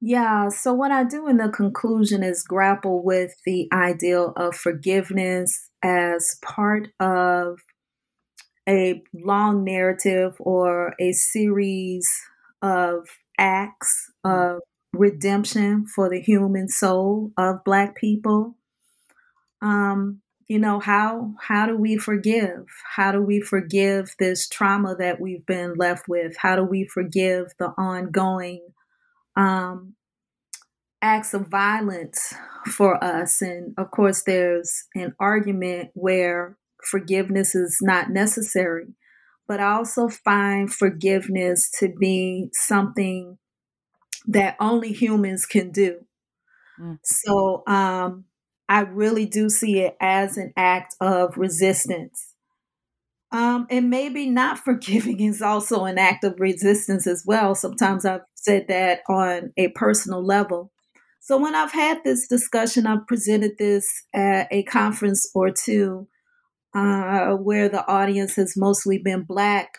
Yeah, 0.00 0.50
so 0.50 0.74
what 0.74 0.90
I 0.90 1.04
do 1.04 1.28
in 1.28 1.38
the 1.38 1.48
conclusion 1.48 2.22
is 2.22 2.42
grapple 2.42 3.02
with 3.02 3.32
the 3.46 3.68
ideal 3.72 4.34
of 4.36 4.54
forgiveness 4.54 5.70
as 5.82 6.36
part 6.42 6.88
of 7.00 7.60
a 8.68 9.02
long 9.14 9.64
narrative 9.64 10.34
or 10.40 10.94
a 11.00 11.12
series 11.12 12.06
of 12.60 13.08
acts 13.38 14.10
mm. 14.24 14.56
of 14.56 14.60
redemption 14.94 15.86
for 15.86 16.08
the 16.08 16.20
human 16.20 16.68
soul 16.68 17.32
of 17.36 17.64
black 17.64 17.96
people. 17.96 18.56
Um, 19.62 20.20
you 20.46 20.58
know 20.58 20.78
how 20.78 21.34
how 21.40 21.66
do 21.66 21.76
we 21.76 21.96
forgive? 21.96 22.66
How 22.96 23.12
do 23.12 23.22
we 23.22 23.40
forgive 23.40 24.14
this 24.18 24.48
trauma 24.48 24.94
that 24.96 25.20
we've 25.20 25.46
been 25.46 25.74
left 25.74 26.06
with? 26.06 26.36
How 26.38 26.56
do 26.56 26.64
we 26.64 26.86
forgive 26.86 27.52
the 27.58 27.68
ongoing 27.78 28.66
um, 29.36 29.94
acts 31.00 31.32
of 31.32 31.48
violence 31.48 32.34
for 32.66 33.02
us? 33.02 33.40
And 33.40 33.74
of 33.78 33.90
course 33.90 34.22
there's 34.24 34.84
an 34.94 35.14
argument 35.18 35.90
where 35.94 36.58
forgiveness 36.90 37.54
is 37.54 37.78
not 37.80 38.10
necessary 38.10 38.94
but 39.46 39.60
i 39.60 39.72
also 39.72 40.08
find 40.08 40.72
forgiveness 40.72 41.70
to 41.70 41.88
be 41.88 42.48
something 42.52 43.38
that 44.26 44.56
only 44.60 44.92
humans 44.92 45.46
can 45.46 45.70
do. 45.70 46.06
Mm. 46.80 46.98
So 47.02 47.62
um, 47.66 48.24
I 48.68 48.80
really 48.80 49.26
do 49.26 49.48
see 49.48 49.80
it 49.80 49.96
as 50.00 50.36
an 50.36 50.52
act 50.56 50.94
of 51.00 51.36
resistance. 51.36 52.34
Um, 53.32 53.66
and 53.68 53.90
maybe 53.90 54.28
not 54.30 54.58
forgiving 54.64 55.20
is 55.20 55.42
also 55.42 55.84
an 55.84 55.98
act 55.98 56.24
of 56.24 56.38
resistance 56.38 57.06
as 57.06 57.24
well. 57.26 57.54
Sometimes 57.54 58.04
I've 58.04 58.22
said 58.34 58.66
that 58.68 59.00
on 59.08 59.52
a 59.56 59.68
personal 59.68 60.24
level. 60.24 60.70
So 61.20 61.38
when 61.38 61.54
I've 61.54 61.72
had 61.72 61.98
this 62.04 62.28
discussion, 62.28 62.86
I've 62.86 63.06
presented 63.06 63.52
this 63.58 63.86
at 64.14 64.46
a 64.50 64.62
conference 64.64 65.30
or 65.34 65.50
two 65.50 66.06
uh, 66.74 67.30
where 67.30 67.68
the 67.68 67.86
audience 67.86 68.36
has 68.36 68.54
mostly 68.56 68.98
been 68.98 69.22
Black. 69.22 69.78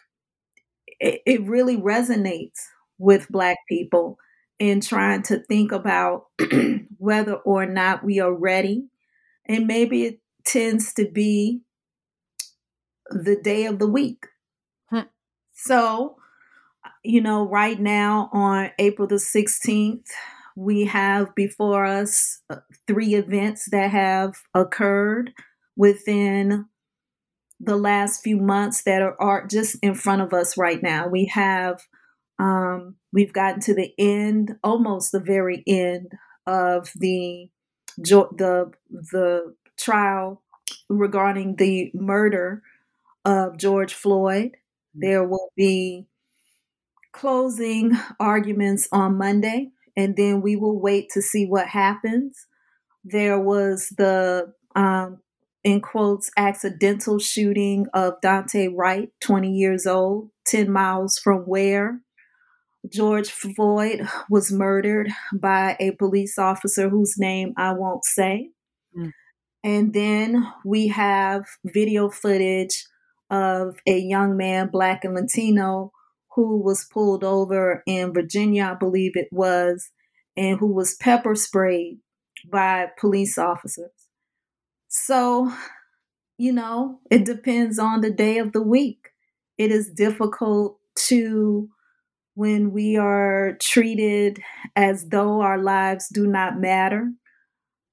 It, 0.99 1.21
it 1.25 1.43
really 1.43 1.77
resonates 1.77 2.57
with 2.97 3.27
Black 3.29 3.57
people 3.69 4.17
in 4.59 4.81
trying 4.81 5.23
to 5.23 5.39
think 5.39 5.71
about 5.71 6.27
whether 6.97 7.35
or 7.35 7.65
not 7.65 8.03
we 8.03 8.19
are 8.19 8.33
ready. 8.33 8.87
And 9.47 9.67
maybe 9.67 10.03
it 10.03 10.19
tends 10.45 10.93
to 10.93 11.09
be 11.09 11.61
the 13.09 13.35
day 13.35 13.65
of 13.65 13.79
the 13.79 13.87
week. 13.87 14.25
Hmm. 14.89 15.01
So, 15.53 16.17
you 17.03 17.21
know, 17.21 17.47
right 17.47 17.79
now 17.79 18.29
on 18.31 18.71
April 18.79 19.07
the 19.07 19.15
16th, 19.15 20.07
we 20.55 20.85
have 20.85 21.35
before 21.35 21.85
us 21.85 22.41
uh, 22.49 22.57
three 22.87 23.13
events 23.13 23.67
that 23.71 23.91
have 23.91 24.35
occurred 24.53 25.33
within 25.75 26.65
the 27.59 27.75
last 27.75 28.23
few 28.23 28.37
months 28.37 28.83
that 28.83 29.01
are, 29.01 29.19
are 29.21 29.47
just 29.47 29.77
in 29.81 29.95
front 29.95 30.21
of 30.21 30.33
us 30.33 30.57
right 30.57 30.81
now. 30.81 31.07
We 31.07 31.25
have 31.25 31.81
um, 32.39 32.95
we've 33.15 33.33
gotten 33.33 33.61
to 33.61 33.73
the 33.73 33.93
end, 33.97 34.57
almost 34.61 35.11
the 35.11 35.21
very 35.21 35.63
end 35.65 36.11
of 36.45 36.91
the 36.95 37.49
the 37.97 38.71
the 38.89 39.55
trial 39.79 40.43
regarding 40.89 41.55
the 41.55 41.91
murder 41.95 42.61
of 43.23 43.57
George 43.57 43.93
Floyd. 43.93 44.51
Mm-hmm. 44.51 44.99
There 44.99 45.23
will 45.23 45.51
be 45.55 46.07
closing 47.13 47.93
arguments 48.19 48.89
on 48.91 49.17
Monday, 49.17 49.71
and 49.95 50.17
then 50.17 50.41
we 50.41 50.57
will 50.57 50.79
wait 50.79 51.09
to 51.13 51.21
see 51.21 51.45
what 51.45 51.67
happens. 51.69 52.45
There 53.05 53.39
was 53.39 53.93
the 53.97 54.53
um, 54.75 55.19
in 55.63 55.79
quotes 55.79 56.29
accidental 56.35 57.17
shooting 57.17 57.87
of 57.93 58.19
Daunte 58.21 58.71
Wright, 58.75 59.09
20 59.21 59.51
years 59.51 59.87
old, 59.87 60.31
10 60.45 60.69
miles 60.69 61.17
from 61.17 61.39
where 61.43 62.01
George 62.91 63.29
Floyd 63.29 64.07
was 64.29 64.51
murdered 64.51 65.09
by 65.33 65.75
a 65.79 65.91
police 65.91 66.37
officer 66.37 66.89
whose 66.89 67.15
name 67.17 67.53
I 67.57 67.73
won't 67.73 68.05
say. 68.05 68.49
Mm. 68.97 69.11
And 69.63 69.93
then 69.93 70.45
we 70.63 70.87
have 70.89 71.45
video 71.65 72.09
footage 72.09 72.85
of 73.29 73.77
a 73.87 73.97
young 73.97 74.37
man, 74.37 74.69
black 74.71 75.03
and 75.03 75.15
Latino, 75.15 75.91
who 76.35 76.61
was 76.61 76.85
pulled 76.85 77.23
over 77.23 77.81
in 77.87 78.13
Virginia, 78.13 78.71
I 78.71 78.75
believe 78.75 79.13
it 79.15 79.29
was, 79.31 79.89
and 80.37 80.59
who 80.59 80.73
was 80.73 80.95
pepper 80.95 81.33
sprayed 81.33 81.99
by 82.51 82.87
police 82.99 83.37
officers. 83.37 83.91
So 84.87 85.51
you 86.37 86.51
know, 86.51 86.99
it 87.09 87.25
depends 87.25 87.79
on 87.79 88.01
the 88.01 88.11
day 88.11 88.37
of 88.39 88.51
the 88.51 88.61
week. 88.61 89.09
It 89.57 89.71
is 89.71 89.89
difficult 89.89 90.79
to 91.07 91.69
when 92.35 92.71
we 92.71 92.97
are 92.97 93.57
treated 93.61 94.39
as 94.75 95.07
though 95.09 95.41
our 95.41 95.57
lives 95.57 96.07
do 96.13 96.27
not 96.27 96.59
matter, 96.59 97.11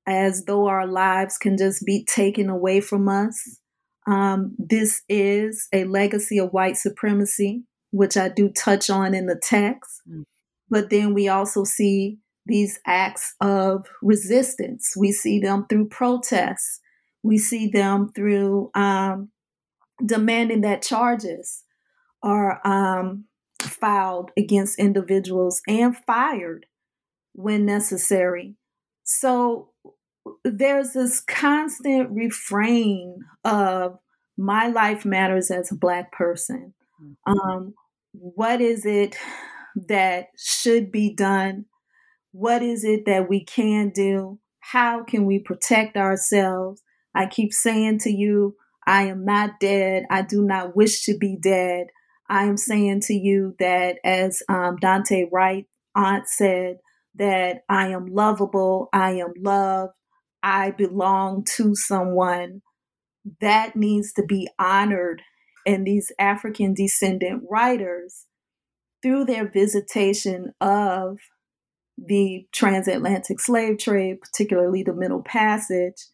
as 0.06 0.44
though 0.44 0.66
our 0.66 0.86
lives 0.86 1.38
can 1.38 1.56
just 1.56 1.86
be 1.86 2.04
taken 2.04 2.50
away 2.50 2.80
from 2.80 3.08
us. 3.08 3.58
Um, 4.06 4.56
this 4.58 5.02
is 5.08 5.68
a 5.72 5.84
legacy 5.84 6.38
of 6.38 6.52
white 6.52 6.76
supremacy, 6.76 7.62
which 7.92 8.16
I 8.16 8.28
do 8.28 8.50
touch 8.50 8.90
on 8.90 9.14
in 9.14 9.26
the 9.26 9.40
text. 9.40 10.02
Mm. 10.10 10.24
But 10.68 10.90
then 10.90 11.14
we 11.14 11.28
also 11.28 11.62
see 11.62 12.18
these 12.44 12.80
acts 12.84 13.34
of 13.40 13.86
resistance. 14.02 14.94
We 14.96 15.12
see 15.12 15.38
them 15.38 15.66
through 15.68 15.88
protests. 15.88 16.80
We 17.22 17.38
see 17.38 17.68
them 17.68 18.10
through 18.12 18.72
um, 18.74 19.30
demanding 20.04 20.62
that 20.62 20.82
charges 20.82 21.62
are 22.24 22.60
um, 22.66 23.26
filed 23.62 24.30
against 24.36 24.78
individuals 24.78 25.62
and 25.66 25.96
fired 25.96 26.66
when 27.32 27.64
necessary. 27.64 28.56
So 29.04 29.70
there's 30.44 30.92
this 30.92 31.20
constant 31.20 32.10
refrain 32.10 33.20
of 33.44 33.98
my 34.36 34.68
life 34.68 35.04
matters 35.04 35.50
as 35.50 35.70
a 35.70 35.76
Black 35.76 36.12
person. 36.12 36.74
Mm-hmm. 37.02 37.32
Um, 37.32 37.74
what 38.12 38.60
is 38.60 38.84
it 38.84 39.16
that 39.88 40.28
should 40.36 40.92
be 40.92 41.14
done? 41.14 41.66
What 42.32 42.62
is 42.62 42.84
it 42.84 43.06
that 43.06 43.28
we 43.28 43.44
can 43.44 43.90
do? 43.90 44.38
How 44.60 45.02
can 45.02 45.26
we 45.26 45.38
protect 45.38 45.96
ourselves? 45.96 46.82
I 47.14 47.26
keep 47.26 47.52
saying 47.52 47.98
to 48.00 48.10
you, 48.10 48.56
I 48.86 49.04
am 49.04 49.24
not 49.24 49.60
dead. 49.60 50.04
I 50.10 50.22
do 50.22 50.42
not 50.42 50.74
wish 50.74 51.04
to 51.04 51.16
be 51.16 51.36
dead. 51.40 51.88
I 52.32 52.44
am 52.44 52.56
saying 52.56 53.02
to 53.02 53.14
you 53.14 53.54
that, 53.58 53.98
as 54.02 54.42
um, 54.48 54.78
Daunte 54.82 55.28
Wright 55.30 55.66
aunt 55.94 56.26
said, 56.26 56.78
that 57.16 57.58
I 57.68 57.88
am 57.88 58.06
lovable, 58.06 58.88
I 58.90 59.10
am 59.16 59.34
loved, 59.38 59.92
I 60.42 60.70
belong 60.70 61.44
to 61.56 61.74
someone. 61.74 62.62
That 63.42 63.76
needs 63.76 64.14
to 64.14 64.22
be 64.24 64.48
honored. 64.58 65.20
And 65.66 65.86
these 65.86 66.10
African 66.18 66.72
descendant 66.72 67.42
writers, 67.50 68.24
through 69.02 69.26
their 69.26 69.46
visitation 69.46 70.54
of 70.58 71.18
the 71.98 72.46
transatlantic 72.50 73.40
slave 73.40 73.76
trade, 73.76 74.22
particularly 74.22 74.82
the 74.82 74.94
Middle 74.94 75.22
Passage, 75.22 76.06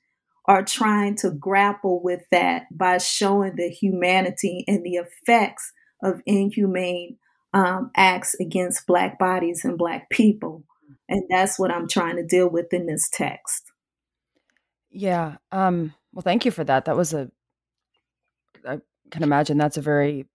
are 0.47 0.65
trying 0.65 1.15
to 1.19 1.31
grapple 1.31 2.03
with 2.03 2.23
that 2.33 2.63
by 2.73 2.99
showing 2.99 3.55
the 3.55 3.69
humanity 3.69 4.65
and 4.67 4.83
the 4.83 4.97
effects 4.97 5.73
of 6.03 6.23
inhumane 6.27 7.17
um, 7.53 7.91
acts 7.97 8.35
against 8.41 8.87
Black 8.87 9.19
bodies 9.19 9.65
and 9.65 9.79
Black 9.79 10.11
people. 10.11 10.65
And 11.09 11.25
that's 11.31 11.59
what 11.59 11.71
I'm 11.71 11.89
trying 11.89 12.17
to 12.17 12.25
deal 12.25 12.49
with 12.49 12.73
in 12.73 12.87
this 12.87 13.09
text. 13.11 13.73
Yeah. 14.91 15.37
Um, 15.53 15.95
well, 16.13 16.23
thank 16.23 16.45
you 16.45 16.51
for 16.51 16.65
that. 16.65 16.85
That 16.85 16.97
was 16.97 17.15
a, 17.15 17.31
I 18.67 18.79
can 19.11 19.23
imagine 19.23 19.59
that's 19.59 19.77
a 19.77 19.83
very 19.83 20.27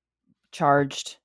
charged 0.51 1.17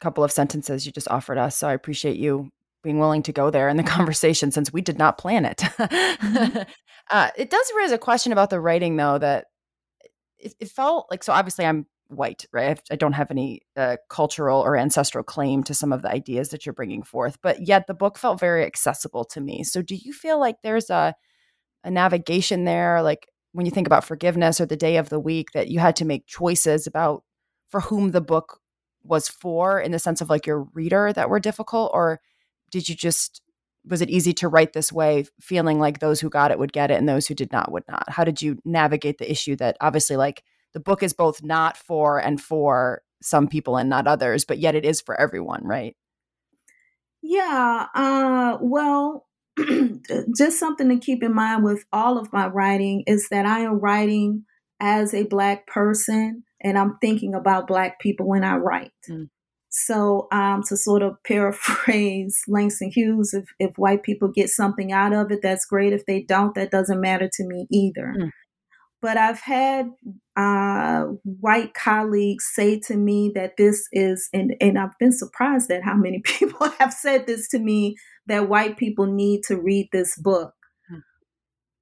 couple 0.00 0.24
of 0.24 0.32
sentences 0.32 0.84
you 0.84 0.92
just 0.92 1.08
offered 1.08 1.38
us. 1.38 1.56
So 1.56 1.68
I 1.68 1.74
appreciate 1.74 2.16
you 2.16 2.50
being 2.82 2.98
willing 2.98 3.22
to 3.22 3.32
go 3.32 3.50
there 3.50 3.68
in 3.68 3.76
the 3.76 3.82
conversation 3.84 4.50
since 4.50 4.72
we 4.72 4.80
did 4.80 4.98
not 4.98 5.18
plan 5.18 5.44
it. 5.44 5.58
mm-hmm. 5.58 6.58
uh, 7.10 7.30
it 7.36 7.50
does 7.50 7.72
raise 7.76 7.92
a 7.92 7.98
question 7.98 8.32
about 8.32 8.50
the 8.50 8.60
writing, 8.60 8.96
though, 8.96 9.18
that 9.18 9.46
it, 10.38 10.54
it 10.58 10.68
felt 10.68 11.06
like 11.10 11.22
so 11.22 11.32
obviously 11.32 11.64
I'm 11.64 11.86
white, 12.12 12.46
right? 12.52 12.80
I 12.90 12.96
don't 12.96 13.12
have 13.14 13.30
any 13.30 13.62
uh, 13.76 13.96
cultural 14.08 14.60
or 14.60 14.76
ancestral 14.76 15.24
claim 15.24 15.62
to 15.64 15.74
some 15.74 15.92
of 15.92 16.02
the 16.02 16.10
ideas 16.10 16.50
that 16.50 16.66
you're 16.66 16.72
bringing 16.74 17.02
forth, 17.02 17.38
but 17.42 17.66
yet 17.66 17.86
the 17.86 17.94
book 17.94 18.18
felt 18.18 18.40
very 18.40 18.64
accessible 18.64 19.24
to 19.26 19.40
me. 19.40 19.64
So, 19.64 19.82
do 19.82 19.94
you 19.96 20.12
feel 20.12 20.38
like 20.40 20.56
there's 20.62 20.90
a 20.90 21.14
a 21.84 21.90
navigation 21.90 22.64
there, 22.64 23.02
like 23.02 23.28
when 23.52 23.66
you 23.66 23.72
think 23.72 23.86
about 23.86 24.04
forgiveness 24.04 24.60
or 24.60 24.66
the 24.66 24.76
day 24.76 24.96
of 24.96 25.08
the 25.08 25.20
week, 25.20 25.52
that 25.52 25.68
you 25.68 25.78
had 25.80 25.96
to 25.96 26.04
make 26.04 26.26
choices 26.26 26.86
about 26.86 27.22
for 27.68 27.80
whom 27.80 28.10
the 28.12 28.20
book 28.20 28.60
was 29.04 29.28
for, 29.28 29.80
in 29.80 29.92
the 29.92 29.98
sense 29.98 30.20
of 30.20 30.30
like 30.30 30.46
your 30.46 30.64
reader 30.74 31.12
that 31.12 31.28
were 31.30 31.40
difficult, 31.40 31.90
or 31.94 32.20
did 32.70 32.88
you 32.88 32.94
just 32.94 33.42
was 33.84 34.00
it 34.00 34.10
easy 34.10 34.32
to 34.34 34.46
write 34.48 34.74
this 34.74 34.92
way, 34.92 35.24
feeling 35.40 35.80
like 35.80 35.98
those 35.98 36.20
who 36.20 36.30
got 36.30 36.52
it 36.52 36.58
would 36.58 36.72
get 36.72 36.90
it 36.92 36.98
and 36.98 37.08
those 37.08 37.26
who 37.26 37.34
did 37.34 37.50
not 37.52 37.72
would 37.72 37.82
not? 37.88 38.04
How 38.08 38.22
did 38.24 38.40
you 38.40 38.58
navigate 38.64 39.18
the 39.18 39.30
issue 39.30 39.56
that 39.56 39.76
obviously 39.80 40.16
like 40.16 40.44
the 40.74 40.80
book 40.80 41.02
is 41.02 41.12
both 41.12 41.42
not 41.42 41.76
for 41.76 42.18
and 42.18 42.40
for 42.40 43.02
some 43.22 43.48
people 43.48 43.76
and 43.76 43.88
not 43.88 44.06
others, 44.06 44.44
but 44.44 44.58
yet 44.58 44.74
it 44.74 44.84
is 44.84 45.00
for 45.00 45.18
everyone, 45.20 45.62
right? 45.64 45.96
Yeah. 47.22 47.86
Uh, 47.94 48.58
well, 48.60 49.26
just 50.36 50.58
something 50.58 50.88
to 50.88 50.98
keep 50.98 51.22
in 51.22 51.34
mind 51.34 51.64
with 51.64 51.84
all 51.92 52.18
of 52.18 52.32
my 52.32 52.46
writing 52.48 53.04
is 53.06 53.28
that 53.30 53.46
I 53.46 53.60
am 53.60 53.78
writing 53.78 54.44
as 54.80 55.14
a 55.14 55.24
Black 55.24 55.66
person 55.66 56.42
and 56.60 56.78
I'm 56.78 56.96
thinking 57.00 57.34
about 57.34 57.68
Black 57.68 58.00
people 58.00 58.28
when 58.28 58.44
I 58.44 58.56
write. 58.56 58.92
Mm. 59.08 59.28
So, 59.74 60.28
um, 60.32 60.62
to 60.68 60.76
sort 60.76 61.02
of 61.02 61.16
paraphrase 61.26 62.42
Langston 62.48 62.90
Hughes, 62.90 63.32
if, 63.34 63.44
if 63.58 63.76
white 63.76 64.02
people 64.02 64.28
get 64.28 64.48
something 64.48 64.92
out 64.92 65.12
of 65.12 65.30
it, 65.30 65.40
that's 65.42 65.64
great. 65.64 65.92
If 65.92 66.06
they 66.06 66.22
don't, 66.22 66.54
that 66.54 66.70
doesn't 66.70 67.00
matter 67.00 67.28
to 67.32 67.46
me 67.46 67.66
either. 67.70 68.14
Mm. 68.18 68.30
But 69.02 69.16
I've 69.16 69.40
had 69.40 69.90
uh, 70.36 71.06
white 71.24 71.74
colleagues 71.74 72.48
say 72.54 72.78
to 72.86 72.96
me 72.96 73.32
that 73.34 73.56
this 73.58 73.88
is, 73.90 74.28
and, 74.32 74.54
and 74.60 74.78
I've 74.78 74.96
been 75.00 75.12
surprised 75.12 75.70
at 75.72 75.82
how 75.82 75.94
many 75.94 76.20
people 76.24 76.70
have 76.78 76.92
said 76.92 77.26
this 77.26 77.48
to 77.48 77.58
me 77.58 77.96
that 78.26 78.48
white 78.48 78.76
people 78.78 79.06
need 79.06 79.42
to 79.48 79.60
read 79.60 79.88
this 79.92 80.16
book. 80.16 80.54
Hmm. 80.88 81.00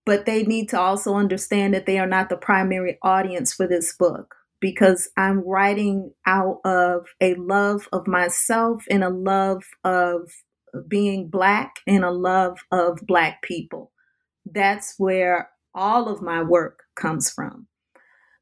But 0.06 0.24
they 0.24 0.44
need 0.44 0.70
to 0.70 0.80
also 0.80 1.14
understand 1.14 1.74
that 1.74 1.84
they 1.84 1.98
are 1.98 2.06
not 2.06 2.30
the 2.30 2.38
primary 2.38 2.98
audience 3.02 3.52
for 3.52 3.68
this 3.68 3.94
book 3.94 4.34
because 4.58 5.10
I'm 5.16 5.46
writing 5.46 6.12
out 6.26 6.60
of 6.64 7.06
a 7.20 7.34
love 7.34 7.86
of 7.92 8.06
myself 8.06 8.84
and 8.90 9.04
a 9.04 9.10
love 9.10 9.62
of 9.84 10.30
being 10.88 11.28
Black 11.28 11.76
and 11.86 12.04
a 12.04 12.10
love 12.10 12.58
of 12.72 13.00
Black 13.06 13.42
people. 13.42 13.92
That's 14.46 14.94
where 14.98 15.50
all 15.74 16.08
of 16.08 16.22
my 16.22 16.42
work 16.42 16.80
comes 17.00 17.30
from. 17.30 17.66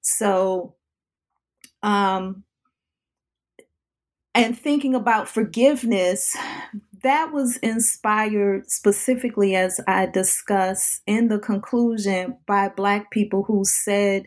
So, 0.02 0.74
um, 1.82 2.44
and 4.34 4.58
thinking 4.58 4.94
about 4.94 5.28
forgiveness, 5.28 6.36
that 7.02 7.32
was 7.32 7.56
inspired 7.58 8.70
specifically, 8.70 9.54
as 9.54 9.80
I 9.86 10.06
discuss 10.06 11.00
in 11.06 11.28
the 11.28 11.38
conclusion, 11.38 12.38
by 12.46 12.68
Black 12.68 13.10
people 13.10 13.44
who 13.44 13.64
said 13.64 14.26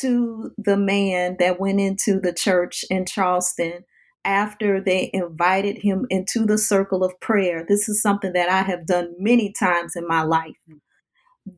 to 0.00 0.52
the 0.56 0.76
man 0.76 1.36
that 1.38 1.60
went 1.60 1.80
into 1.80 2.18
the 2.18 2.32
church 2.32 2.84
in 2.88 3.04
Charleston 3.04 3.84
after 4.24 4.80
they 4.80 5.10
invited 5.12 5.78
him 5.78 6.06
into 6.08 6.46
the 6.46 6.58
circle 6.58 7.04
of 7.04 7.18
prayer. 7.20 7.64
This 7.68 7.88
is 7.88 8.00
something 8.00 8.32
that 8.32 8.48
I 8.48 8.62
have 8.62 8.86
done 8.86 9.14
many 9.18 9.52
times 9.52 9.96
in 9.96 10.06
my 10.06 10.22
life. 10.22 10.56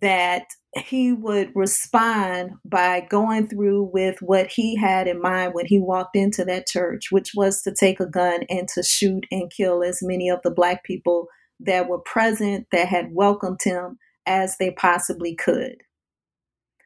That 0.01 0.47
he 0.77 1.13
would 1.13 1.53
respond 1.55 2.53
by 2.65 3.01
going 3.01 3.49
through 3.49 3.91
with 3.93 4.17
what 4.21 4.49
he 4.49 4.77
had 4.77 5.07
in 5.07 5.21
mind 5.21 5.55
when 5.55 5.67
he 5.67 5.79
walked 5.79 6.17
into 6.17 6.45
that 6.47 6.67
church, 6.67 7.09
which 7.11 7.33
was 7.35 7.63
to 7.63 7.75
take 7.75 8.01
a 8.01 8.07
gun 8.07 8.45
and 8.49 8.67
to 8.69 8.83
shoot 8.83 9.27
and 9.31 9.53
kill 9.55 9.83
as 9.83 10.01
many 10.03 10.29
of 10.29 10.41
the 10.43 10.51
black 10.51 10.85
people 10.85 11.29
that 11.61 11.89
were 11.89 12.01
present 12.01 12.67
that 12.73 12.89
had 12.89 13.13
welcomed 13.13 13.61
him 13.63 13.99
as 14.27 14.57
they 14.59 14.71
possibly 14.71 15.35
could. 15.35 15.77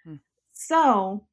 Hmm. 0.04 0.16
So, 0.52 1.26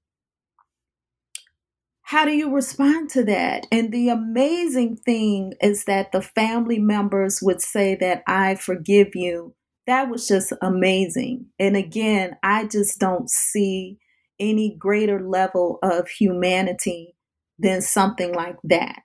how 2.04 2.24
do 2.24 2.32
you 2.32 2.54
respond 2.54 3.10
to 3.12 3.24
that? 3.26 3.66
And 3.72 3.92
the 3.92 4.10
amazing 4.10 4.98
thing 4.98 5.54
is 5.62 5.86
that 5.86 6.12
the 6.12 6.22
family 6.22 6.80
members 6.80 7.40
would 7.42 7.62
say 7.62 7.96
that 7.96 8.22
I 8.28 8.56
forgive 8.56 9.16
you 9.16 9.56
that 9.88 10.10
was 10.10 10.28
just 10.28 10.54
amazing. 10.62 11.48
And 11.60 11.78
again, 11.78 12.38
I 12.44 12.66
just 12.66 13.00
don't 13.00 13.30
see 13.30 13.98
any 14.40 14.76
greater 14.78 15.22
level 15.28 15.80
of 15.84 16.08
humanity 16.10 17.16
than 17.60 17.82
something 17.82 18.34
like 18.34 18.58
that. 18.64 19.04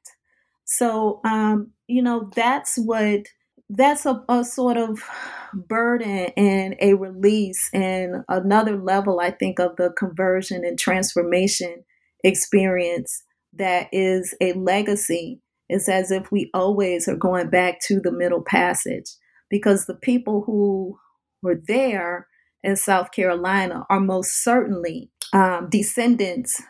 So, 0.65 1.21
um, 1.25 1.73
you 1.87 2.03
know, 2.03 2.31
that's 2.35 2.77
what 2.77 3.27
that's 3.69 4.05
a, 4.05 4.25
a 4.29 4.43
sort 4.45 4.77
of 4.77 5.05
burden 5.55 6.31
and 6.37 6.75
a 6.81 6.95
release 6.95 7.71
and 7.73 8.25
another 8.29 8.77
level, 8.77 9.21
I 9.21 9.31
think, 9.31 9.61
of 9.61 9.77
the 9.77 9.91
conversion 9.97 10.65
and 10.65 10.79
transformation 10.79 11.85
experience 12.25 13.23
that 13.53 13.89
is 13.93 14.35
a 14.41 14.53
legacy. 14.55 15.41
It's 15.69 15.89
as 15.89 16.11
if 16.11 16.33
we 16.33 16.51
always 16.53 17.07
are 17.07 17.17
going 17.17 17.49
back 17.49 17.81
to 17.83 18.01
the 18.01 18.11
middle 18.11 18.43
passage 18.43 19.07
because 19.51 19.87
the 19.87 19.95
people 19.95 20.45
who 20.47 20.99
were 21.43 21.61
there 21.67 22.29
in 22.63 22.77
South 22.77 23.13
Carolina 23.13 23.85
are 23.91 24.01
most 24.01 24.43
certainly 24.43 25.11
um, 25.33 25.69
descendants 25.71 26.63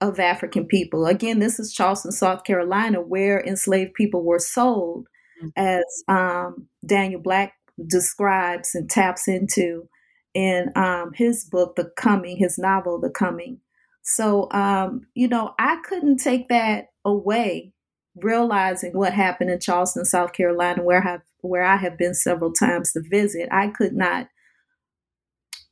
of 0.00 0.20
African 0.20 0.66
people. 0.66 1.06
Again, 1.06 1.40
this 1.40 1.58
is 1.58 1.72
Charleston, 1.72 2.12
South 2.12 2.44
Carolina, 2.44 3.00
where 3.00 3.40
enslaved 3.40 3.94
people 3.94 4.24
were 4.24 4.38
sold, 4.38 5.08
mm-hmm. 5.42 5.48
as 5.56 5.84
um, 6.06 6.68
Daniel 6.86 7.20
Black 7.20 7.54
describes 7.86 8.74
and 8.74 8.88
taps 8.88 9.26
into 9.28 9.88
in 10.34 10.70
um, 10.76 11.12
his 11.14 11.44
book, 11.44 11.74
The 11.76 11.90
Coming, 11.96 12.36
his 12.36 12.58
novel, 12.58 13.00
The 13.00 13.10
Coming. 13.10 13.60
So, 14.02 14.50
um, 14.52 15.02
you 15.14 15.28
know, 15.28 15.54
I 15.58 15.78
couldn't 15.84 16.18
take 16.18 16.48
that 16.48 16.86
away, 17.04 17.72
realizing 18.20 18.92
what 18.92 19.12
happened 19.12 19.50
in 19.50 19.60
Charleston, 19.60 20.04
South 20.04 20.32
Carolina, 20.32 20.82
where 20.82 21.02
I 21.02 21.10
have, 21.10 21.22
where 21.40 21.64
I 21.64 21.76
have 21.76 21.98
been 21.98 22.14
several 22.14 22.52
times 22.52 22.92
to 22.92 23.00
visit. 23.00 23.48
I 23.50 23.68
could 23.68 23.94
not, 23.94 24.28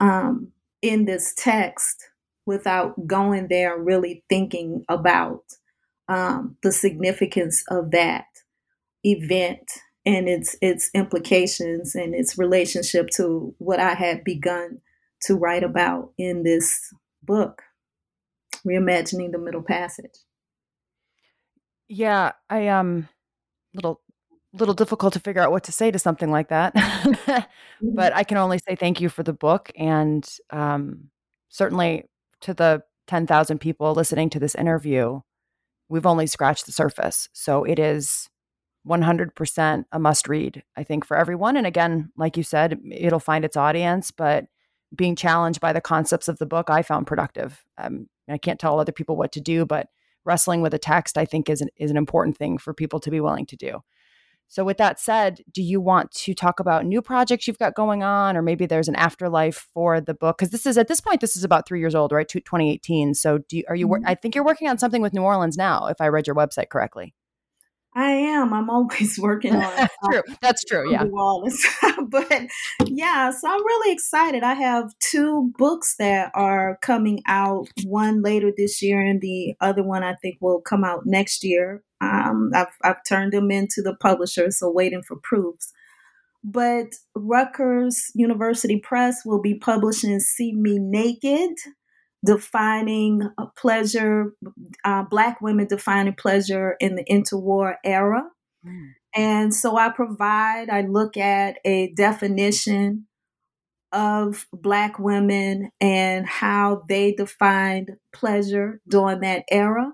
um, 0.01 0.53
in 0.83 1.05
this 1.05 1.35
text, 1.37 2.09
without 2.45 3.07
going 3.07 3.49
there 3.49 3.77
and 3.77 3.85
really 3.87 4.25
thinking 4.29 4.85
about 4.89 5.43
um, 6.09 6.57
the 6.63 6.73
significance 6.73 7.65
of 7.69 7.91
that 7.91 8.27
event 9.05 9.69
and 10.05 10.29
its 10.29 10.57
its 10.63 10.89
implications 10.95 11.95
and 11.95 12.15
its 12.15 12.39
relationship 12.39 13.09
to 13.17 13.55
what 13.59 13.81
I 13.81 13.95
had 13.95 14.23
begun 14.23 14.81
to 15.23 15.35
write 15.35 15.65
about 15.65 16.13
in 16.17 16.45
this 16.45 16.93
book, 17.23 17.63
reimagining 18.65 19.33
the 19.33 19.39
Middle 19.39 19.63
Passage. 19.63 20.15
Yeah, 21.89 22.33
I 22.51 22.69
um 22.69 23.09
little 23.75 24.01
little 24.55 24.75
difficult 24.75 25.13
to 25.15 25.21
figure 25.21 25.43
out 25.43 25.53
what 25.53 25.65
to 25.65 25.73
say 25.73 25.91
to 25.91 25.99
something 25.99 26.31
like 26.31 26.49
that. 26.49 26.75
but 27.83 28.15
I 28.17 28.25
can 28.25 28.39
only 28.39 28.59
say 28.59 28.77
thank 28.77 29.01
you 29.01 29.09
for 29.11 29.23
the 29.23 29.33
book 29.33 29.71
and 29.77 30.29
um 30.51 31.11
certainly 31.51 32.05
to 32.43 32.55
the 32.55 32.83
10,000 33.09 33.59
people 33.61 33.95
listening 33.95 34.31
to 34.31 34.41
this 34.41 34.55
interview, 34.57 35.21
we've 35.89 36.07
only 36.07 36.27
scratched 36.27 36.67
the 36.67 36.73
surface. 36.73 37.29
So 37.35 37.65
it 37.65 37.79
is 37.79 38.29
100% 38.85 39.85
a 39.93 39.99
must 40.01 40.29
read, 40.29 40.63
I 40.77 40.85
think, 40.85 41.05
for 41.07 41.17
everyone. 41.17 41.57
And 41.57 41.67
again, 41.67 42.11
like 42.17 42.37
you 42.37 42.43
said, 42.45 42.81
it'll 42.93 43.21
find 43.21 43.45
its 43.45 43.57
audience, 43.57 44.11
but 44.13 44.47
being 44.97 45.17
challenged 45.17 45.61
by 45.61 45.73
the 45.73 45.81
concepts 45.81 46.29
of 46.29 46.39
the 46.39 46.47
book, 46.47 46.71
I 46.71 46.83
found 46.83 47.07
productive. 47.07 47.65
Um, 47.79 48.09
I 48.31 48.39
can't 48.39 48.61
tell 48.61 48.79
other 48.81 48.93
people 48.93 49.17
what 49.17 49.33
to 49.33 49.41
do, 49.41 49.67
but 49.67 49.89
wrestling 50.27 50.61
with 50.61 50.75
a 50.75 50.79
text, 50.79 51.17
I 51.17 51.25
think, 51.25 51.49
is 51.49 51.61
an, 51.61 51.69
is 51.77 51.91
an 51.91 51.97
important 51.97 52.37
thing 52.37 52.59
for 52.59 52.75
people 52.75 53.01
to 53.01 53.11
be 53.11 53.21
willing 53.21 53.47
to 53.47 53.57
do. 53.57 53.83
So, 54.49 54.65
with 54.65 54.77
that 54.79 55.01
said, 55.01 55.41
do 55.53 55.63
you 55.63 55.81
want 55.81 56.13
to 56.13 56.35
talk 56.35 56.61
about 56.61 56.87
new 56.87 57.03
projects 57.03 57.49
you've 57.49 57.59
got 57.59 57.75
going 57.75 58.05
on, 58.05 58.37
or 58.37 58.43
maybe 58.43 58.65
there's 58.65 58.89
an 58.89 58.95
afterlife 58.95 59.67
for 59.75 60.01
the 60.01 60.15
book? 60.15 60.39
Because 60.39 60.51
this 60.51 60.67
is 60.67 60.79
at 60.79 60.87
this 60.87 61.01
point, 61.01 61.21
this 61.21 61.37
is 61.37 61.43
about 61.43 61.67
three 61.67 61.81
years 61.81 61.95
old, 61.95 62.13
right? 62.13 62.29
2018. 62.29 63.15
So, 63.15 63.39
do 63.39 63.59
you, 63.59 63.65
are 63.69 63.75
you? 63.75 63.89
Mm-hmm. 63.89 64.07
I 64.07 64.15
think 64.15 64.35
you're 64.35 64.45
working 64.45 64.69
on 64.69 64.79
something 64.79 65.03
with 65.03 65.13
New 65.13 65.23
Orleans 65.23 65.57
now, 65.57 65.87
if 65.87 66.01
I 66.01 66.09
read 66.09 66.27
your 66.27 66.37
website 66.37 66.69
correctly. 66.69 67.15
I 67.97 68.11
am. 68.11 68.53
I'm 68.53 68.69
always 68.69 69.19
working 69.21 69.57
on. 69.57 69.63
Uh, 69.63 69.89
true. 70.11 70.23
That's 70.43 70.63
true. 70.65 70.93
Yeah. 70.93 71.05
but 72.09 72.43
yeah, 72.85 73.31
so 73.31 73.49
I'm 73.49 73.65
really 73.65 73.93
excited. 73.93 74.43
I 74.43 74.53
have 74.53 74.93
two 75.01 75.51
books 75.57 75.97
that 75.99 76.31
are 76.35 76.79
coming 76.83 77.23
out. 77.27 77.69
One 77.85 78.23
later 78.23 78.53
this 78.55 78.83
year, 78.83 79.01
and 79.01 79.21
the 79.21 79.55
other 79.61 79.83
one 79.83 80.05
I 80.05 80.15
think 80.21 80.37
will 80.41 80.61
come 80.61 80.85
out 80.85 81.07
next 81.07 81.43
year. 81.43 81.83
Um, 82.03 82.51
I've 82.55 82.77
I've 82.85 83.03
turned 83.09 83.33
them 83.33 83.51
into 83.51 83.81
the 83.83 83.97
publisher, 83.97 84.51
so 84.51 84.71
waiting 84.71 85.03
for 85.03 85.17
proofs. 85.23 85.73
But 86.45 86.89
Rutgers 87.15 88.11
University 88.15 88.79
Press 88.79 89.23
will 89.25 89.41
be 89.41 89.59
publishing 89.59 90.21
"See 90.21 90.53
Me 90.55 90.79
Naked." 90.79 91.57
Defining 92.25 93.31
pleasure, 93.57 94.35
uh, 94.85 95.03
Black 95.05 95.41
women 95.41 95.67
defining 95.67 96.15
pleasure 96.15 96.77
in 96.81 96.97
the 96.97 97.05
interwar 97.05 97.77
era. 97.85 98.25
Mm. 98.67 98.93
And 99.15 99.55
so 99.55 99.77
I 99.77 99.89
provide, 99.89 100.69
I 100.69 100.83
look 100.83 101.17
at 101.17 101.59
a 101.65 101.93
definition 101.95 103.07
of 103.93 104.47
Black 104.53 104.99
women 104.99 105.71
and 105.81 106.27
how 106.27 106.85
they 106.89 107.13
defined 107.13 107.97
pleasure 108.13 108.81
during 108.89 109.21
that 109.21 109.45
era. 109.51 109.93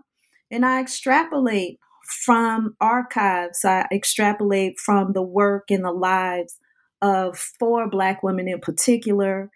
And 0.50 0.66
I 0.66 0.80
extrapolate 0.80 1.78
from 2.24 2.76
archives, 2.80 3.64
I 3.64 3.86
extrapolate 3.92 4.78
from 4.78 5.12
the 5.12 5.22
work 5.22 5.70
and 5.70 5.84
the 5.84 5.92
lives 5.92 6.58
of 7.00 7.38
four 7.38 7.88
Black 7.88 8.22
women 8.22 8.48
in 8.48 8.60
particular. 8.60 9.50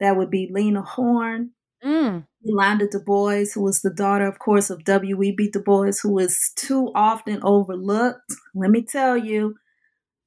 That 0.00 0.16
would 0.16 0.30
be 0.30 0.50
Lena 0.50 0.82
Horne, 0.82 1.52
Mm. 1.84 2.26
Yolanda 2.42 2.88
Du 2.88 3.00
Bois, 3.00 3.44
who 3.54 3.62
was 3.62 3.80
the 3.82 3.92
daughter, 3.92 4.26
of 4.26 4.38
course, 4.38 4.70
of 4.70 4.84
W.E.B. 4.84 5.50
Du 5.52 5.60
Bois, 5.60 5.92
who 6.02 6.18
is 6.18 6.52
too 6.56 6.90
often 6.94 7.40
overlooked. 7.42 8.32
Let 8.54 8.70
me 8.70 8.82
tell 8.82 9.16
you, 9.16 9.56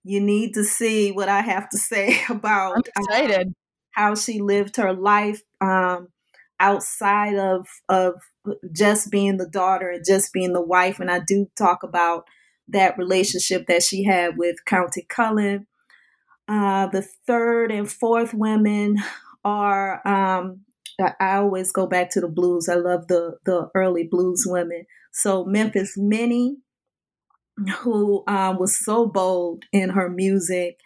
you 0.04 0.22
need 0.22 0.54
to 0.54 0.64
see 0.64 1.12
what 1.12 1.30
I 1.30 1.42
have 1.42 1.70
to 1.70 1.78
say 1.78 2.22
about 2.30 2.88
I'm 2.98 3.54
how 3.92 4.14
she 4.14 4.42
lived 4.42 4.76
her 4.76 4.94
life 4.94 5.42
um, 5.62 6.10
outside 6.60 7.36
of 7.36 7.66
of 7.90 8.14
just 8.74 9.10
being 9.10 9.38
the 9.38 9.50
daughter 9.50 9.90
and 9.90 10.06
just 10.06 10.34
being 10.34 10.54
the 10.54 10.62
wife. 10.62 11.00
And 11.00 11.10
I 11.10 11.20
do 11.20 11.48
talk 11.58 11.84
about 11.84 12.26
that 12.68 12.98
relationship 12.98 13.68
that 13.68 13.84
she 13.84 14.04
had 14.04 14.38
with 14.38 14.58
Countee 14.68 15.08
Cullen. 15.08 15.68
Uh, 16.48 16.88
the 16.88 17.02
third 17.26 17.72
and 17.72 17.92
fourth 17.92 18.34
women 18.34 18.98
are 19.44 20.06
um, 20.08 20.62
I 21.00 21.36
always 21.38 21.72
go 21.72 21.88
back 21.88 22.10
to 22.12 22.22
the 22.22 22.28
blues. 22.28 22.70
I 22.70 22.76
love 22.76 23.08
the 23.08 23.38
the 23.46 23.70
early 23.76 24.08
blues 24.10 24.46
women. 24.48 24.86
So 25.12 25.46
Memphis 25.46 25.94
Minnie, 25.98 26.58
who 27.80 28.24
um, 28.28 28.60
was 28.60 28.78
so 28.78 29.08
bold 29.08 29.64
in 29.72 29.92
her 29.92 30.10
music, 30.10 30.78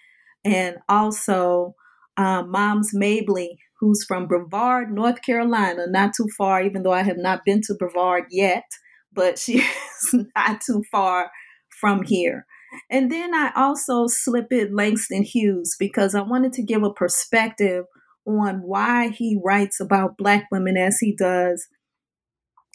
and 0.44 0.78
also 0.88 1.76
um, 2.18 2.52
Moms 2.52 2.92
Mabley, 2.94 3.58
who's 3.80 4.04
from 4.08 4.28
Brevard, 4.28 4.92
North 4.92 5.22
Carolina, 5.22 5.86
not 5.88 6.14
too 6.16 6.28
far. 6.38 6.62
Even 6.62 6.84
though 6.84 6.94
I 6.94 7.04
have 7.04 7.18
not 7.18 7.46
been 7.46 7.62
to 7.64 7.76
Brevard 7.76 8.26
yet, 8.32 8.66
but 9.14 9.38
she 9.40 9.60
is 10.14 10.16
not 10.36 10.62
too 10.62 10.84
far 10.92 11.32
from 11.80 12.04
here. 12.04 12.46
And 12.90 13.12
then 13.12 13.34
I 13.34 13.52
also 13.56 14.08
slip 14.08 14.52
in 14.52 14.76
Langston 14.76 15.24
Hughes 15.24 15.76
because 15.80 16.14
I 16.14 16.22
wanted 16.22 16.54
to 16.54 16.64
give 16.64 16.84
a 16.84 16.94
perspective 16.94 17.86
on 18.26 18.62
why 18.62 19.10
he 19.10 19.40
writes 19.44 19.80
about 19.80 20.18
Black 20.18 20.46
women 20.52 20.78
as 20.78 20.98
he 21.00 21.16
does 21.16 21.68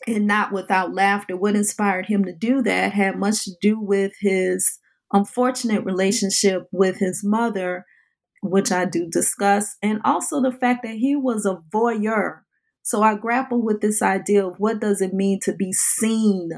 and 0.07 0.27
not 0.27 0.53
without 0.53 0.95
laughter. 0.95 1.37
What 1.37 1.57
inspired 1.57 2.07
him 2.07 2.25
to 2.25 2.33
do 2.33 2.63
that 2.63 2.93
had 2.93 3.19
much 3.19 3.45
to 3.45 3.53
do 3.61 3.81
with 3.81 4.13
his 4.21 4.79
unfortunate 5.13 5.85
relationship 5.85 6.65
with 6.73 6.99
his 6.99 7.23
mother, 7.25 7.85
which 8.43 8.73
I 8.73 8.85
do 8.85 9.09
discuss, 9.09 9.77
and 9.83 10.01
also 10.05 10.43
the 10.43 10.53
fact 10.53 10.83
that 10.83 10.97
he 10.97 11.17
was 11.17 11.47
a 11.47 11.59
voyeur. 11.73 12.41
So 12.83 13.03
I 13.03 13.15
grapple 13.15 13.63
with 13.63 13.81
this 13.81 14.03
idea 14.03 14.47
of 14.47 14.57
what 14.59 14.81
does 14.81 15.01
it 15.01 15.15
mean 15.15 15.39
to 15.45 15.55
be 15.55 15.73
seen? 15.73 16.51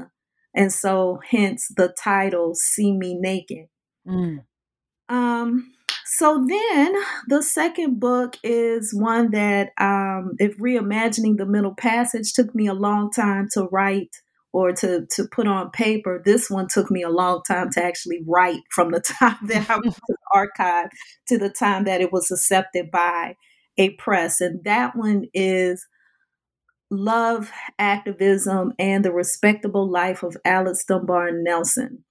And 0.53 0.73
so 0.73 1.19
hence 1.29 1.67
the 1.75 1.93
title 2.03 2.53
See 2.55 2.91
Me 2.91 3.15
Naked. 3.17 3.67
Mm. 4.05 4.43
Um 5.07 5.71
so 6.09 6.45
then 6.47 6.95
the 7.27 7.43
second 7.43 7.99
book 7.99 8.37
is 8.41 8.93
one 8.93 9.31
that, 9.31 9.71
um, 9.77 10.31
if 10.39 10.57
reimagining 10.57 11.37
the 11.37 11.45
middle 11.45 11.75
passage 11.75 12.31
took 12.33 12.55
me 12.55 12.67
a 12.67 12.73
long 12.73 13.11
time 13.11 13.49
to 13.53 13.65
write 13.65 14.15
or 14.53 14.71
to, 14.71 15.05
to 15.11 15.27
put 15.27 15.47
on 15.47 15.69
paper, 15.71 16.21
this 16.23 16.49
one 16.49 16.67
took 16.67 16.89
me 16.89 17.03
a 17.03 17.09
long 17.09 17.41
time 17.45 17.69
to 17.71 17.83
actually 17.83 18.21
write 18.25 18.61
from 18.71 18.91
the 18.91 19.01
time 19.19 19.37
that 19.47 19.69
I 19.69 19.75
was 19.75 19.99
the 20.07 20.15
archive 20.33 20.89
to 21.27 21.37
the 21.37 21.49
time 21.49 21.83
that 21.83 21.99
it 21.99 22.13
was 22.13 22.31
accepted 22.31 22.89
by 22.89 23.35
a 23.77 23.89
press. 23.91 24.39
And 24.39 24.63
that 24.63 24.95
one 24.95 25.25
is 25.33 25.85
Love, 26.89 27.51
Activism, 27.77 28.71
and 28.79 29.03
the 29.03 29.11
Respectable 29.11 29.91
Life 29.91 30.23
of 30.23 30.37
Alice 30.45 30.85
Dunbar 30.87 31.31
Nelson. 31.33 32.05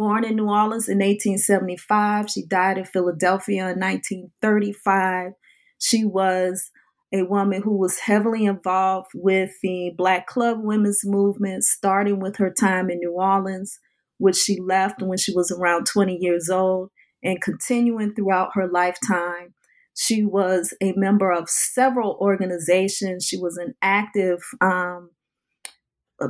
Born 0.00 0.24
in 0.24 0.36
New 0.36 0.48
Orleans 0.48 0.88
in 0.88 1.00
1875, 1.00 2.30
she 2.30 2.46
died 2.46 2.78
in 2.78 2.86
Philadelphia 2.86 3.68
in 3.68 3.78
1935. 3.78 5.32
She 5.78 6.06
was 6.06 6.70
a 7.12 7.24
woman 7.24 7.60
who 7.60 7.76
was 7.76 7.98
heavily 7.98 8.46
involved 8.46 9.10
with 9.14 9.50
the 9.62 9.92
Black 9.98 10.26
Club 10.26 10.60
Women's 10.62 11.02
Movement, 11.04 11.64
starting 11.64 12.18
with 12.18 12.36
her 12.36 12.50
time 12.50 12.88
in 12.88 13.00
New 13.00 13.12
Orleans, 13.12 13.78
which 14.16 14.36
she 14.36 14.58
left 14.58 15.02
when 15.02 15.18
she 15.18 15.34
was 15.34 15.50
around 15.50 15.84
20 15.84 16.16
years 16.18 16.48
old, 16.48 16.88
and 17.22 17.42
continuing 17.42 18.14
throughout 18.14 18.52
her 18.54 18.66
lifetime. 18.66 19.52
She 19.94 20.24
was 20.24 20.72
a 20.80 20.94
member 20.96 21.30
of 21.30 21.50
several 21.50 22.16
organizations. 22.22 23.26
She 23.26 23.36
was 23.36 23.58
an 23.58 23.74
active 23.82 24.38
um, 24.62 25.10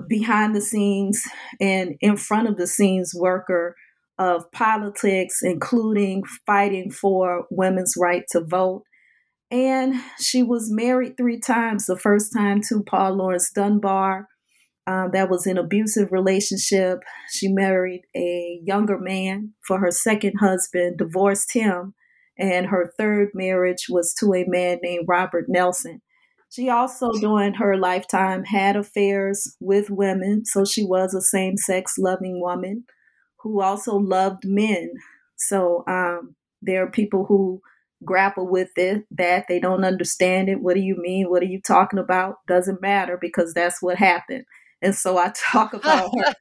behind 0.08 0.54
the 0.54 0.60
scenes 0.60 1.22
and 1.60 1.96
in 2.00 2.16
front 2.16 2.48
of 2.48 2.56
the 2.56 2.66
scenes 2.66 3.12
worker 3.14 3.74
of 4.18 4.50
politics, 4.52 5.38
including 5.42 6.22
fighting 6.46 6.90
for 6.90 7.46
women's 7.50 7.94
right 7.98 8.24
to 8.30 8.40
vote. 8.44 8.84
And 9.50 9.94
she 10.20 10.42
was 10.42 10.70
married 10.70 11.16
three 11.16 11.40
times. 11.40 11.86
The 11.86 11.98
first 11.98 12.32
time 12.36 12.60
to 12.68 12.82
Paul 12.82 13.16
Laurence 13.16 13.50
Dunbar. 13.50 14.28
Um, 14.86 15.10
that 15.12 15.30
was 15.30 15.46
an 15.46 15.58
abusive 15.58 16.10
relationship. 16.10 17.00
She 17.32 17.48
married 17.48 18.02
a 18.16 18.60
younger 18.64 18.98
man 18.98 19.52
for 19.66 19.78
her 19.78 19.90
second 19.90 20.38
husband, 20.40 20.98
divorced 20.98 21.52
him, 21.52 21.94
and 22.38 22.66
her 22.66 22.92
third 22.98 23.28
marriage 23.34 23.86
was 23.88 24.14
to 24.20 24.34
a 24.34 24.44
man 24.48 24.78
named 24.82 25.04
Robert 25.06 25.44
Nelson. 25.48 26.00
She 26.50 26.68
also, 26.68 27.12
during 27.12 27.54
her 27.54 27.76
lifetime, 27.76 28.44
had 28.44 28.76
affairs 28.76 29.56
with 29.60 29.88
women, 29.88 30.44
so 30.44 30.64
she 30.64 30.84
was 30.84 31.14
a 31.14 31.20
same 31.20 31.56
sex 31.56 31.94
loving 31.96 32.40
woman 32.40 32.84
who 33.40 33.62
also 33.62 33.96
loved 33.96 34.44
men. 34.44 34.92
So 35.36 35.84
um, 35.86 36.34
there 36.60 36.82
are 36.82 36.90
people 36.90 37.24
who 37.24 37.62
grapple 38.04 38.48
with 38.48 38.70
it 38.76 39.04
that 39.10 39.46
they 39.48 39.60
don't 39.60 39.84
understand 39.84 40.48
it. 40.48 40.60
What 40.60 40.74
do 40.74 40.80
you 40.80 40.96
mean? 41.00 41.30
What 41.30 41.42
are 41.42 41.46
you 41.46 41.60
talking 41.60 41.98
about? 41.98 42.36
Doesn't 42.48 42.82
matter 42.82 43.18
because 43.20 43.54
that's 43.54 43.80
what 43.80 43.96
happened. 43.96 44.44
And 44.82 44.94
so 44.94 45.18
I 45.18 45.32
talk 45.36 45.72
about 45.74 46.10
her 46.18 46.34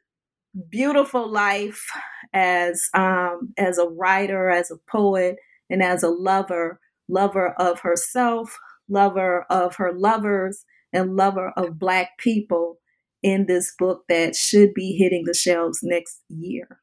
beautiful 0.70 1.30
life 1.32 1.86
as 2.34 2.90
um, 2.94 3.54
as 3.58 3.78
a 3.78 3.88
writer, 3.88 4.50
as 4.50 4.72
a 4.72 4.78
poet, 4.90 5.38
and 5.70 5.84
as 5.84 6.04
a 6.04 6.10
lover, 6.10 6.80
lover 7.08 7.54
of 7.54 7.82
herself, 7.82 8.58
lover 8.90 9.46
of 9.50 9.76
her 9.76 9.94
lovers, 9.94 10.66
and 10.92 11.16
lover 11.16 11.54
of 11.56 11.80
Black 11.80 12.18
people 12.18 12.80
in 13.22 13.46
this 13.48 13.74
book 13.78 14.04
that 14.10 14.36
should 14.36 14.74
be 14.74 14.94
hitting 14.94 15.24
the 15.26 15.34
shelves 15.34 15.80
next 15.84 16.22
year. 16.30 16.80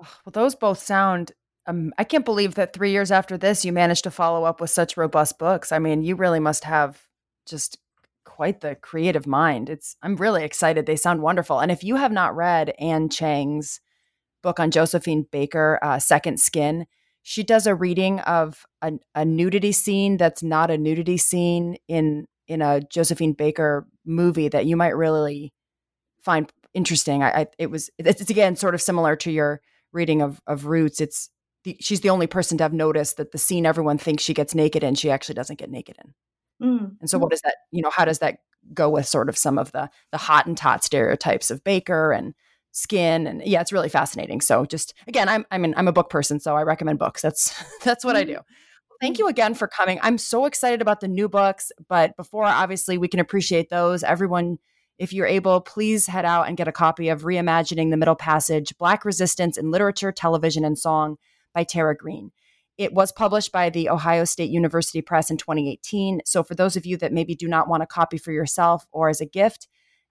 Well, 0.00 0.32
those 0.32 0.54
both 0.54 0.78
sound. 0.78 1.32
Um, 1.66 1.92
I 1.98 2.04
can't 2.04 2.24
believe 2.24 2.54
that 2.54 2.72
three 2.72 2.90
years 2.90 3.10
after 3.10 3.36
this, 3.36 3.64
you 3.64 3.72
managed 3.72 4.04
to 4.04 4.10
follow 4.10 4.44
up 4.44 4.60
with 4.60 4.70
such 4.70 4.96
robust 4.96 5.38
books. 5.38 5.72
I 5.72 5.78
mean, 5.78 6.02
you 6.02 6.16
really 6.16 6.40
must 6.40 6.64
have 6.64 7.02
just 7.46 7.78
quite 8.24 8.60
the 8.60 8.74
creative 8.74 9.26
mind. 9.26 9.68
It's. 9.68 9.96
I'm 10.02 10.16
really 10.16 10.44
excited. 10.44 10.86
They 10.86 10.96
sound 10.96 11.22
wonderful. 11.22 11.60
And 11.60 11.70
if 11.70 11.84
you 11.84 11.96
have 11.96 12.12
not 12.12 12.36
read 12.36 12.74
Anne 12.78 13.08
Cheng's 13.08 13.80
book 14.42 14.58
on 14.58 14.70
Josephine 14.70 15.26
Baker, 15.30 15.78
uh, 15.82 15.98
Second 15.98 16.40
Skin, 16.40 16.86
she 17.22 17.42
does 17.42 17.66
a 17.66 17.74
reading 17.74 18.20
of 18.20 18.64
a, 18.82 18.92
a 19.14 19.24
nudity 19.24 19.72
scene 19.72 20.16
that's 20.16 20.42
not 20.42 20.70
a 20.70 20.78
nudity 20.78 21.16
scene 21.16 21.76
in 21.88 22.26
in 22.48 22.62
a 22.62 22.80
Josephine 22.80 23.32
Baker 23.32 23.86
movie 24.04 24.48
that 24.48 24.66
you 24.66 24.76
might 24.76 24.96
really 24.96 25.52
find 26.20 26.50
interesting. 26.74 27.22
I, 27.22 27.30
I 27.42 27.46
it 27.58 27.70
was 27.70 27.90
it's, 27.98 28.20
it's, 28.20 28.30
again 28.30 28.56
sort 28.56 28.74
of 28.74 28.82
similar 28.82 29.16
to 29.16 29.30
your 29.30 29.60
reading 29.92 30.22
of 30.22 30.40
of 30.46 30.66
Roots. 30.66 31.00
It's 31.00 31.30
the, 31.64 31.76
she's 31.80 32.00
the 32.00 32.10
only 32.10 32.26
person 32.26 32.58
to 32.58 32.64
have 32.64 32.72
noticed 32.72 33.18
that 33.18 33.32
the 33.32 33.38
scene 33.38 33.66
everyone 33.66 33.98
thinks 33.98 34.22
she 34.22 34.34
gets 34.34 34.54
naked 34.54 34.82
in, 34.82 34.94
she 34.94 35.10
actually 35.10 35.34
doesn't 35.34 35.58
get 35.58 35.70
naked 35.70 35.96
in. 36.02 36.14
Mm. 36.66 36.96
And 37.00 37.10
so, 37.10 37.18
what 37.18 37.30
does 37.30 37.40
that 37.42 37.56
you 37.70 37.82
know? 37.82 37.90
How 37.90 38.04
does 38.04 38.18
that 38.20 38.38
go 38.74 38.88
with 38.90 39.06
sort 39.06 39.28
of 39.28 39.38
some 39.38 39.58
of 39.58 39.72
the 39.72 39.90
the 40.12 40.18
Hottentot 40.18 40.82
stereotypes 40.82 41.50
of 41.50 41.64
Baker 41.64 42.12
and 42.12 42.34
skin 42.72 43.26
and 43.26 43.42
yeah 43.44 43.60
it's 43.60 43.72
really 43.72 43.88
fascinating. 43.88 44.40
So 44.40 44.64
just 44.64 44.94
again 45.06 45.28
i'm 45.28 45.44
i 45.50 45.58
mean 45.58 45.74
i'm 45.76 45.88
a 45.88 45.92
book 45.92 46.10
person 46.10 46.40
so 46.40 46.56
i 46.56 46.62
recommend 46.62 46.98
books. 46.98 47.22
That's 47.22 47.54
that's 47.84 48.04
what 48.04 48.16
i 48.16 48.22
mm-hmm. 48.22 48.34
do 48.34 48.40
thank 49.00 49.18
you 49.18 49.28
again 49.28 49.54
for 49.54 49.66
coming. 49.66 49.98
I'm 50.02 50.18
so 50.18 50.44
excited 50.44 50.82
about 50.82 51.00
the 51.00 51.08
new 51.08 51.28
books 51.28 51.72
but 51.88 52.16
before 52.16 52.44
obviously 52.44 52.98
we 52.98 53.08
can 53.08 53.20
appreciate 53.20 53.70
those. 53.70 54.02
Everyone 54.02 54.58
if 54.98 55.12
you're 55.12 55.26
able 55.26 55.60
please 55.60 56.06
head 56.06 56.24
out 56.24 56.46
and 56.46 56.56
get 56.56 56.68
a 56.68 56.72
copy 56.72 57.08
of 57.08 57.22
reimagining 57.22 57.90
the 57.90 57.96
middle 57.96 58.14
passage 58.14 58.76
black 58.78 59.04
resistance 59.04 59.56
in 59.56 59.70
literature 59.70 60.12
television 60.12 60.64
and 60.64 60.78
song 60.78 61.16
by 61.54 61.64
tara 61.64 61.96
green. 61.96 62.30
It 62.78 62.94
was 62.94 63.12
published 63.12 63.52
by 63.52 63.70
the 63.70 63.88
ohio 63.88 64.24
state 64.24 64.50
university 64.50 65.02
press 65.02 65.30
in 65.30 65.38
2018 65.38 66.20
so 66.24 66.42
for 66.42 66.54
those 66.54 66.76
of 66.76 66.86
you 66.86 66.96
that 66.98 67.12
maybe 67.12 67.34
do 67.34 67.48
not 67.48 67.68
want 67.68 67.82
a 67.82 67.86
copy 67.86 68.18
for 68.18 68.32
yourself 68.32 68.86
or 68.92 69.08
as 69.08 69.20
a 69.20 69.26
gift 69.26 69.66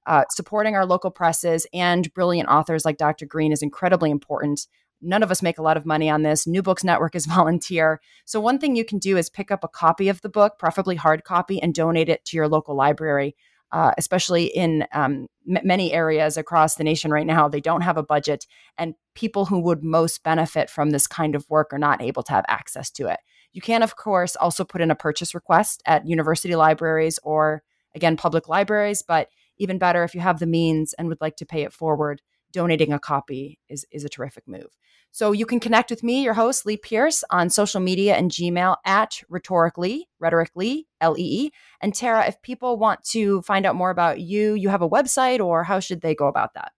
uh, 0.05 0.23
supporting 0.29 0.75
our 0.75 0.85
local 0.85 1.11
presses 1.11 1.67
and 1.73 2.13
brilliant 2.13 2.49
authors 2.49 2.85
like 2.85 2.97
Dr. 2.97 3.25
Green 3.25 3.51
is 3.51 3.61
incredibly 3.61 4.11
important. 4.11 4.67
None 5.01 5.23
of 5.23 5.31
us 5.31 5.41
make 5.41 5.57
a 5.57 5.61
lot 5.61 5.77
of 5.77 5.85
money 5.85 6.09
on 6.09 6.23
this. 6.23 6.45
New 6.45 6.61
Books 6.61 6.83
Network 6.83 7.15
is 7.15 7.25
volunteer. 7.37 8.01
So, 8.25 8.39
one 8.39 8.59
thing 8.59 8.75
you 8.75 8.85
can 8.85 8.99
do 8.99 9.17
is 9.17 9.29
pick 9.29 9.51
up 9.51 9.63
a 9.63 9.69
copy 9.69 10.09
of 10.09 10.21
the 10.21 10.29
book, 10.29 10.57
preferably 10.59 10.95
hard 10.95 11.23
copy, 11.23 11.61
and 11.61 11.73
donate 11.73 12.09
it 12.09 12.25
to 12.25 12.37
your 12.37 12.47
local 12.47 12.75
library. 12.75 13.35
Uh, 13.71 13.91
especially 13.99 14.45
in 14.45 14.83
um, 14.93 15.27
m- 15.47 15.61
many 15.63 15.93
areas 15.93 16.37
across 16.37 16.73
the 16.73 16.83
nation 16.83 17.11
right 17.11 17.27
now, 17.27 17.47
they 17.47 17.61
don't 17.61 17.81
have 17.81 17.97
a 17.97 18.03
budget, 18.03 18.47
and 18.79 18.95
people 19.13 19.45
who 19.45 19.59
would 19.59 19.83
most 19.83 20.23
benefit 20.23 20.71
from 20.71 20.89
this 20.89 21.05
kind 21.05 21.35
of 21.35 21.47
work 21.51 21.71
are 21.71 21.77
not 21.77 22.01
able 22.01 22.23
to 22.23 22.33
have 22.33 22.43
access 22.47 22.89
to 22.89 23.05
it. 23.05 23.19
You 23.53 23.61
can, 23.61 23.83
of 23.83 23.95
course, 23.95 24.35
also 24.35 24.63
put 24.63 24.81
in 24.81 24.89
a 24.89 24.95
purchase 24.95 25.35
request 25.35 25.83
at 25.85 26.07
university 26.07 26.55
libraries 26.55 27.19
or, 27.21 27.61
again, 27.93 28.17
public 28.17 28.49
libraries, 28.49 29.03
but 29.03 29.29
even 29.59 29.77
better, 29.77 30.03
if 30.03 30.15
you 30.15 30.21
have 30.21 30.39
the 30.39 30.47
means 30.47 30.93
and 30.93 31.07
would 31.07 31.21
like 31.21 31.35
to 31.37 31.45
pay 31.45 31.63
it 31.63 31.73
forward, 31.73 32.21
donating 32.51 32.91
a 32.91 32.99
copy 32.99 33.59
is, 33.69 33.85
is 33.91 34.03
a 34.03 34.09
terrific 34.09 34.47
move. 34.47 34.75
So 35.11 35.31
you 35.31 35.45
can 35.45 35.59
connect 35.59 35.89
with 35.89 36.03
me, 36.03 36.23
your 36.23 36.35
host, 36.35 36.65
Lee 36.65 36.77
Pierce, 36.77 37.23
on 37.29 37.49
social 37.49 37.81
media 37.81 38.15
and 38.15 38.31
Gmail 38.31 38.77
at 38.85 39.21
rhetorically, 39.27 40.07
rhetorically, 40.19 40.87
L 41.01 41.17
E 41.17 41.45
E. 41.45 41.51
And 41.81 41.93
Tara, 41.93 42.27
if 42.27 42.41
people 42.41 42.77
want 42.77 43.03
to 43.05 43.41
find 43.41 43.65
out 43.65 43.75
more 43.75 43.89
about 43.89 44.19
you, 44.19 44.53
you 44.53 44.69
have 44.69 44.81
a 44.81 44.89
website 44.89 45.39
or 45.39 45.63
how 45.63 45.79
should 45.79 46.01
they 46.01 46.13
go 46.13 46.27
about 46.27 46.53
that? 46.53 46.73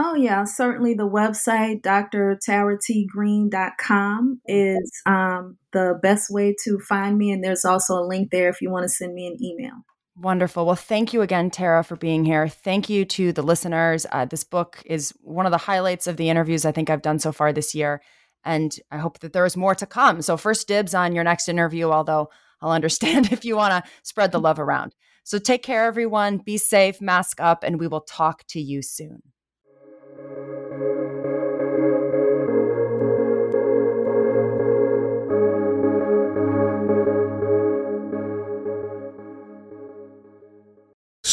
Oh, 0.00 0.14
yeah, 0.14 0.44
certainly 0.44 0.94
the 0.94 1.08
website, 1.08 1.82
drtaratgreen.com, 1.82 4.40
is 4.46 4.92
um, 5.06 5.58
the 5.72 5.98
best 6.00 6.30
way 6.30 6.54
to 6.64 6.78
find 6.78 7.18
me. 7.18 7.32
And 7.32 7.42
there's 7.42 7.64
also 7.64 7.94
a 7.94 8.06
link 8.06 8.30
there 8.30 8.48
if 8.48 8.60
you 8.60 8.70
want 8.70 8.84
to 8.84 8.88
send 8.88 9.12
me 9.12 9.26
an 9.26 9.36
email. 9.42 9.72
Wonderful. 10.20 10.66
Well, 10.66 10.74
thank 10.74 11.12
you 11.12 11.22
again, 11.22 11.48
Tara, 11.48 11.84
for 11.84 11.94
being 11.94 12.24
here. 12.24 12.48
Thank 12.48 12.88
you 12.88 13.04
to 13.04 13.32
the 13.32 13.42
listeners. 13.42 14.04
Uh, 14.10 14.24
this 14.24 14.42
book 14.42 14.82
is 14.84 15.14
one 15.20 15.46
of 15.46 15.52
the 15.52 15.58
highlights 15.58 16.08
of 16.08 16.16
the 16.16 16.28
interviews 16.28 16.64
I 16.64 16.72
think 16.72 16.90
I've 16.90 17.02
done 17.02 17.20
so 17.20 17.30
far 17.30 17.52
this 17.52 17.72
year. 17.72 18.02
And 18.44 18.74
I 18.90 18.98
hope 18.98 19.20
that 19.20 19.32
there 19.32 19.46
is 19.46 19.56
more 19.56 19.76
to 19.76 19.86
come. 19.86 20.20
So, 20.22 20.36
first 20.36 20.66
dibs 20.66 20.92
on 20.92 21.14
your 21.14 21.22
next 21.22 21.48
interview, 21.48 21.90
although 21.90 22.30
I'll 22.60 22.72
understand 22.72 23.32
if 23.32 23.44
you 23.44 23.56
want 23.56 23.84
to 23.84 23.90
spread 24.02 24.32
the 24.32 24.40
love 24.40 24.58
around. 24.58 24.94
So, 25.22 25.38
take 25.38 25.62
care, 25.62 25.84
everyone. 25.84 26.38
Be 26.38 26.58
safe, 26.58 27.00
mask 27.00 27.40
up, 27.40 27.62
and 27.62 27.78
we 27.78 27.86
will 27.86 28.00
talk 28.00 28.44
to 28.48 28.60
you 28.60 28.82
soon. 28.82 29.22